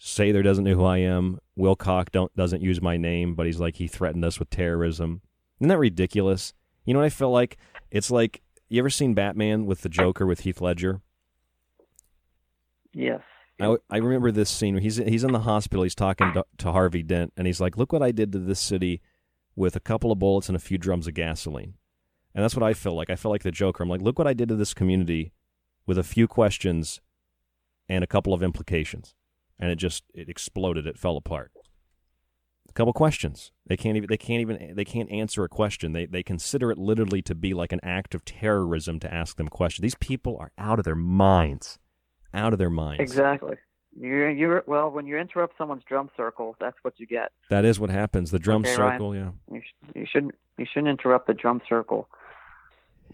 [0.00, 1.38] Sather doesn't know who I am.
[1.58, 5.20] Wilcock don't doesn't use my name, but he's like he threatened us with terrorism.
[5.60, 6.54] Isn't that ridiculous?
[6.86, 7.58] You know what I feel like?
[7.90, 8.40] It's like
[8.70, 11.02] you ever seen Batman with the Joker with Heath Ledger?
[12.92, 13.20] Yes.
[13.60, 15.82] I, I remember this scene he's he's in the hospital.
[15.82, 18.58] He's talking to, to Harvey Dent, and he's like, "Look what I did to this
[18.58, 19.02] city
[19.56, 21.74] with a couple of bullets and a few drums of gasoline."
[22.34, 23.10] And that's what I feel like.
[23.10, 23.82] I feel like the Joker.
[23.82, 25.32] I'm like, "Look what I did to this community
[25.86, 27.00] with a few questions
[27.88, 29.14] and a couple of implications,"
[29.58, 30.86] and it just it exploded.
[30.86, 31.52] It fell apart.
[32.68, 33.50] A couple questions.
[33.66, 34.08] They can't even.
[34.08, 34.76] They can't even.
[34.76, 35.92] They can't answer a question.
[35.92, 39.48] They they consider it literally to be like an act of terrorism to ask them
[39.48, 39.82] questions.
[39.82, 41.80] These people are out of their minds.
[42.32, 43.00] Out of their minds.
[43.00, 43.56] Exactly.
[43.98, 47.32] You you well when you interrupt someone's drum circle, that's what you get.
[47.50, 48.30] That is what happens.
[48.30, 48.92] The drum Okay, Ryan?
[48.92, 49.30] circle, yeah.
[49.52, 52.08] You, sh- you shouldn't you shouldn't interrupt the drum circle.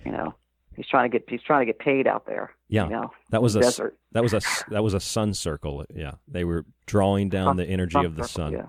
[0.05, 0.35] You know,
[0.77, 2.51] he's trying to get he's trying to get paid out there.
[2.69, 2.85] Yeah.
[2.85, 3.97] You know, that was a desert.
[4.13, 5.85] that was a that was a sun circle.
[5.95, 6.13] Yeah.
[6.29, 8.53] They were drawing down Sun- the energy of the circle, sun.
[8.53, 8.67] yeah.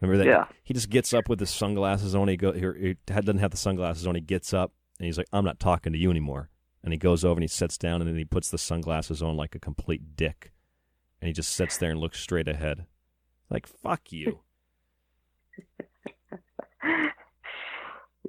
[0.00, 0.30] Remember that?
[0.30, 0.44] Yeah.
[0.64, 2.28] He just gets up with his sunglasses on.
[2.28, 4.14] He go he, he doesn't have the sunglasses on.
[4.14, 6.48] He gets up and he's like, "I'm not talking to you anymore."
[6.84, 9.36] And he goes over and he sits down and then he puts the sunglasses on
[9.36, 10.52] like a complete dick,
[11.20, 12.86] and he just sits there and looks straight ahead,
[13.50, 14.40] like "fuck you."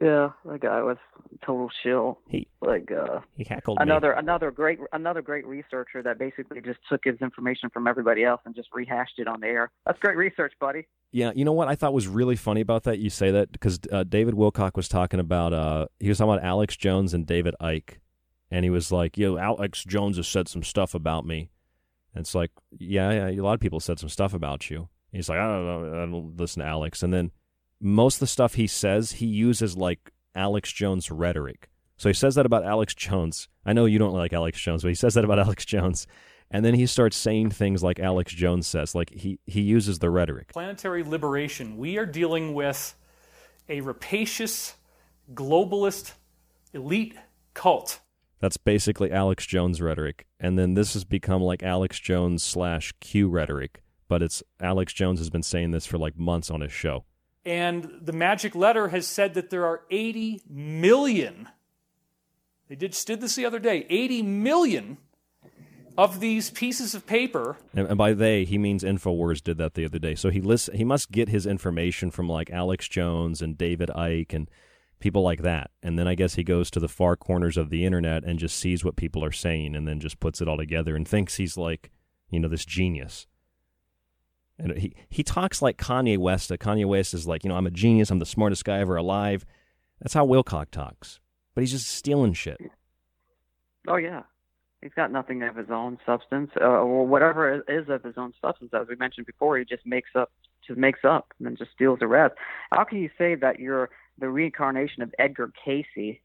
[0.01, 0.97] Yeah, that guy was
[1.45, 2.19] total shill.
[2.27, 3.83] He like uh he heckled me.
[3.83, 8.41] another another great another great researcher that basically just took his information from everybody else
[8.45, 9.71] and just rehashed it on the air.
[9.85, 10.87] That's great research, buddy.
[11.11, 12.99] Yeah, you know what I thought was really funny about that?
[12.99, 16.43] You say that because uh, David Wilcock was talking about uh, he was talking about
[16.43, 17.97] Alex Jones and David Icke,
[18.53, 21.49] and he was like, "Yo, Alex Jones has said some stuff about me."
[22.13, 24.89] And it's like, yeah, yeah, a lot of people said some stuff about you.
[25.11, 27.03] He's like, I don't know, I don't listen to Alex.
[27.03, 27.31] And then
[27.79, 31.69] most of the stuff he says, he uses like Alex Jones rhetoric.
[31.97, 33.47] So he says that about Alex Jones.
[33.65, 36.07] I know you don't like Alex Jones, but he says that about Alex Jones.
[36.51, 38.93] And then he starts saying things like Alex Jones says.
[38.93, 40.53] Like he, he uses the rhetoric.
[40.53, 41.77] Planetary liberation.
[41.77, 42.95] We are dealing with
[43.67, 44.75] a rapacious,
[45.33, 46.13] globalist,
[46.73, 47.15] elite
[47.55, 47.99] cult.
[48.43, 50.27] That's basically Alex Jones rhetoric.
[50.37, 53.81] And then this has become like Alex Jones slash Q rhetoric.
[54.09, 57.05] But it's Alex Jones has been saying this for like months on his show.
[57.45, 61.47] And the magic letter has said that there are 80 million.
[62.67, 64.97] They did, just did this the other day 80 million
[65.97, 67.55] of these pieces of paper.
[67.73, 70.15] And, and by they, he means Infowars did that the other day.
[70.15, 74.33] So he list, he must get his information from like Alex Jones and David Icke
[74.33, 74.49] and
[75.03, 75.69] people like that.
[75.83, 78.55] And then I guess he goes to the far corners of the internet and just
[78.55, 81.57] sees what people are saying and then just puts it all together and thinks he's
[81.57, 81.91] like,
[82.31, 83.27] you know, this genius.
[84.57, 86.51] And he, he talks like Kanye West.
[86.51, 88.11] Kanye West is like, you know, I'm a genius.
[88.11, 89.45] I'm the smartest guy ever alive.
[89.99, 91.19] That's how Wilcock talks.
[91.53, 92.57] But he's just stealing shit.
[93.89, 94.23] Oh yeah,
[94.81, 98.33] he's got nothing of his own substance, uh, or whatever it is of his own
[98.41, 98.71] substance.
[98.73, 100.31] As we mentioned before, he just makes up,
[100.65, 102.35] just makes up, and then just steals the rest.
[102.71, 106.19] How can you say that you're the reincarnation of Edgar Cayce?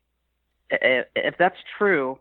[0.70, 2.18] If that's true,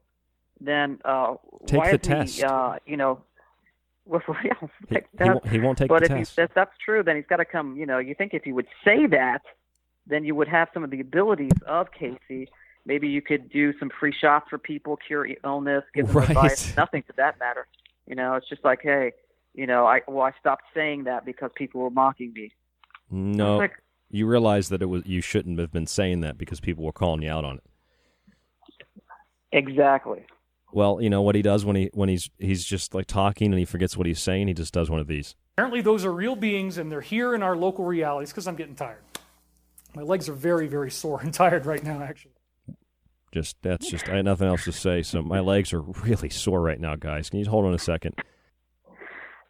[0.61, 1.35] then uh,
[1.65, 2.44] Take why the is he, test.
[2.44, 3.22] uh, you know,
[4.06, 4.53] well, yeah,
[4.89, 5.30] He, take he test.
[5.30, 6.35] won't, he won't take but the if, test.
[6.38, 7.76] He, if that's true, then he's got to come.
[7.77, 9.41] You know, you think if he would say that,
[10.07, 12.48] then you would have some of the abilities of Cayce.
[12.85, 16.30] Maybe you could do some free shots for people, cure illness, give them Right.
[16.30, 16.76] advice.
[16.77, 17.68] Nothing to that matter.
[18.06, 19.11] You know, it's just like, hey,
[19.53, 22.53] you know, I well, I stopped saying that because people were mocking me.
[23.11, 23.73] No, Like-
[24.09, 27.21] you realize that it was you shouldn't have been saying that because people were calling
[27.21, 27.63] you out on it.
[29.51, 30.25] Exactly.
[30.71, 33.59] Well, you know what he does when he when he's he's just like talking and
[33.59, 34.47] he forgets what he's saying.
[34.47, 35.35] He just does one of these.
[35.55, 38.75] Apparently, those are real beings and they're here in our local realities because I'm getting
[38.75, 39.01] tired.
[39.95, 42.34] My legs are very, very sore and tired right now, actually.
[43.31, 45.01] Just that's just I had nothing else to say.
[45.03, 47.29] So my legs are really sore right now, guys.
[47.29, 48.15] Can you hold on a second?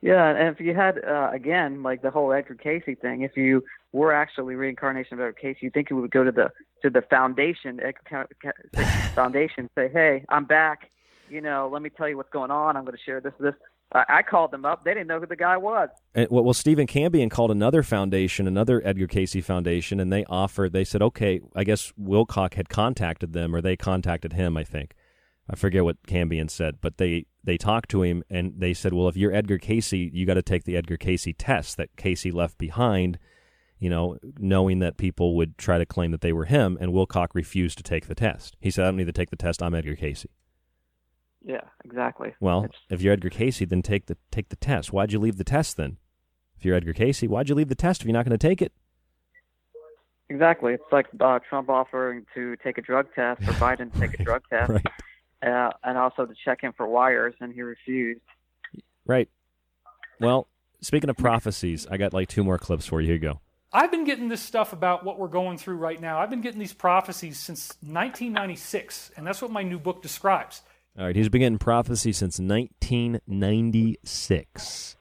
[0.01, 3.63] Yeah, and if you had uh, again like the whole Edgar Cayce thing, if you
[3.93, 6.49] were actually reincarnation of Edgar Cayce, you think you would go to the
[6.83, 8.27] to the foundation, Edgar
[9.15, 10.91] Foundation, say, "Hey, I'm back.
[11.29, 12.77] You know, let me tell you what's going on.
[12.77, 13.55] I'm going to share this this."
[13.93, 14.83] I called them up.
[14.83, 15.87] They didn't know who the guy was.
[16.13, 20.73] And, well, Stephen Cambion called another foundation, another Edgar Cayce Foundation, and they offered.
[20.73, 24.57] They said, okay, I guess Wilcock had contacted them, or they contacted him.
[24.57, 24.93] I think
[25.49, 29.07] I forget what Cambion said, but they they talked to him and they said, well,
[29.07, 32.57] if you're Edgar Cayce, you got to take the Edgar Cayce test that Cayce left
[32.57, 33.17] behind.
[33.79, 37.27] You know, knowing that people would try to claim that they were him, and Wilcock
[37.35, 38.57] refused to take the test.
[38.59, 39.61] He said, I don't need to take the test.
[39.61, 40.25] I'm Edgar Cayce.
[41.45, 42.33] Yeah, exactly.
[42.39, 44.91] Well, if you're Edgar Cayce, then take the take the test.
[44.91, 45.97] Why'd you leave the test then?
[46.57, 48.61] If you're Edgar Cayce, why'd you leave the test if you're not going to take
[48.63, 48.73] it?
[50.29, 50.73] Exactly.
[50.73, 54.23] It's like uh, Trump offering to take a drug test or Biden to take a
[54.25, 54.85] drug test, Right.
[55.47, 58.21] Uh, and also to check him for wires, and he refused.
[59.05, 59.29] Right.
[60.19, 60.47] Well,
[60.81, 63.07] speaking of prophecies, I got like two more clips for you.
[63.07, 63.39] Here you go.
[63.73, 66.19] I've been getting this stuff about what we're going through right now.
[66.19, 70.61] I've been getting these prophecies since 1996, and that's what my new book describes.
[70.97, 74.95] All right, he's been getting prophecy since 1996,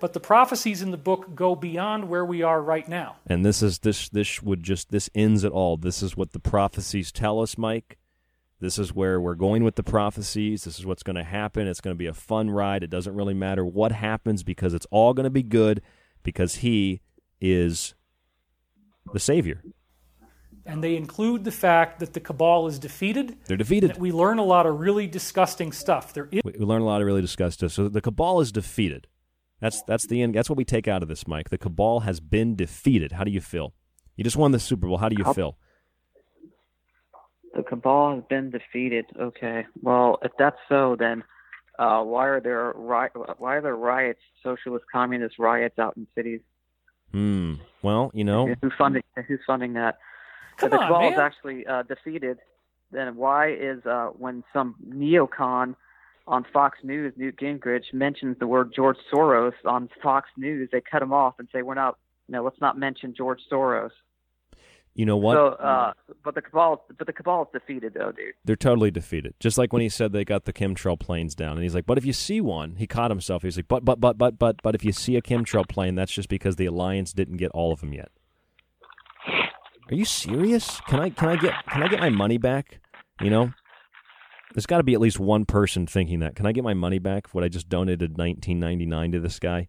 [0.00, 3.16] But the prophecies in the book go beyond where we are right now.
[3.26, 5.76] and this is this this would just this ends it all.
[5.76, 7.98] This is what the prophecies tell us, Mike.
[8.60, 10.64] This is where we're going with the prophecies.
[10.64, 11.66] This is what's going to happen.
[11.66, 12.82] It's going to be a fun ride.
[12.82, 15.80] It doesn't really matter what happens because it's all going to be good
[16.22, 17.00] because he
[17.40, 17.94] is
[19.12, 19.62] the savior.
[20.66, 23.38] And they include the fact that the cabal is defeated.
[23.46, 23.96] They're defeated.
[23.96, 26.12] We learn a lot of really disgusting stuff.
[26.12, 27.68] There is We, we learn a lot of really disgusting.
[27.70, 27.74] Stuff.
[27.84, 29.06] So the cabal is defeated.
[29.60, 30.34] That's that's the end.
[30.34, 31.48] That's what we take out of this, Mike.
[31.48, 33.12] The cabal has been defeated.
[33.12, 33.74] How do you feel?
[34.16, 34.98] You just won the Super Bowl.
[34.98, 35.56] How do you How- feel?
[37.54, 39.06] The cabal has been defeated.
[39.18, 39.66] Okay.
[39.82, 41.24] Well, if that's so, then
[41.78, 46.40] uh, why are there ri- why are there riots, socialist, communist riots out in cities?
[47.12, 47.54] Hmm.
[47.82, 49.02] Well, you know, Who's funding?
[49.26, 49.98] Who's funding that?
[50.58, 52.38] Come if the on, cabal is actually uh, defeated,
[52.92, 55.74] then why is uh, when some neocon
[56.26, 61.02] on Fox News, Newt Gingrich mentions the word George Soros on Fox News, they cut
[61.02, 61.98] him off and say we're not.
[62.28, 63.90] No, let's not mention George Soros.
[64.94, 65.34] You know what?
[65.34, 65.92] So, uh,
[66.24, 68.34] but the cabal, but the cabal is defeated, though, dude.
[68.44, 69.34] They're totally defeated.
[69.40, 71.96] Just like when he said they got the chemtrail planes down, and he's like, "But
[71.98, 73.42] if you see one," he caught himself.
[73.42, 76.12] He's like, "But, but, but, but, but, but if you see a chemtrail plane, that's
[76.12, 78.10] just because the alliance didn't get all of them yet."
[79.90, 80.80] Are you serious?
[80.82, 82.80] Can I, can I get, can I get my money back?
[83.20, 83.52] You know,
[84.54, 86.36] there's got to be at least one person thinking that.
[86.36, 87.28] Can I get my money back?
[87.32, 89.68] What I just donated 19.99 to this guy?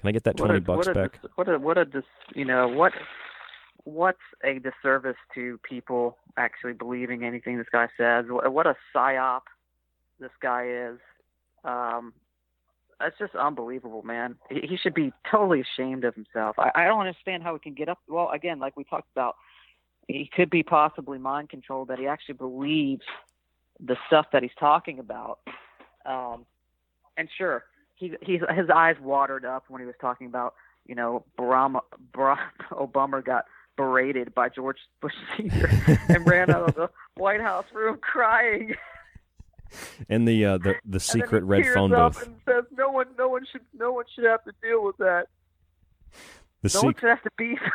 [0.00, 1.20] Can I get that What 20 a- bucks a, back?
[1.36, 2.04] What a what a dis,
[2.34, 2.92] you know what
[3.88, 8.26] what's a disservice to people actually believing anything this guy says?
[8.28, 9.42] What, a psyop
[10.20, 10.98] this guy is.
[11.64, 12.12] Um,
[13.18, 14.36] just unbelievable, man.
[14.50, 16.58] He, he should be totally ashamed of himself.
[16.58, 17.98] I, I don't understand how he can get up.
[18.08, 19.36] Well, again, like we talked about,
[20.06, 23.04] he could be possibly mind controlled that he actually believes
[23.80, 25.38] the stuff that he's talking about.
[26.04, 26.44] Um,
[27.16, 30.54] and sure, he he's his eyes watered up when he was talking about
[30.86, 31.80] you know Barack
[32.72, 33.44] Obama got
[33.78, 35.70] berated by George Bush Senior
[36.10, 38.74] and ran out of the White House room crying.
[40.08, 42.26] And the uh, the the secret red phone booth.
[42.26, 45.26] And says no one, no one should, no one should have to deal with that.
[46.62, 47.00] The no one secret.
[47.00, 47.56] should have to be.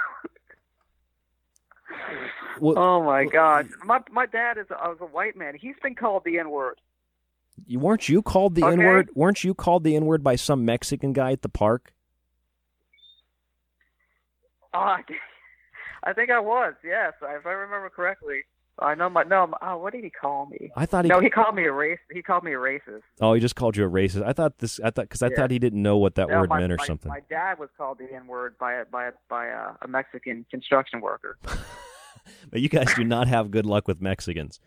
[2.60, 3.70] Well- oh my God!
[3.84, 5.56] My my dad is a, was a white man.
[5.60, 6.80] He's been called the N word.
[7.66, 8.74] You weren't you called the Okay.
[8.74, 9.10] N word?
[9.16, 11.94] Weren't you called the N word by some Mexican guy at the park?
[14.74, 15.02] Oh, I,
[16.04, 16.74] I think I was.
[16.84, 18.42] Yes, if I remember correctly.
[18.80, 19.54] I know my no.
[19.62, 20.72] Oh, what did he call me?
[20.76, 22.00] I thought he no, he called me a race.
[22.12, 23.02] He called me a racist.
[23.22, 24.26] Oh, he just called you a racist.
[24.26, 24.80] I thought this.
[24.80, 25.36] I thought because I Yeah.
[25.36, 27.10] thought he didn't know what that No, word my, meant or my, something.
[27.10, 30.46] My dad was called the N word by a by a by a, a Mexican
[30.50, 31.38] construction worker.
[32.50, 34.62] But you guys do not have good luck with Mexicans.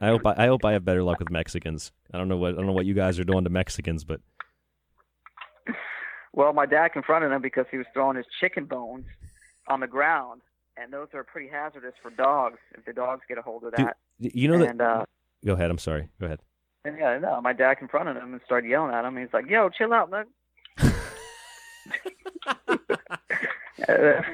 [0.00, 1.90] I hope I, I hope I have better luck with Mexicans.
[2.14, 4.20] I don't know what I don't know what you guys are doing to Mexicans, but
[6.32, 9.04] Well, my dad confronted him because he was throwing his chicken bones
[9.70, 10.42] on the ground,
[10.76, 13.96] and those are pretty hazardous for dogs if the dogs get a hold of that.
[14.18, 14.80] you know that.
[14.80, 15.04] uh,
[15.46, 15.70] Go ahead.
[15.70, 16.08] I'm sorry.
[16.20, 16.40] Go ahead.
[16.84, 19.16] And yeah, no, my dad confronted him and started yelling at him.
[19.16, 20.26] He's like, "Yo, chill out, man."
[23.88, 24.24] and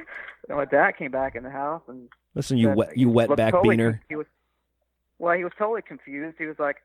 [0.49, 3.51] my dad came back in the house and Listen, you said- wet you looked wetback
[3.53, 4.01] totally beaner.
[4.09, 4.27] He was,
[5.19, 6.37] well, he was totally confused.
[6.39, 6.77] He was like,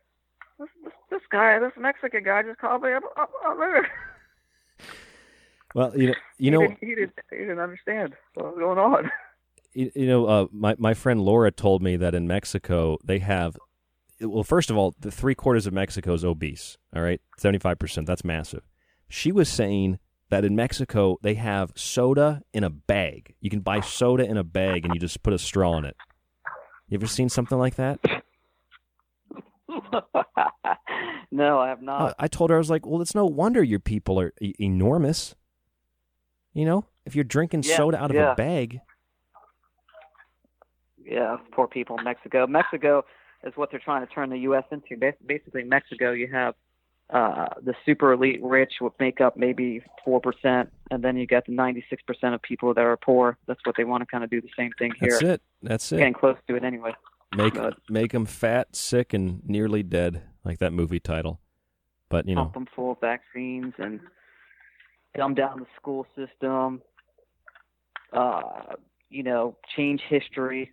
[0.59, 2.89] "This, this, this guy, this Mexican guy, just called me.
[2.93, 3.01] I'm,
[3.45, 3.89] I'm there."
[5.73, 8.77] Well, you know, you he know, didn't, he didn't, he didn't understand what was going
[8.79, 9.11] on.
[9.73, 13.57] you, you know, uh, my my friend Laura told me that in Mexico they have.
[14.19, 16.77] Well, first of all, the three quarters of Mexico is obese.
[16.95, 18.05] All right, seventy five percent.
[18.07, 18.61] That's massive.
[19.09, 19.99] She was saying
[20.29, 23.35] that in Mexico they have soda in a bag.
[23.39, 25.95] You can buy soda in a bag and you just put a straw in it.
[26.87, 27.99] You ever seen something like that?
[31.31, 32.15] no, I have not.
[32.19, 35.35] I told her I was like, well, it's no wonder your people are e- enormous.
[36.53, 38.33] You know, if you're drinking Yeah, soda out of yeah.
[38.33, 38.81] a bag,
[41.03, 42.45] Yeah, poor people in Mexico.
[42.47, 43.03] Mexico
[43.43, 44.63] is what they're trying to turn the U.S.
[44.71, 44.97] into.
[45.25, 46.53] Basically, Mexico, you have
[47.09, 51.45] uh, the super elite rich would make up maybe four percent, and then you got
[51.45, 53.37] the ninety-six percent of people that are poor.
[53.47, 55.11] That's what they want to kind of do the same thing here.
[55.11, 55.41] that's it.
[55.61, 55.97] That's it.
[55.97, 56.93] Getting close to it anyway.
[57.35, 61.39] Make But make them fat, sick, and nearly dead, like that movie title.
[62.09, 63.99] But you know, pump them full of vaccines and
[65.15, 66.81] dumb down the school system.
[68.13, 68.75] Uh,
[69.09, 70.71] you know, change history.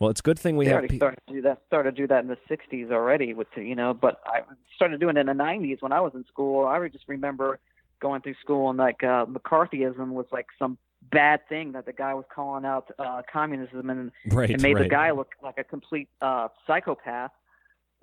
[0.00, 0.78] well, it's a good thing we they have.
[0.80, 1.62] already Pe- started to do that.
[1.66, 3.94] Started to do that in the '60s already, with the, you know.
[3.94, 4.40] But I
[4.76, 6.66] started doing it in the '90s when I was in school.
[6.66, 7.58] I just remember
[8.00, 10.76] going through school and like uh, McCarthyism was like some
[11.10, 14.88] bad thing that the guy was calling out uh, communism and Right, it made the
[14.88, 17.30] guy look like a complete uh, psychopath.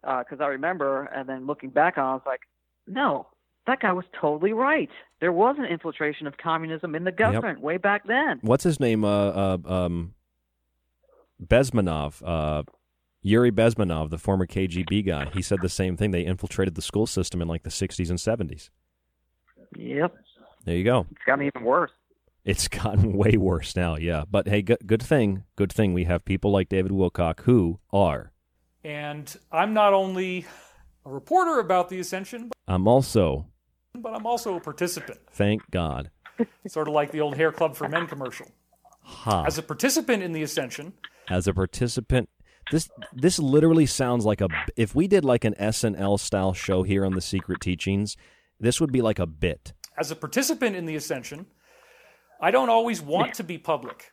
[0.02, 2.41] Because I remember, and then looking back on, I was like,
[2.88, 3.27] no,
[3.68, 4.90] that guy was totally right.
[5.20, 8.40] There was an infiltration of communism in the government way back then.
[8.42, 9.06] what's his name?
[9.06, 10.14] Uh, uh um,
[11.44, 12.22] Bezmenov.
[12.26, 12.64] Uh,
[13.24, 15.30] Yuri Bezmenov, the former KGB guy.
[15.32, 16.10] He said the same thing.
[16.10, 18.70] They infiltrated the school system in like the '60s and '70s.
[19.78, 20.16] Yep,
[20.66, 21.06] There you go.
[21.12, 21.92] it's gotten even worse.
[22.44, 24.24] It's gotten way worse now, yeah.
[24.30, 28.32] But hey, good, good thing, good thing we have people like David Wilcock who are.
[28.84, 30.46] And I'm not only
[31.06, 33.48] a reporter about the Ascension, I'm also,
[34.02, 36.11] but, I'm also a participant, thank God,
[36.68, 38.48] sort of like the old Hair Club for Men commercial.
[39.02, 39.44] ha.
[39.45, 40.94] As a participant in the Ascension,
[41.30, 42.30] as a participant.
[42.72, 44.48] This this literally sounds like a.
[44.78, 48.15] If we did like an SNL style show here on the Secret Teachings,
[48.60, 49.73] this would be like a bit.
[49.98, 51.48] as a participant in the Ascension,
[52.40, 54.11] I don't always want to be public.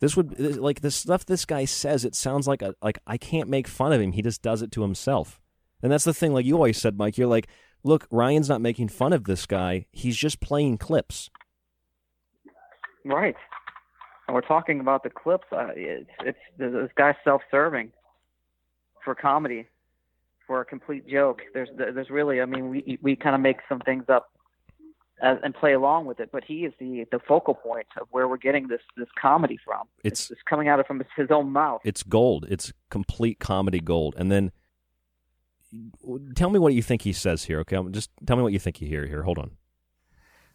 [0.00, 2.04] This would like the stuff this guy says.
[2.04, 4.12] It sounds like a like I can't make fun of him.
[4.12, 5.40] He just does it to himself,
[5.82, 6.32] and that's the thing.
[6.32, 7.18] Like you always said, Mike.
[7.18, 7.46] You're like,
[7.84, 9.86] look, Ryan's not making fun of this guy.
[9.92, 11.30] He's just playing clips.
[13.04, 13.34] Right.
[14.28, 15.46] And we're talking about the clips.
[15.50, 17.90] Uh, it's, it's this guy's self-serving
[19.04, 19.66] for comedy,
[20.46, 21.42] for a complete joke.
[21.54, 24.30] There's there's really, I mean, we we kind of make some things up
[25.20, 28.28] as, and play along with it, but he is the the focal point of where
[28.28, 29.88] we're getting this this comedy from.
[30.04, 31.80] It's It's coming out of from his own mouth.
[31.84, 32.46] it's gold.
[32.48, 34.14] It's complete comedy gold.
[34.16, 34.52] And then
[36.34, 37.60] tell me what you think he says here.
[37.60, 39.22] Okay, just tell me what you think you hear here.
[39.22, 39.52] Hold on.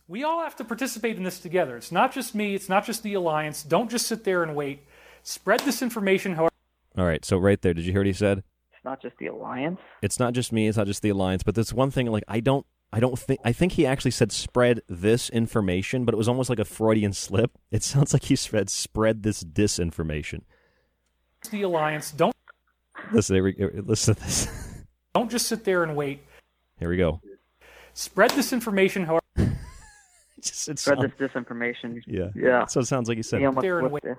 [0.07, 1.75] We all have to participate in this together.
[1.75, 3.63] It's not just me, it's not just the Alliance.
[3.63, 4.87] Don't just sit there and wait.
[5.23, 6.53] Spread this information however.
[6.97, 7.23] All right.
[7.23, 8.43] So right there, did you hear what he said?
[8.71, 9.79] It's not just the alliance.
[10.01, 10.67] It's not just me.
[10.67, 11.43] It's not just the alliance.
[11.43, 12.07] But there's one thing.
[12.07, 12.65] Like I don't.
[12.93, 13.41] I don't think.
[13.43, 17.11] I think he actually said spread this information, but it was almost like a Freudian
[17.11, 17.51] slip.
[17.69, 20.41] It sounds like he said spread this disinformation.
[21.51, 22.11] The Alliance.
[22.11, 22.33] Don't
[23.11, 23.35] Listen.
[23.35, 24.47] Here we, listen to this.
[25.17, 26.21] don't just sit there and wait.
[26.79, 27.21] Here we go.
[27.93, 29.23] Spread this information however.
[30.39, 32.01] Just, it Spread sound- this disinformation.
[32.05, 32.27] yeah.
[32.35, 32.65] Yeah.
[32.67, 33.41] So it sounds like he said.
[33.41, 34.03] You almost there and wait.
[34.03, 34.17] it.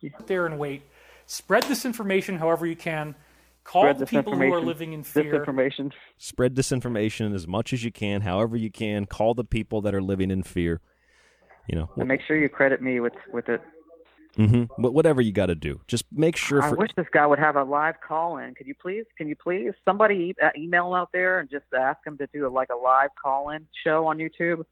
[0.00, 0.82] Sit there and wait.
[1.26, 3.16] Spread this information however you can.
[3.64, 5.44] Call Spread the people who are living in fear.
[5.44, 5.90] Disinformation.
[6.18, 9.06] spread disinformation as much as you can, however you can.
[9.06, 10.80] Call the people that are living in fear.
[11.66, 13.60] You know, And make sure you credit me with with it.
[14.36, 16.62] Hmm But whatever you got to do, just make sure.
[16.62, 18.54] I wish this guy would have a live call in.
[18.54, 19.04] Could you please?
[19.16, 22.48] Can you please somebody e- uh, email out there and just ask him to do
[22.48, 24.64] like a live call in show on YouTube?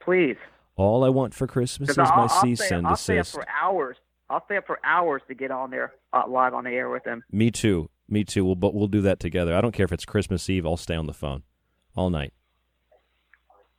[0.00, 0.36] Please.
[0.76, 3.26] all I want for Christmas is my I'll, I'll cease stay, and I'll stay up
[3.26, 3.96] for hours.
[4.30, 7.04] I'll stay up for hours to get on there uh, live on the air with
[7.04, 7.22] him.
[7.30, 7.90] Me too.
[8.08, 8.44] Me too.
[8.44, 9.54] We'll but we'll do that together.
[9.56, 10.64] I don't care if it's Christmas Eve.
[10.66, 11.42] I'll stay on the phone
[11.94, 12.32] all night.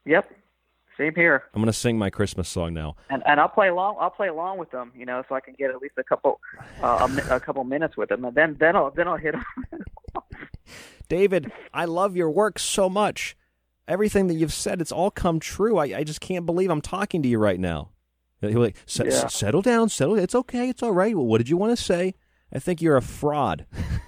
[0.06, 0.31] Yep.
[0.98, 1.44] Same here.
[1.53, 2.95] I'm gonna sing my Christmas song now.
[3.10, 3.98] And and I'll play along.
[3.99, 4.91] I'll play along with them.
[4.95, 6.40] You know, so I can get at least a couple
[6.82, 9.45] uh, a, a couple minutes with them, and then then I'll then I'll hit him.
[11.10, 13.38] David, I love your work so much.
[13.88, 15.78] Everything that you've said, it's all come true.
[15.78, 17.91] I, I just can't believe I'm talking to you right now.
[18.41, 19.28] He'll like, "S- Yeah.
[19.28, 20.18] settle down, settle.
[20.18, 21.15] It's okay, it's all right.
[21.15, 22.15] Well, what did you want to say?
[22.53, 23.65] I think you're a fraud.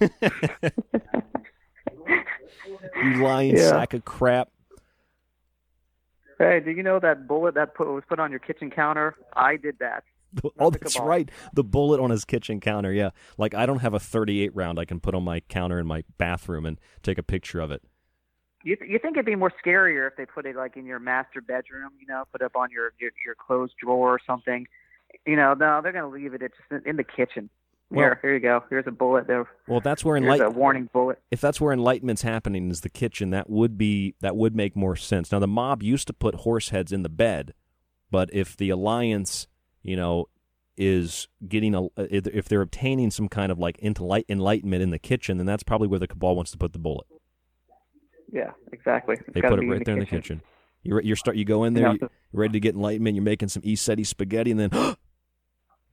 [3.02, 3.68] you lying Yeah.
[3.70, 4.48] sack of crap.
[6.40, 9.14] Hey, do you know that bullet that put, was put on your kitchen counter?
[9.36, 10.04] I did that.
[10.58, 11.28] Oh, that's right.
[11.54, 12.92] The bullet on his kitchen counter.
[12.92, 15.86] Yeah, like I don't have a 38 round I can put on my counter in
[15.86, 17.82] my bathroom and take a picture of it.
[18.62, 21.00] You th- you think it'd be more scarier if they put it like in your
[21.00, 21.90] master bedroom?
[22.00, 24.66] You know, put it up on your your, your clothes drawer or something.
[25.26, 27.50] you know, no, they're going to leave it it's just in, in the kitchen.
[27.90, 28.62] Well- here, here you go.
[28.70, 29.26] Here's a bullet.
[29.26, 29.46] There.
[29.66, 31.20] Well, that's where Here's enlight- a warning bullet.
[31.30, 34.96] if that's where enlightenment's happening is the kitchen, that would be that would make more
[34.96, 35.32] sense.
[35.32, 37.52] Now the mob used to put horse heads in the bed,
[38.10, 39.48] but if the alliance,
[39.82, 40.28] you know,
[40.76, 44.90] is getting a uh, if if they're obtaining some kind of like enlight- enlightenment in
[44.90, 47.06] the kitchen, then that's probably where the cabal wants to put the bullet.
[48.32, 49.16] Yeah, exactly.
[49.18, 50.42] It's They put it right there in the kitchen.
[50.84, 52.08] You you're start you go in there, you, you're
[52.40, 53.16] ready to get enlightenment.
[53.16, 54.70] You're making some East spaghetti, and then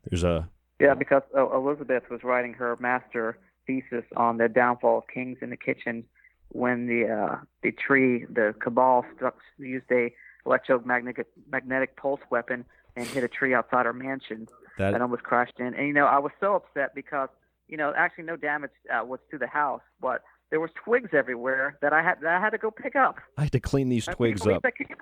[0.06, 0.48] there's a
[0.80, 5.50] Yeah, because uh, Elizabeth was writing her master thesis on the downfall of kings in
[5.50, 6.04] the kitchen
[6.50, 10.14] when the uh, the tree, the cabal, struck, used a
[10.46, 12.64] electromagnetic magnetic pulse weapon
[12.96, 14.48] and hit a tree outside her mansion
[14.78, 15.74] That- that almost crashed in.
[15.74, 17.30] And you know, I was so upset because
[17.68, 21.78] you know, actually no damage uh, was to the house, but there was twigs everywhere
[21.82, 23.18] that I had that I had to go pick up.
[23.38, 24.62] I had to clean these twigs up.
[24.64, 24.76] that?
[24.76, 24.96] Can you,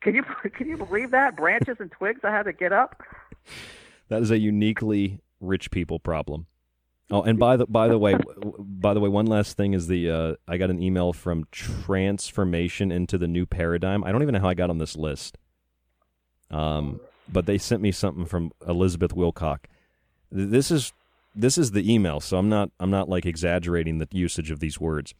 [0.00, 3.00] can you can you believe that branches and twigs I had to get up?
[4.12, 6.44] That is a uniquely rich people problem.
[7.10, 8.14] Oh, and by the by the way,
[8.58, 12.92] by the way, one last thing is the uh, I got an email from Transformation
[12.92, 14.04] into the New Paradigm.
[14.04, 15.38] I don't even know how I got on this list.
[16.50, 19.60] Um, but they sent me something from Elizabeth Wilcock.
[20.30, 20.92] This is
[21.34, 24.78] this is the email, so I'm not I'm not like exaggerating the usage of these
[24.78, 25.14] words.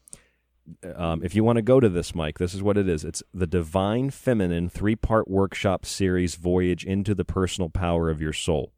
[0.96, 3.06] Um, if you want to go to this, Mike, this is what it is.
[3.06, 8.34] It's the Divine Feminine three part workshop series voyage into the personal power of your
[8.34, 8.70] soul.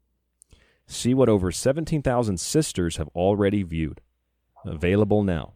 [0.87, 4.01] See what over 17,000 sisters have already viewed.
[4.65, 5.53] Available now.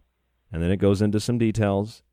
[0.52, 2.04] And then it goes into some details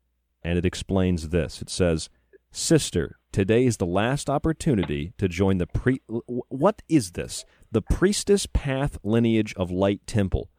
[0.43, 1.61] and it explains this.
[1.61, 2.09] It says,
[2.51, 6.01] Sister, today is the last opportunity to join the pre.
[6.07, 7.45] What is this?
[7.71, 10.49] The Priestess Path Lineage of Light Temple.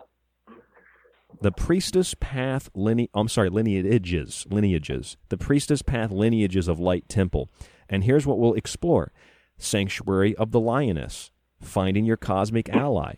[1.41, 3.11] The Priestess Path lineage.
[3.15, 4.47] Oh, I'm sorry, lineages.
[4.51, 5.17] Lineages.
[5.29, 7.51] The Priestess Path lineages of Light Temple.
[7.89, 9.13] And here's what we'll explore
[9.57, 11.31] Sanctuary of the Lioness.
[11.61, 13.17] Finding your cosmic ally.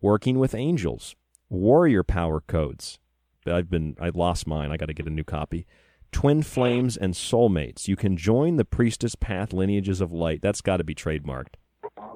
[0.00, 1.14] Working with angels.
[1.48, 2.98] Warrior power codes.
[3.46, 4.70] I've been I lost mine.
[4.70, 5.66] I got to get a new copy.
[6.12, 7.88] Twin flames and soulmates.
[7.88, 10.40] You can join the Priestess Path lineages of light.
[10.42, 11.54] That's got to be trademarked.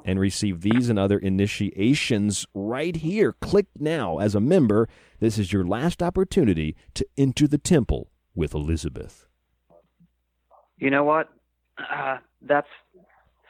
[0.04, 3.34] And receive these and other initiations right here.
[3.40, 4.88] Click now as a member.
[5.20, 9.26] This is your last opportunity to enter the temple with Elizabeth.
[10.78, 11.28] You know what?
[11.78, 12.68] Uh, that's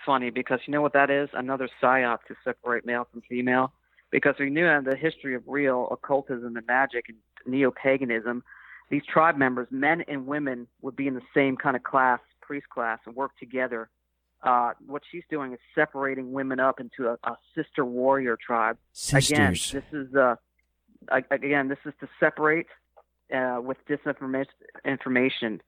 [0.09, 1.29] funny because you know what that is?
[1.35, 3.73] Another psyop to separate male from female.
[4.11, 8.43] Because we knew in the history of real occultism and magic and neo paganism,
[8.89, 12.71] these tribe members, men and women, would be in the same kind of class, priest
[12.71, 13.91] class, and work together.
[14.43, 18.79] Uh, what she's doing is separating women up into a, a sister warrior tribe.
[18.95, 19.31] Sisters.
[19.31, 20.37] Again, this is uh,
[21.31, 22.69] again, this is to separate
[23.35, 24.47] uh, with disinformation
[24.87, 25.61] information.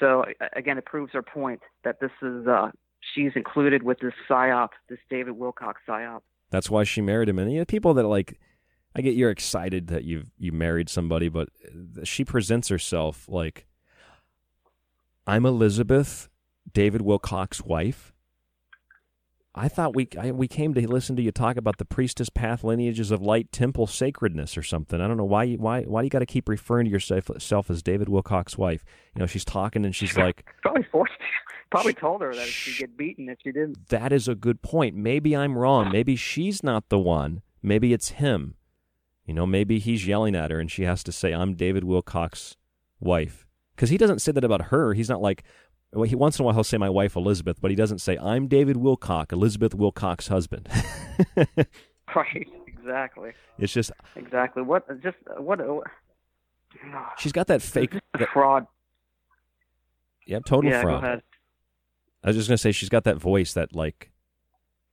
[0.00, 0.24] So
[0.56, 2.72] again, it proves her point that this is uh,
[3.14, 6.20] she's included with this psyop, this David Wilcock psyop.
[6.50, 7.38] That's why she married him.
[7.38, 8.38] And you know, people that like,
[8.94, 11.48] I get you're excited that you've you married somebody, but
[12.04, 13.66] she presents herself like,
[15.26, 16.28] I'm Elizabeth,
[16.72, 18.12] David Wilcock's wife.
[19.56, 22.64] I thought we I, we came to listen to you talk about the priestess path
[22.64, 25.00] lineages of light temple sacredness or something.
[25.00, 27.30] I don't know why you why why do you got to keep referring to yourself
[27.38, 28.84] self as David Wilcock's wife?
[29.14, 31.12] You know, she's talking and she's like, Probably forced.
[31.74, 33.88] Probably told her that she'd get beaten if she didn't.
[33.88, 34.94] that is a good point.
[34.94, 35.90] Maybe I'm wrong.
[35.90, 37.42] Maybe she's not the one.
[37.62, 38.54] Maybe it's him.
[39.26, 42.56] You know, maybe he's yelling at her and she has to say, I'm David Wilcock's
[43.00, 43.46] wife.
[43.74, 44.94] Because he doesn't say that about her.
[44.94, 45.42] He's not like,
[45.92, 48.18] well, he once in a while he'll say my wife Elizabeth, but he doesn't say,
[48.18, 50.68] I'm David Wilcock, Elizabeth Wilcock's husband.
[52.14, 52.46] Right.
[52.66, 53.32] Exactly.
[53.58, 54.62] it's just, Exactly.
[54.62, 54.86] What?
[55.02, 55.66] Just what?
[55.66, 55.86] what
[57.18, 57.94] she's got that fake.
[58.18, 58.66] that- fraud.
[60.26, 60.82] yeah, total yeah.
[60.82, 61.22] fraud.
[62.24, 64.10] I was just gonna say she's got that voice that like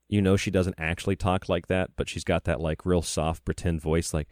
[0.10, 3.46] you know she doesn't actually talk like that, but she's got that like real soft
[3.46, 4.28] pretend voice like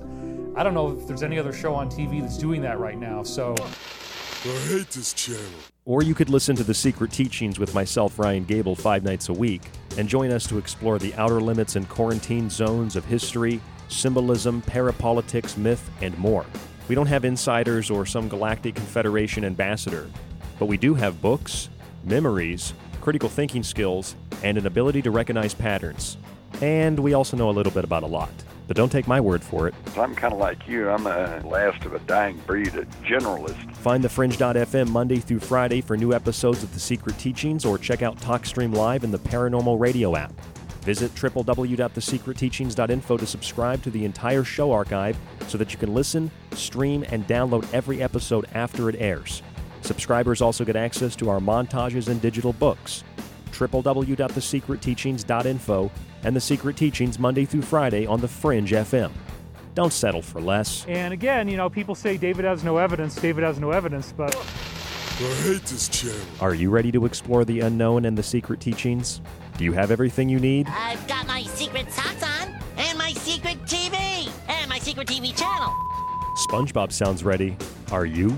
[0.58, 3.24] I don't know if there's any other show on TV that's doing that right now.
[3.24, 5.44] So I hate this channel.
[5.84, 9.34] Or you could listen to The Secret Teachings with myself, Ryan Gable, five nights a
[9.34, 9.64] week,
[9.98, 13.60] and join us to explore the outer limits and quarantine zones of history,
[13.90, 16.46] symbolism, parapolitics, myth, and more.
[16.88, 20.10] We don't have insiders or some galactic confederation ambassador,
[20.58, 21.68] but we do have books,
[22.06, 26.16] memories, critical thinking skills, and an ability to recognize patterns.
[26.62, 28.32] And we also know a little bit about a lot.
[28.68, 29.76] But don't take my word for it.
[29.98, 30.90] I'm kind of like you.
[30.90, 33.76] I'm a last of a dying breed, a generalist.
[33.76, 38.02] Find the Fringe.fm Monday through Friday for new episodes of The Secret Teachings or check
[38.02, 40.34] out TalkStream Live in the Paranormal Radio app.
[40.82, 45.18] Visit www.thesecretteachings.info to subscribe to the entire show archive
[45.48, 49.42] so that you can listen, stream, and download every episode after it airs.
[49.82, 53.04] Subscribers also get access to our montages and digital books.
[53.56, 55.92] www.thesecretteachings.info
[56.24, 59.12] and The Secret Teachings Monday through Friday on The Fringe FM.
[59.74, 60.86] Don't settle for less.
[60.88, 64.36] And again, you know, people say David has no evidence, David has no evidence, but
[64.36, 66.20] I hate this channel.
[66.42, 69.22] Are you ready to explore the unknown and the secret teachings?
[69.58, 70.68] Do you have everything you need?
[70.70, 75.74] I've got my secret socks on, and my secret TV, and my secret TV channel.
[76.50, 77.56] SpongeBob sounds ready.
[77.94, 78.38] Are you?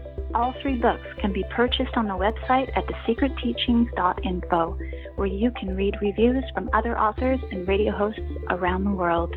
[0.33, 4.77] All three books can be purchased on the website at thesecretteachings.info,
[5.15, 9.35] where you can read reviews from other authors and radio hosts around the world.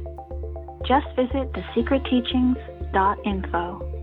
[0.87, 3.94] Just visit thesecretteachings.info.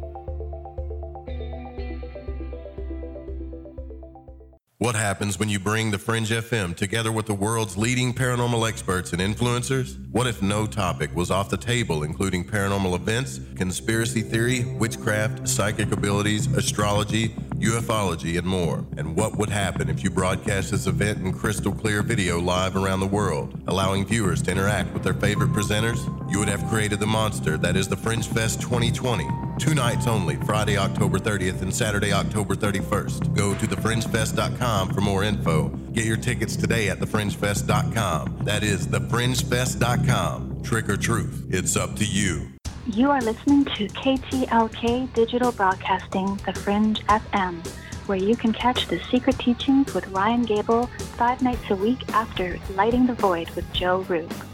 [4.81, 9.13] What happens when you bring the Fringe FM together with the world's leading paranormal experts
[9.13, 9.95] and influencers?
[10.09, 15.91] What if no topic was off the table, including paranormal events, conspiracy theory, witchcraft, psychic
[15.91, 17.29] abilities, astrology,
[17.59, 18.83] ufology, and more?
[18.97, 23.01] And what would happen if you broadcast this event in crystal clear video live around
[23.01, 26.03] the world, allowing viewers to interact with their favorite presenters?
[26.31, 29.29] You would have created the monster that is the Fringe Fest 2020.
[29.59, 33.35] Two nights only, Friday, October 30th and Saturday, October 31st.
[33.35, 35.69] Go to thefringefest.com for more info.
[35.93, 38.39] Get your tickets today at thefringefest.com.
[38.43, 40.63] That is thefringefest.com.
[40.63, 42.47] Trick or truth, it's up to you.
[42.87, 47.65] You are listening to KTLK Digital Broadcasting, The Fringe FM,
[48.07, 50.87] where you can catch the secret teachings with Ryan Gable
[51.17, 54.50] five nights a week after Lighting the Void with Joe Rupe.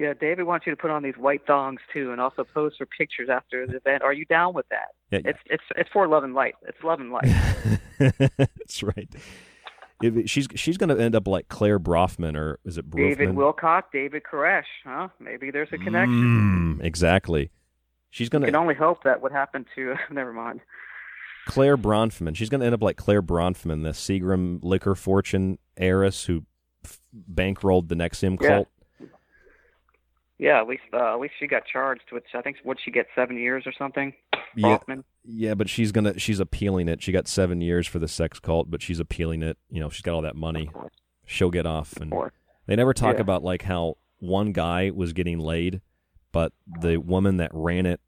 [0.00, 2.86] Yeah, David wants you to put on these white thongs too, and also pose for
[2.86, 4.02] pictures after the event.
[4.02, 4.88] Are you down with that?
[5.10, 5.20] Yeah.
[5.30, 6.54] It's it's it's for love and light.
[6.66, 7.26] It's love and light.
[7.98, 9.08] That's right.
[10.02, 13.10] If it- she's she's going to end up like Claire Brofman, or is it Brofman?
[13.18, 15.08] David Wilcock, David Koresh, huh?
[15.18, 16.78] Maybe there's a connection.
[16.80, 17.50] Mm, exactly.
[18.08, 20.60] She's going can only hope that what happened to never mind.
[21.46, 22.34] Claire Bronfman.
[22.36, 26.44] She's going to end up like Claire Bronfman, the Seagram liquor fortune heiress who
[26.84, 27.00] f-
[27.34, 28.48] bankrolled the NXIVM Yeah.
[28.48, 28.68] cult.
[30.42, 33.06] Yeah, at least uh, at least she got charged, which I think would she get
[33.14, 34.14] seven years or something?
[34.56, 35.04] Yeah, Hoffman?
[35.22, 37.02] yeah, but she's gonna she's appealing it.
[37.02, 39.58] She got seven years for the sex cult, but she's appealing it.
[39.68, 40.70] You know, she's got all that money.
[41.26, 41.92] She'll get off.
[41.98, 42.10] And
[42.66, 43.20] they never talk Yeah.
[43.20, 45.82] about like how one guy was getting laid,
[46.32, 48.00] but the woman that ran it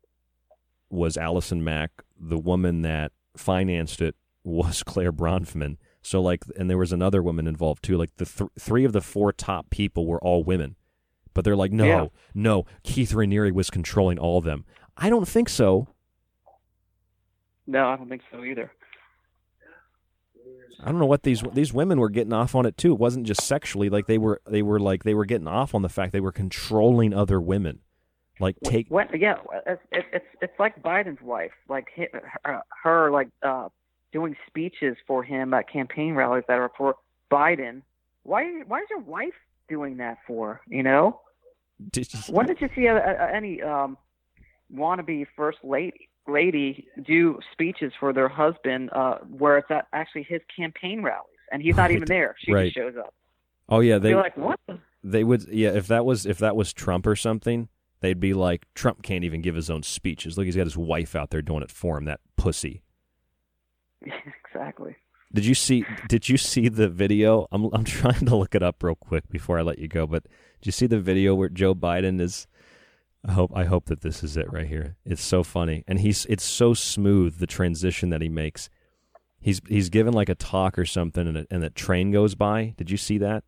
[0.89, 1.91] was Allison Mack.
[2.19, 5.77] The woman that financed it was Claire Bronfman.
[6.01, 7.97] So like, and there was another woman involved too.
[7.99, 10.77] Like the th- three of the four top people were all women,
[11.35, 12.07] but they're like, no, Yeah.
[12.35, 14.65] no, Keith Raniere was controlling all of them.
[14.97, 15.89] I don't think so.
[17.67, 18.71] No, I don't think so either.
[20.81, 22.93] I don't know what these these women were getting off on it too.
[22.93, 25.83] It wasn't just sexually; like they were they were like they were getting off on
[25.83, 27.81] the fact they were controlling other women.
[28.41, 29.09] Like take What?
[29.19, 29.37] Yeah,
[29.67, 31.87] it's it's it's, it's like Biden's wife, like
[32.45, 33.69] her, her like uh,
[34.13, 36.97] doing speeches for him at campaign rallies that are for
[37.31, 37.83] Biden.
[38.25, 39.35] Why why is your wife
[39.73, 40.61] doing that for?
[40.69, 41.21] You know,
[41.91, 43.97] did you, when did you see a, a, any um,
[44.75, 50.41] wannabe first lady lady do speeches for their husband uh, where it's at actually his
[50.55, 52.35] campaign rallies and he's not even there?
[52.39, 52.65] She Right.
[52.67, 53.15] just shows up.
[53.71, 54.61] oh yeah they You're like what?
[55.03, 57.69] they would yeah if that was if that was Trump or something
[58.01, 60.37] they'd be like Trump can't even give his own speeches.
[60.37, 62.05] Look, he's got his wife out there doing it for him.
[62.05, 62.83] That pussy.
[64.45, 64.97] exactly.
[65.35, 65.85] Did you see?
[66.09, 67.47] Did you see the video?
[67.53, 70.07] I'm I'm trying to look it up real quick before I let you go.
[70.07, 72.47] But did you see the video where Joe Biden is?
[73.25, 74.97] I hope I hope that this is it right here.
[75.05, 78.69] It's so funny, and he's it's so smooth the transition that he makes.
[79.41, 82.75] He's he's given like a talk or something, and a, and a train goes by.
[82.77, 83.45] Did you see that?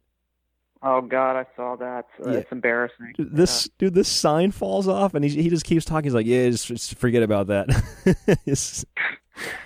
[0.82, 2.06] Oh God, I saw that.
[2.24, 2.38] Uh, Yeah.
[2.38, 3.14] It's embarrassing.
[3.16, 6.04] Dude, This dude, this sign falls off, and he he just keeps talking.
[6.04, 7.68] He's like, "Yeah, just, just forget about that."
[8.46, 8.84] It's-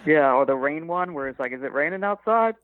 [0.07, 2.55] Yeah, or the rain one where it's like, is it raining outside?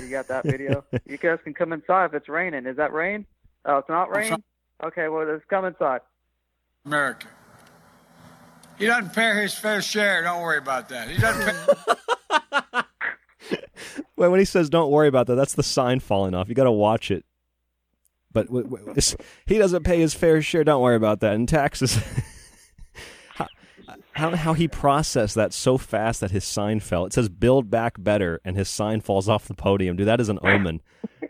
[0.00, 0.84] You got that video?
[1.06, 2.66] you guys can come inside if it's raining.
[2.66, 3.26] Is that rain?
[3.64, 4.36] Oh, it's not rain?
[4.82, 6.00] Okay, well, let's come inside.
[6.84, 7.26] America.
[8.78, 10.22] He doesn't pay his fair share.
[10.22, 11.08] Don't worry about that.
[11.08, 12.82] He doesn't pay.
[14.16, 16.48] Well, when he says "Don't worry about that," that's the sign falling off.
[16.48, 17.24] You got to watch it.
[18.32, 18.94] But w- w-
[19.46, 20.64] he doesn't pay his fair share.
[20.64, 21.34] Don't worry about that.
[21.34, 21.98] And taxes.
[24.16, 27.04] How, how how he processed that so fast that his sign fell.
[27.06, 29.96] It says "Build Back Better," and his sign falls off the podium.
[29.96, 30.80] Dude, that is an omen.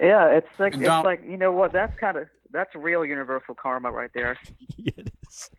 [0.00, 1.72] Yeah, it's like it's like you know what?
[1.72, 4.36] That's kind of that's real universal karma right there.
[4.78, 5.50] it is.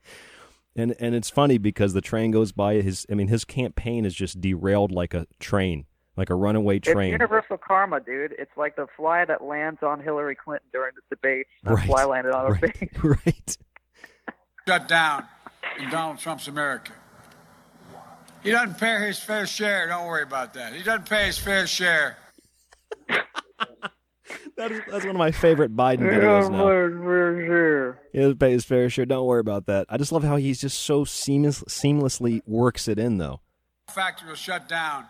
[0.76, 2.76] And and it's funny because the train goes by.
[2.76, 5.86] His I mean, his campaign is just derailed like a train,
[6.18, 7.12] like a runaway It's train.
[7.14, 8.34] universal karma, dude.
[8.38, 11.48] It's like the fly that lands on Hillary Clinton during the debate.
[11.64, 12.90] The Right, fly landed on her right, face.
[13.04, 13.58] right.
[14.68, 15.24] Shut down
[15.80, 16.92] in Donald Trump's America.
[18.44, 19.88] He doesn't pay his fair share.
[19.88, 20.74] Don't worry about that.
[20.74, 22.18] He doesn't pay his fair share.
[24.58, 27.94] That is, that's one of my favorite Biden videos now.
[28.14, 29.06] He doesn't pay his fair share.
[29.06, 29.86] Don't worry about that.
[29.90, 33.42] I just love how he's just so seamless, seamlessly works it in, though.
[33.90, 35.06] Factory will shut down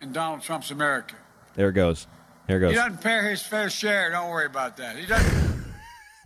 [0.00, 1.14] in Donald Trump's America.
[1.54, 2.08] There it goes.
[2.48, 2.70] Here it goes.
[2.72, 4.10] He doesn't pay his fair share.
[4.10, 4.96] Don't worry about that.
[4.96, 5.64] He doesn't.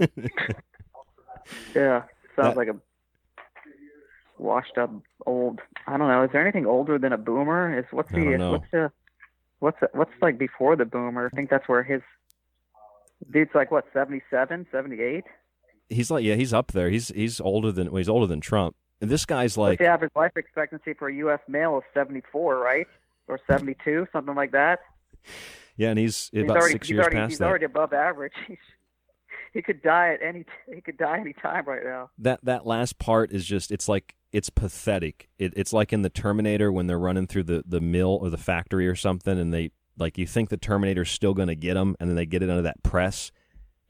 [1.74, 2.02] Yeah,
[2.36, 2.76] sounds That- like a
[4.42, 4.90] washed up
[5.26, 5.60] old.
[5.86, 6.24] I don't know.
[6.24, 7.78] Is there anything older than a boomer?
[7.78, 8.92] Is what's the what's the
[9.60, 11.30] what's the, what's like before the boomer?
[11.32, 12.02] I think that's where his
[13.30, 15.24] dude's like what 77, 78?
[15.88, 16.90] He's like, yeah, he's up there.
[16.90, 18.76] He's he's older than well, he's older than Trump.
[19.00, 21.40] And this guy's like, What's the average life expectancy for a U.S.
[21.48, 22.86] male is 74, right?
[23.26, 24.78] Or 72, something like that.
[25.76, 27.48] yeah, and he's, he's about already, six he's years already, past he's that.
[27.48, 28.32] already above average.
[28.46, 28.58] He's,
[29.52, 32.10] he could die at any he could die any time right now.
[32.18, 35.28] that that last part is just it's like it's pathetic.
[35.38, 38.38] It, it's like in the Terminator when they're running through the the mill or the
[38.38, 41.94] factory or something, and they like you think the Terminator's still going to get them,
[42.00, 43.30] and then they get it under that press,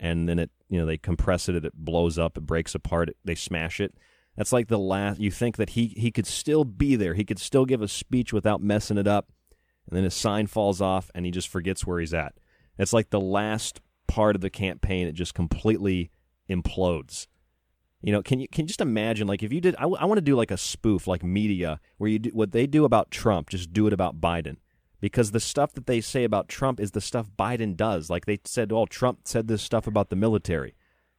[0.00, 3.16] and then it you know they compress it, it blows up, it breaks apart, it,
[3.24, 3.94] they smash it.
[4.36, 5.20] That's like the last.
[5.20, 8.32] You think that he he could still be there, he could still give a speech
[8.32, 9.28] without messing it up,
[9.88, 12.34] and then his sign falls off, and he just forgets where he's at.
[12.78, 15.06] It's like the last part of the campaign.
[15.06, 16.10] It just completely
[16.50, 17.28] implodes.
[18.02, 19.76] You know, can you can you just imagine like if you did?
[19.78, 22.84] I, want to do like a spoof, like media, where you do what they do
[22.84, 24.56] about Trump, just do it about Biden,
[25.00, 28.10] because the stuff that they say about Trump is the stuff Biden does.
[28.10, 30.74] Like they said, oh, Trump said this stuff about the military,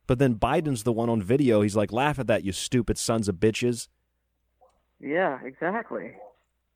[0.08, 1.62] but then Biden's the one on video.
[1.62, 3.88] He's like, laugh at that, you stupid sons of bitches.
[5.00, 6.12] Yeah, exactly.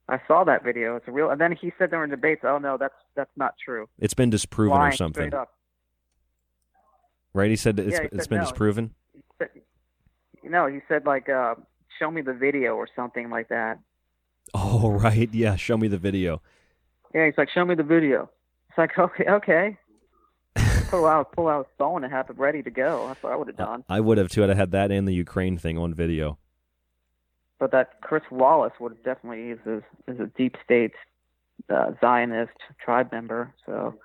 [0.09, 0.95] I saw that video.
[0.95, 1.29] It's a real.
[1.31, 4.77] And then he said during debates, "Oh no, that's that's not true." It's been disproven
[4.77, 5.31] Lying or something,
[7.33, 7.49] right?
[7.49, 8.43] He said it's Yeah, he it's said been no.
[8.45, 8.93] disproven.
[9.13, 9.49] He said-
[10.49, 11.55] No, he said like, uh,
[11.99, 13.79] "Show me the video" or something like that.
[14.53, 15.55] Oh, right, yeah.
[15.55, 16.41] Show me the video.
[17.13, 18.29] Yeah, he's like, "Show me the video."
[18.69, 19.77] It's like, okay, okay.
[20.89, 23.07] pull out pull out his phone and have it ready to go.
[23.07, 23.83] That's what I would have done.
[23.89, 24.43] I would have too.
[24.43, 26.37] I'd have had that and the Ukraine thing on video.
[27.59, 29.77] But that Chris Wallace would have definitely is a,
[30.11, 30.93] is a deep state
[31.69, 33.53] uh, Zionist tribe member.
[33.65, 33.95] So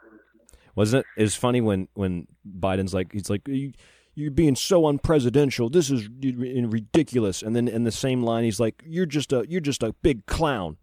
[0.75, 1.23] Wasn't it?
[1.23, 2.27] It's funny when when
[2.59, 3.73] Biden's like he's like you,
[4.15, 5.73] you're being so unpresidential.
[5.73, 7.43] This is ridiculous.
[7.43, 10.27] And then in the same line, he's like, "You're just a you're just a big
[10.27, 10.77] clown."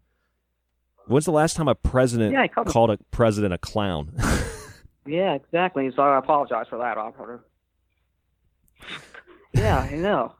[1.06, 4.12] When's the last time a president Yeah, called called a president a clown?
[5.06, 5.90] yeah, exactly.
[5.94, 7.40] So I apologize for that, operator.
[9.52, 10.34] yeah, I know.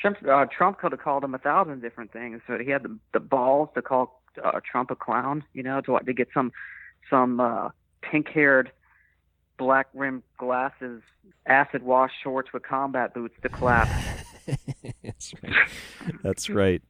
[0.00, 2.98] Trump uh, Trump could have called him a thousand different things, but he had the
[3.12, 5.42] the balls to call uh, Trump a clown.
[5.52, 6.52] You know, to to get some
[7.10, 7.70] some uh,
[8.02, 8.70] pink haired,
[9.58, 11.02] black rimmed glasses,
[11.46, 13.88] acid wash shorts with combat boots to clap.
[15.02, 15.68] That's right.
[16.22, 16.82] That's right.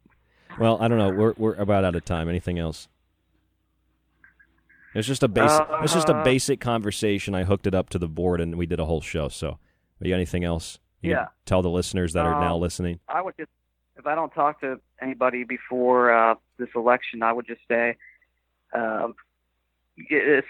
[0.58, 1.10] Well, I don't know.
[1.10, 2.28] We're we're about out of time.
[2.28, 2.88] Anything else?
[4.94, 5.66] It's just a basic.
[5.82, 7.34] it's just a Uh, basic conversation.
[7.34, 9.28] I hooked it up to the board, and we did a whole show.
[9.28, 9.58] So,
[10.00, 10.78] you anything else?
[11.02, 11.26] You Yeah.
[11.44, 13.00] Tell the listeners that are now Um, listening.
[13.06, 13.50] I would just,
[13.96, 17.96] if I don't talk to anybody before uh, this election, I would just say,
[18.72, 19.14] um,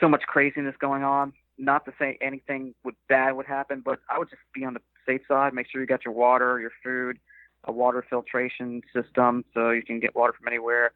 [0.01, 1.33] so much craziness going on.
[1.59, 4.81] Not to say anything would bad would happen, but I would just be on the
[5.07, 5.55] safe side.
[5.55, 7.19] Make sure you got your water, your food,
[7.65, 10.93] a water filtration system so you can get water from anywhere.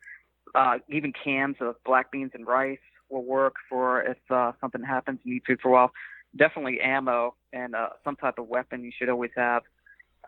[0.55, 2.79] Uh, even cans of black beans and rice
[3.09, 5.21] will work for if uh, something happens.
[5.25, 5.93] You need food for a while.
[6.37, 9.63] Definitely ammo and uh, some type of weapon you should always have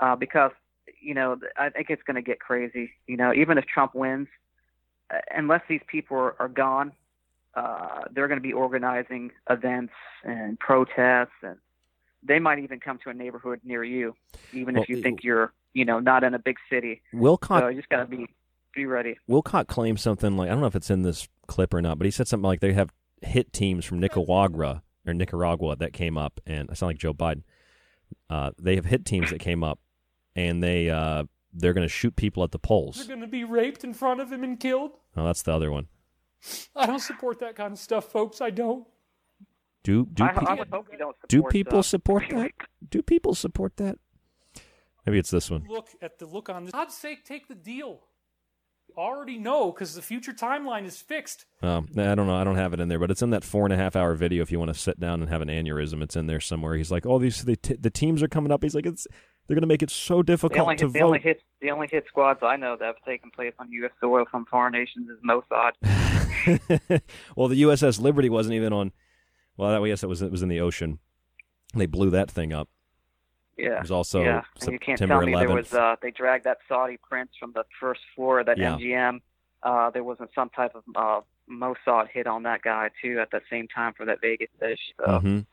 [0.00, 0.50] uh, because
[1.00, 2.90] you know I think it's going to get crazy.
[3.06, 4.28] You know, even if Trump wins,
[5.12, 6.92] uh, unless these people are, are gone,
[7.54, 9.92] uh, they're going to be organizing events
[10.24, 11.56] and protests, and
[12.22, 14.14] they might even come to a neighborhood near you,
[14.52, 17.02] even Well, if you think you're you know not in a big city.
[17.14, 18.26] Wilcock- so you just got to be
[18.74, 19.18] be ready.
[19.28, 22.04] Wilcock claimed something like I don't know if it's in this clip or not, but
[22.04, 26.40] he said something like they have hit teams from Nicaragua or Nicaragua that came up,
[26.46, 27.42] and I sound like Joe Biden.
[28.28, 29.78] Uh, they have hit teams that came up,
[30.34, 32.96] and they uh, they're going to shoot people at the polls.
[32.96, 34.92] They're going to be raped in front of him and killed.
[35.16, 35.88] Oh, that's the other one.
[36.76, 38.40] I don't support that kind of stuff, folks.
[38.40, 38.86] I don't.
[39.84, 41.16] Do do I, pe- I would hope you don't.
[41.28, 42.52] do people uh, support that?
[42.88, 43.98] Do people support that?
[45.06, 45.64] Maybe it's this one.
[45.68, 46.72] Look at the look on this.
[46.72, 48.00] God's sake, take the deal.
[48.96, 51.46] Already know because the future timeline is fixed.
[51.62, 52.36] Um, I don't know.
[52.36, 54.14] I don't have it in there, but it's in that four and a half hour
[54.14, 54.42] video.
[54.42, 56.74] If you want to sit down and have an aneurysm, it's in there somewhere.
[56.76, 59.06] He's like, "Oh, these the, t- the teams are coming up." He's like, "It's
[59.46, 61.70] they're going to make it so The difficult only, to the vote." only hit the
[61.70, 63.92] only hit squads I know that have taken place on U.S.
[64.00, 65.72] soil from foreign nations is Mossad.
[67.36, 68.92] well, the USS Liberty wasn't even on.
[69.56, 70.98] Well, I guess it was it was in the ocean.
[71.74, 72.68] They blew that thing up.
[73.58, 73.76] Yeah.
[73.76, 74.42] It was also yeah.
[74.62, 77.52] And you can't September tell me there was uh, they dragged that Saudi prince from
[77.52, 78.76] the first floor of that Yeah.
[78.76, 79.20] MGM.
[79.62, 81.20] Uh, there wasn't some type of uh,
[81.50, 84.80] Mossad hit on that guy too at that same time for that Vegas fish.
[84.98, 85.46] So Mhm.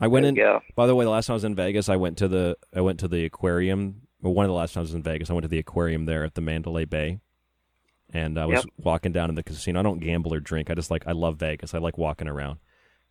[0.00, 0.34] I went in.
[0.34, 0.60] go.
[0.74, 2.80] By the way, the last time I was in Vegas, I went to the I
[2.80, 4.02] went to the aquarium.
[4.22, 6.04] Well, one of the last times I was in Vegas, I went to the aquarium
[6.06, 7.20] there at the Mandalay Bay,
[8.12, 8.64] and I was Yep.
[8.78, 9.80] walking down in the casino.
[9.80, 10.70] I don't gamble or drink.
[10.70, 11.74] I just like I love Vegas.
[11.74, 12.58] I like walking around,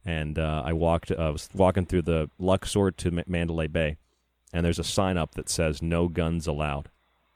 [0.06, 1.12] and uh, I walked.
[1.12, 3.98] uh, I was walking through the Luxor to Ma- Mandalay Bay,
[4.54, 6.90] and there's a sign up that says "No guns allowed,"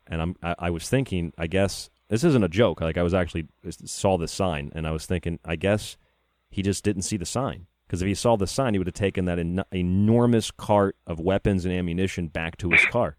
[0.08, 2.82] and I'm I, I was thinking, I guess this isn't a joke.
[2.82, 3.48] Like I was actually
[3.86, 5.98] saw this sign, and I was thinking, I guess
[6.50, 7.66] he just didn't see the sign.
[7.94, 11.20] Because if he saw the sign, he would have taken that en- enormous cart of
[11.20, 13.18] weapons and ammunition back to his car.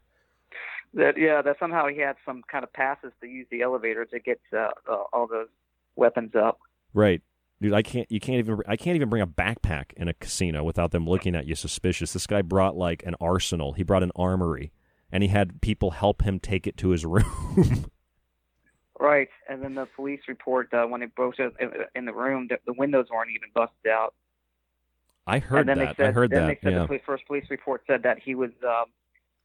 [0.94, 4.18] that yeah, that somehow he had some kind of passes to use the elevator to
[4.18, 5.46] get uh, uh, all those
[5.94, 6.58] weapons up.
[6.92, 7.22] Right,
[7.62, 7.72] dude.
[7.72, 8.10] I can't.
[8.10, 8.62] You can't even.
[8.66, 12.12] I can't even bring a backpack in a casino without them looking at you suspicious.
[12.12, 13.74] This guy brought like an arsenal.
[13.74, 14.72] He brought an armory,
[15.12, 17.86] and he had people help him take it to his room.
[18.98, 21.52] Right, and then the police report uh, when it broke in
[21.94, 24.14] in the room, the, the windows weren't even busted out.
[25.26, 25.96] I heard and then that.
[25.96, 26.48] They said, I heard then that.
[26.48, 26.80] They said Yeah.
[26.80, 28.86] the police, first police report said that he was um,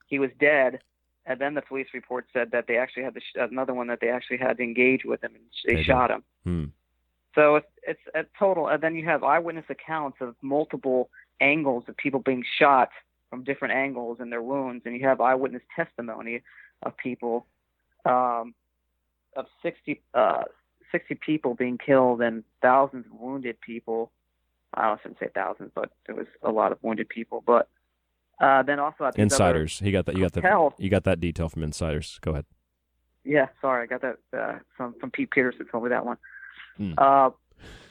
[0.08, 0.80] he was dead,
[1.26, 4.00] and then the police report said that they actually had to sh- another one that
[4.02, 5.86] they actually had to engage with him and they, They did.
[5.86, 6.24] shot him.
[6.44, 6.66] Hmm.
[7.36, 11.96] So it's it's a total, and then you have eyewitness accounts of multiple angles of
[11.96, 12.90] people being shot
[13.30, 16.42] from different angles and their wounds, and you have eyewitness testimony
[16.84, 17.46] of people
[18.06, 18.54] um,
[19.36, 20.44] of 60, uh,
[20.92, 24.12] 60 people being killed and thousands of wounded people.
[24.74, 27.44] I shouldn't say thousands, but there was a lot of wounded people.
[27.46, 27.68] But
[28.40, 29.80] uh, then also at Insiders.
[29.80, 30.16] He got that.
[30.16, 30.74] You got that.
[30.78, 32.20] You got that detail from insiders.
[32.22, 32.46] Go ahead.
[33.26, 36.18] Yeah, sorry, I got that uh, from from Pete Peterson told me that one.
[36.78, 36.94] Hmm.
[36.98, 37.32] Uh,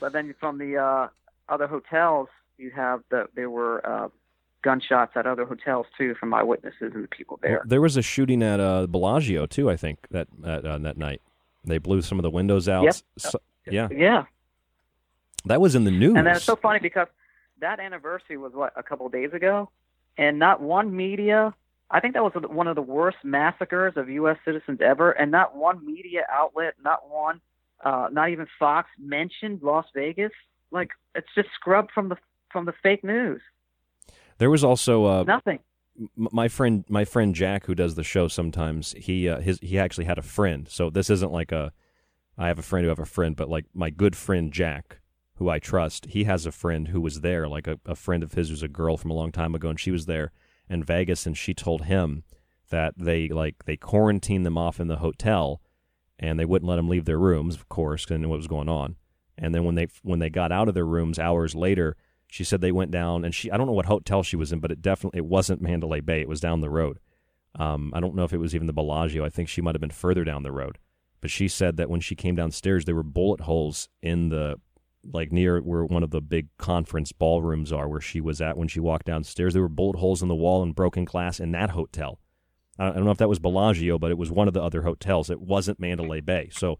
[0.00, 1.08] but then from the uh,
[1.48, 4.08] other hotels, you have the there were uh,
[4.62, 7.58] gunshots at other hotels too from eyewitnesses and the people there.
[7.58, 9.68] Well, there was a shooting at uh, Bellagio too.
[9.68, 11.20] I think that that uh, that night
[11.64, 12.84] they blew some of the windows out.
[12.84, 12.94] Yep.
[13.18, 13.40] So-
[13.70, 14.24] yeah, Yeah,
[15.44, 16.14] that was in the news.
[16.16, 17.08] and that's so funny because
[17.60, 19.70] that anniversary was what a couple of days ago,
[20.16, 21.54] and not one media.
[21.90, 24.36] I think that was one of the worst massacres of U.S.
[24.44, 27.40] citizens ever, and not one media outlet, not one,
[27.82, 30.32] uh, not even Fox mentioned Las Vegas.
[30.70, 32.16] Like it's just scrubbed from the
[32.50, 33.40] from the fake news.
[34.38, 35.60] There was also uh, Nothing.
[36.16, 40.04] my friend my friend Jack who does the show sometimes he uh, his he actually
[40.04, 41.72] had a friend so this isn't like a
[42.36, 45.00] I have a friend who have a friend but like my good friend Jack
[45.38, 48.32] who I trust he has a friend who was there like a, a friend of
[48.32, 50.32] his who's a girl from a long time ago and she was there
[50.68, 52.24] in Vegas and she told him
[52.70, 55.60] that they like they quarantined them off in the hotel
[56.18, 58.46] and they wouldn't let them leave their rooms of course because they knew what was
[58.46, 58.96] going on
[59.36, 61.96] and then when they when they got out of their rooms hours later
[62.28, 64.60] she said they went down and she I don't know what hotel she was in,
[64.60, 66.20] but it definitely it wasn't Mandalay Bay.
[66.20, 66.98] It was down the road.
[67.58, 69.24] Um, I don't know if it was even the Bellagio.
[69.24, 70.78] I think she might have been further down the road.
[71.20, 74.60] But she said that when she came downstairs, there were bullet holes in the
[75.04, 78.68] like near where one of the big conference ballrooms are, where she was at when
[78.68, 79.52] she walked downstairs.
[79.54, 82.18] There were bullet holes in the wall and broken glass in that hotel.
[82.78, 85.30] I don't, know if that was Bellagio, but it was one of the other hotels.
[85.30, 86.48] It wasn't Mandalay Bay.
[86.52, 86.78] So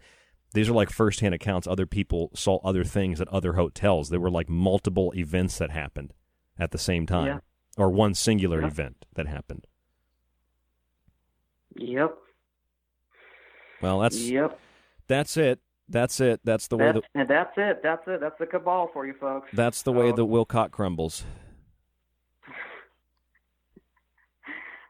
[0.55, 1.67] these are like firsthand accounts.
[1.67, 4.09] Other people saw other things at other hotels.
[4.09, 6.13] There were like multiple events that happened
[6.57, 7.39] at the same time, Yeah.
[7.77, 8.69] or one singular Yeah.
[8.69, 9.67] event that happened.
[11.77, 12.17] Yep.
[13.83, 14.59] Well, that's Yep.
[15.07, 15.61] that's it.
[15.89, 16.41] That's it.
[16.45, 17.81] That's the way That's, the and that's it.
[17.83, 18.21] That's it.
[18.21, 19.49] That's the cabal for you folks.
[19.55, 21.25] that's the way the Wilcock crumbles.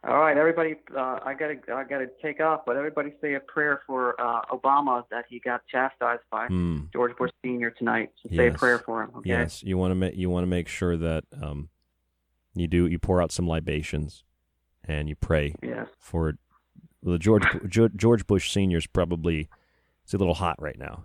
[0.06, 0.76] All right, everybody.
[0.96, 5.02] Uh, I gotta, I gotta take off, but everybody say a prayer for uh, Obama
[5.10, 6.82] that he got chastised by Hmm.
[6.92, 8.10] George Bush Senior tonight.
[8.22, 9.10] So say a prayer for him.
[9.16, 9.28] Okay.
[9.30, 11.68] Yes, you want to make you want to make sure that um,
[12.54, 14.22] you do you pour out some libations,
[14.84, 15.88] and you pray Yes.
[15.98, 16.34] for
[17.02, 19.48] the George George George Bush Senior is probably
[20.08, 21.04] it's a little hot right now,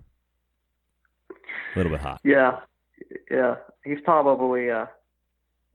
[1.29, 2.21] a little bit hot.
[2.23, 2.61] Yeah,
[3.29, 3.55] yeah.
[3.83, 4.85] He's probably uh,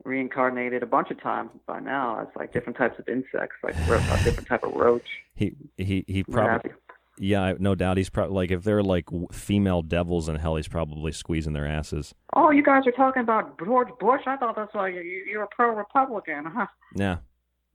[0.03, 4.25] reincarnated a bunch of times by now as like different types of insects, like a
[4.25, 5.07] different type of roach.
[5.35, 6.71] He he he probably
[7.19, 11.13] yeah, no doubt he's probably like if they're like female devils in hell, he's probably
[11.13, 12.15] squeezing their asses.
[12.35, 14.23] Oh, you guys are talking about George Bush?
[14.27, 16.67] I thought that's why you, you're a pro-Republican, huh?
[16.97, 17.19] Yeah,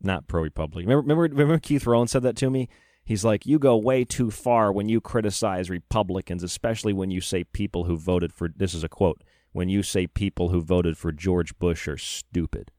[0.02, 0.90] not pro Republican.
[0.90, 2.70] Remember, remember, remember Keith Rowan said that to me.
[3.06, 7.44] He's like, you go way too far when you criticize Republicans, especially when you say
[7.44, 8.50] people who voted for.
[8.56, 9.24] This is a quote.
[9.52, 12.72] When you say people who voted for George Bush are stupid.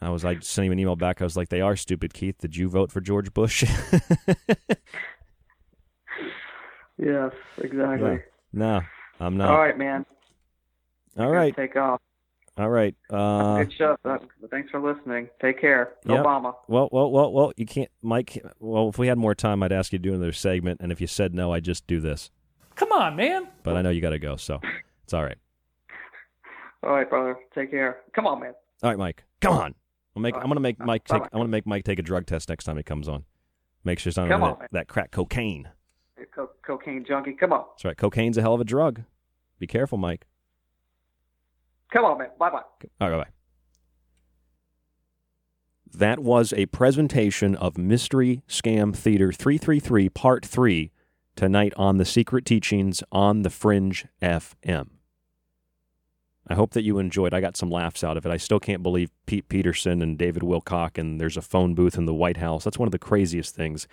[0.00, 1.20] I was like, sending him an email back.
[1.20, 2.38] I was like, they are stupid, Keith.
[2.38, 3.64] Did you vote for George Bush?
[6.98, 8.20] Yes, exactly.
[8.52, 8.80] no,
[9.18, 9.50] I'm not.
[9.50, 10.06] All right, man.
[11.18, 11.54] All right.
[11.54, 12.00] Take off.
[12.58, 12.94] All right.
[13.08, 13.96] Uh, Good show.
[14.04, 14.18] Uh,
[14.50, 15.28] Thanks for listening.
[15.40, 15.94] Take care.
[16.04, 16.24] Yep.
[16.24, 16.54] Obama.
[16.68, 17.52] Well, well, well, well.
[17.56, 18.42] You can't, Mike.
[18.60, 21.00] Well, if we had more time, I'd ask you to do another segment, and if
[21.00, 22.30] you said no, I'd just do this.
[22.74, 23.48] Come on, man.
[23.62, 24.60] But I know you got to go, so
[25.02, 25.36] it's all right.
[26.84, 27.36] All right, brother.
[27.54, 28.00] Take care.
[28.12, 28.54] Come on, man.
[28.82, 29.22] All right, Mike.
[29.40, 29.74] Come on.
[30.16, 30.34] I'll make.
[30.34, 31.20] I'm gonna make Mike take.
[31.22, 31.28] Bye-bye.
[31.32, 33.24] I want to make Mike take a drug test next time he comes on.
[33.84, 35.68] Make sure it's not Come that, on, that crack cocaine.
[36.34, 37.34] Co- cocaine junkie.
[37.34, 37.64] Come on.
[37.74, 37.96] That's right.
[37.96, 39.02] Cocaine's a hell of a drug.
[39.60, 40.26] Be careful, Mike.
[41.92, 42.28] Come on, man.
[42.38, 42.62] Bye bye.
[43.00, 43.30] All right, bye.
[45.94, 50.90] That was a presentation of Mystery Scam Theater 333 Part 3
[51.36, 54.88] tonight on The Secret Teachings on the Fringe FM.
[56.48, 57.34] I hope that you enjoyed.
[57.34, 58.32] I got some laughs out of it.
[58.32, 62.06] I still can't believe Pete Peterson and David Wilcock and there's a phone booth in
[62.06, 62.64] the White House.
[62.64, 63.86] That's one of the craziest things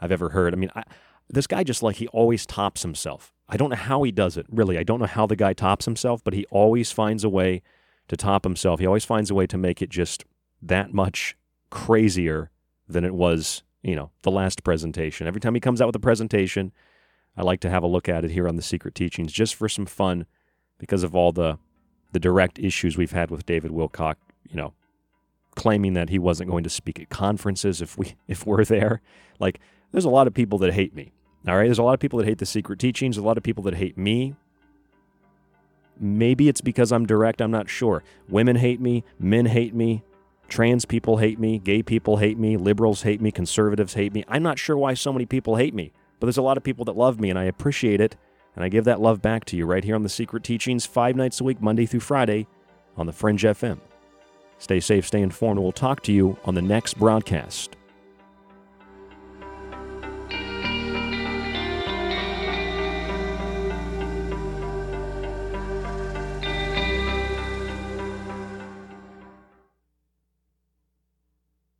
[0.00, 0.52] I've ever heard.
[0.52, 0.84] I mean, I,
[1.28, 3.34] this guy just like he always tops himself.
[3.48, 4.78] I don't know how he does it, really.
[4.78, 7.62] I don't know how the guy tops himself, but he always finds a way
[8.08, 8.80] to top himself.
[8.80, 10.24] He always finds a way to make it just
[10.60, 11.36] that much
[11.70, 12.50] crazier
[12.88, 15.26] than it was, you know, the last presentation.
[15.26, 16.72] Every time he comes out with a presentation,
[17.36, 19.68] I like to have a look at it here on the Secret Teachings just for
[19.68, 20.26] some fun
[20.78, 21.58] because of all the
[22.12, 24.14] the direct issues we've had with David Wilcock,
[24.48, 24.72] you know,
[25.56, 29.00] claiming that he wasn't going to speak at conferences if we if we're there.
[29.38, 29.60] Like
[29.92, 31.12] there's a lot of people that hate me.
[31.48, 33.42] All right, there's a lot of people that hate the secret teachings, a lot of
[33.42, 34.34] people that hate me.
[35.98, 38.04] Maybe it's because I'm direct, I'm not sure.
[38.28, 40.04] Women hate me, men hate me,
[40.48, 44.24] trans people hate me, gay people hate me, liberals hate me, conservatives hate me.
[44.28, 46.84] I'm not sure why so many people hate me, but there's a lot of people
[46.84, 48.16] that love me and I appreciate it.
[48.54, 51.16] And I give that love back to you right here on the Secret Teachings, five
[51.16, 52.46] nights a week, Monday through Friday
[52.96, 53.78] on the Fringe FM.
[54.58, 57.77] Stay safe, stay informed, we'll talk to you on the next broadcast.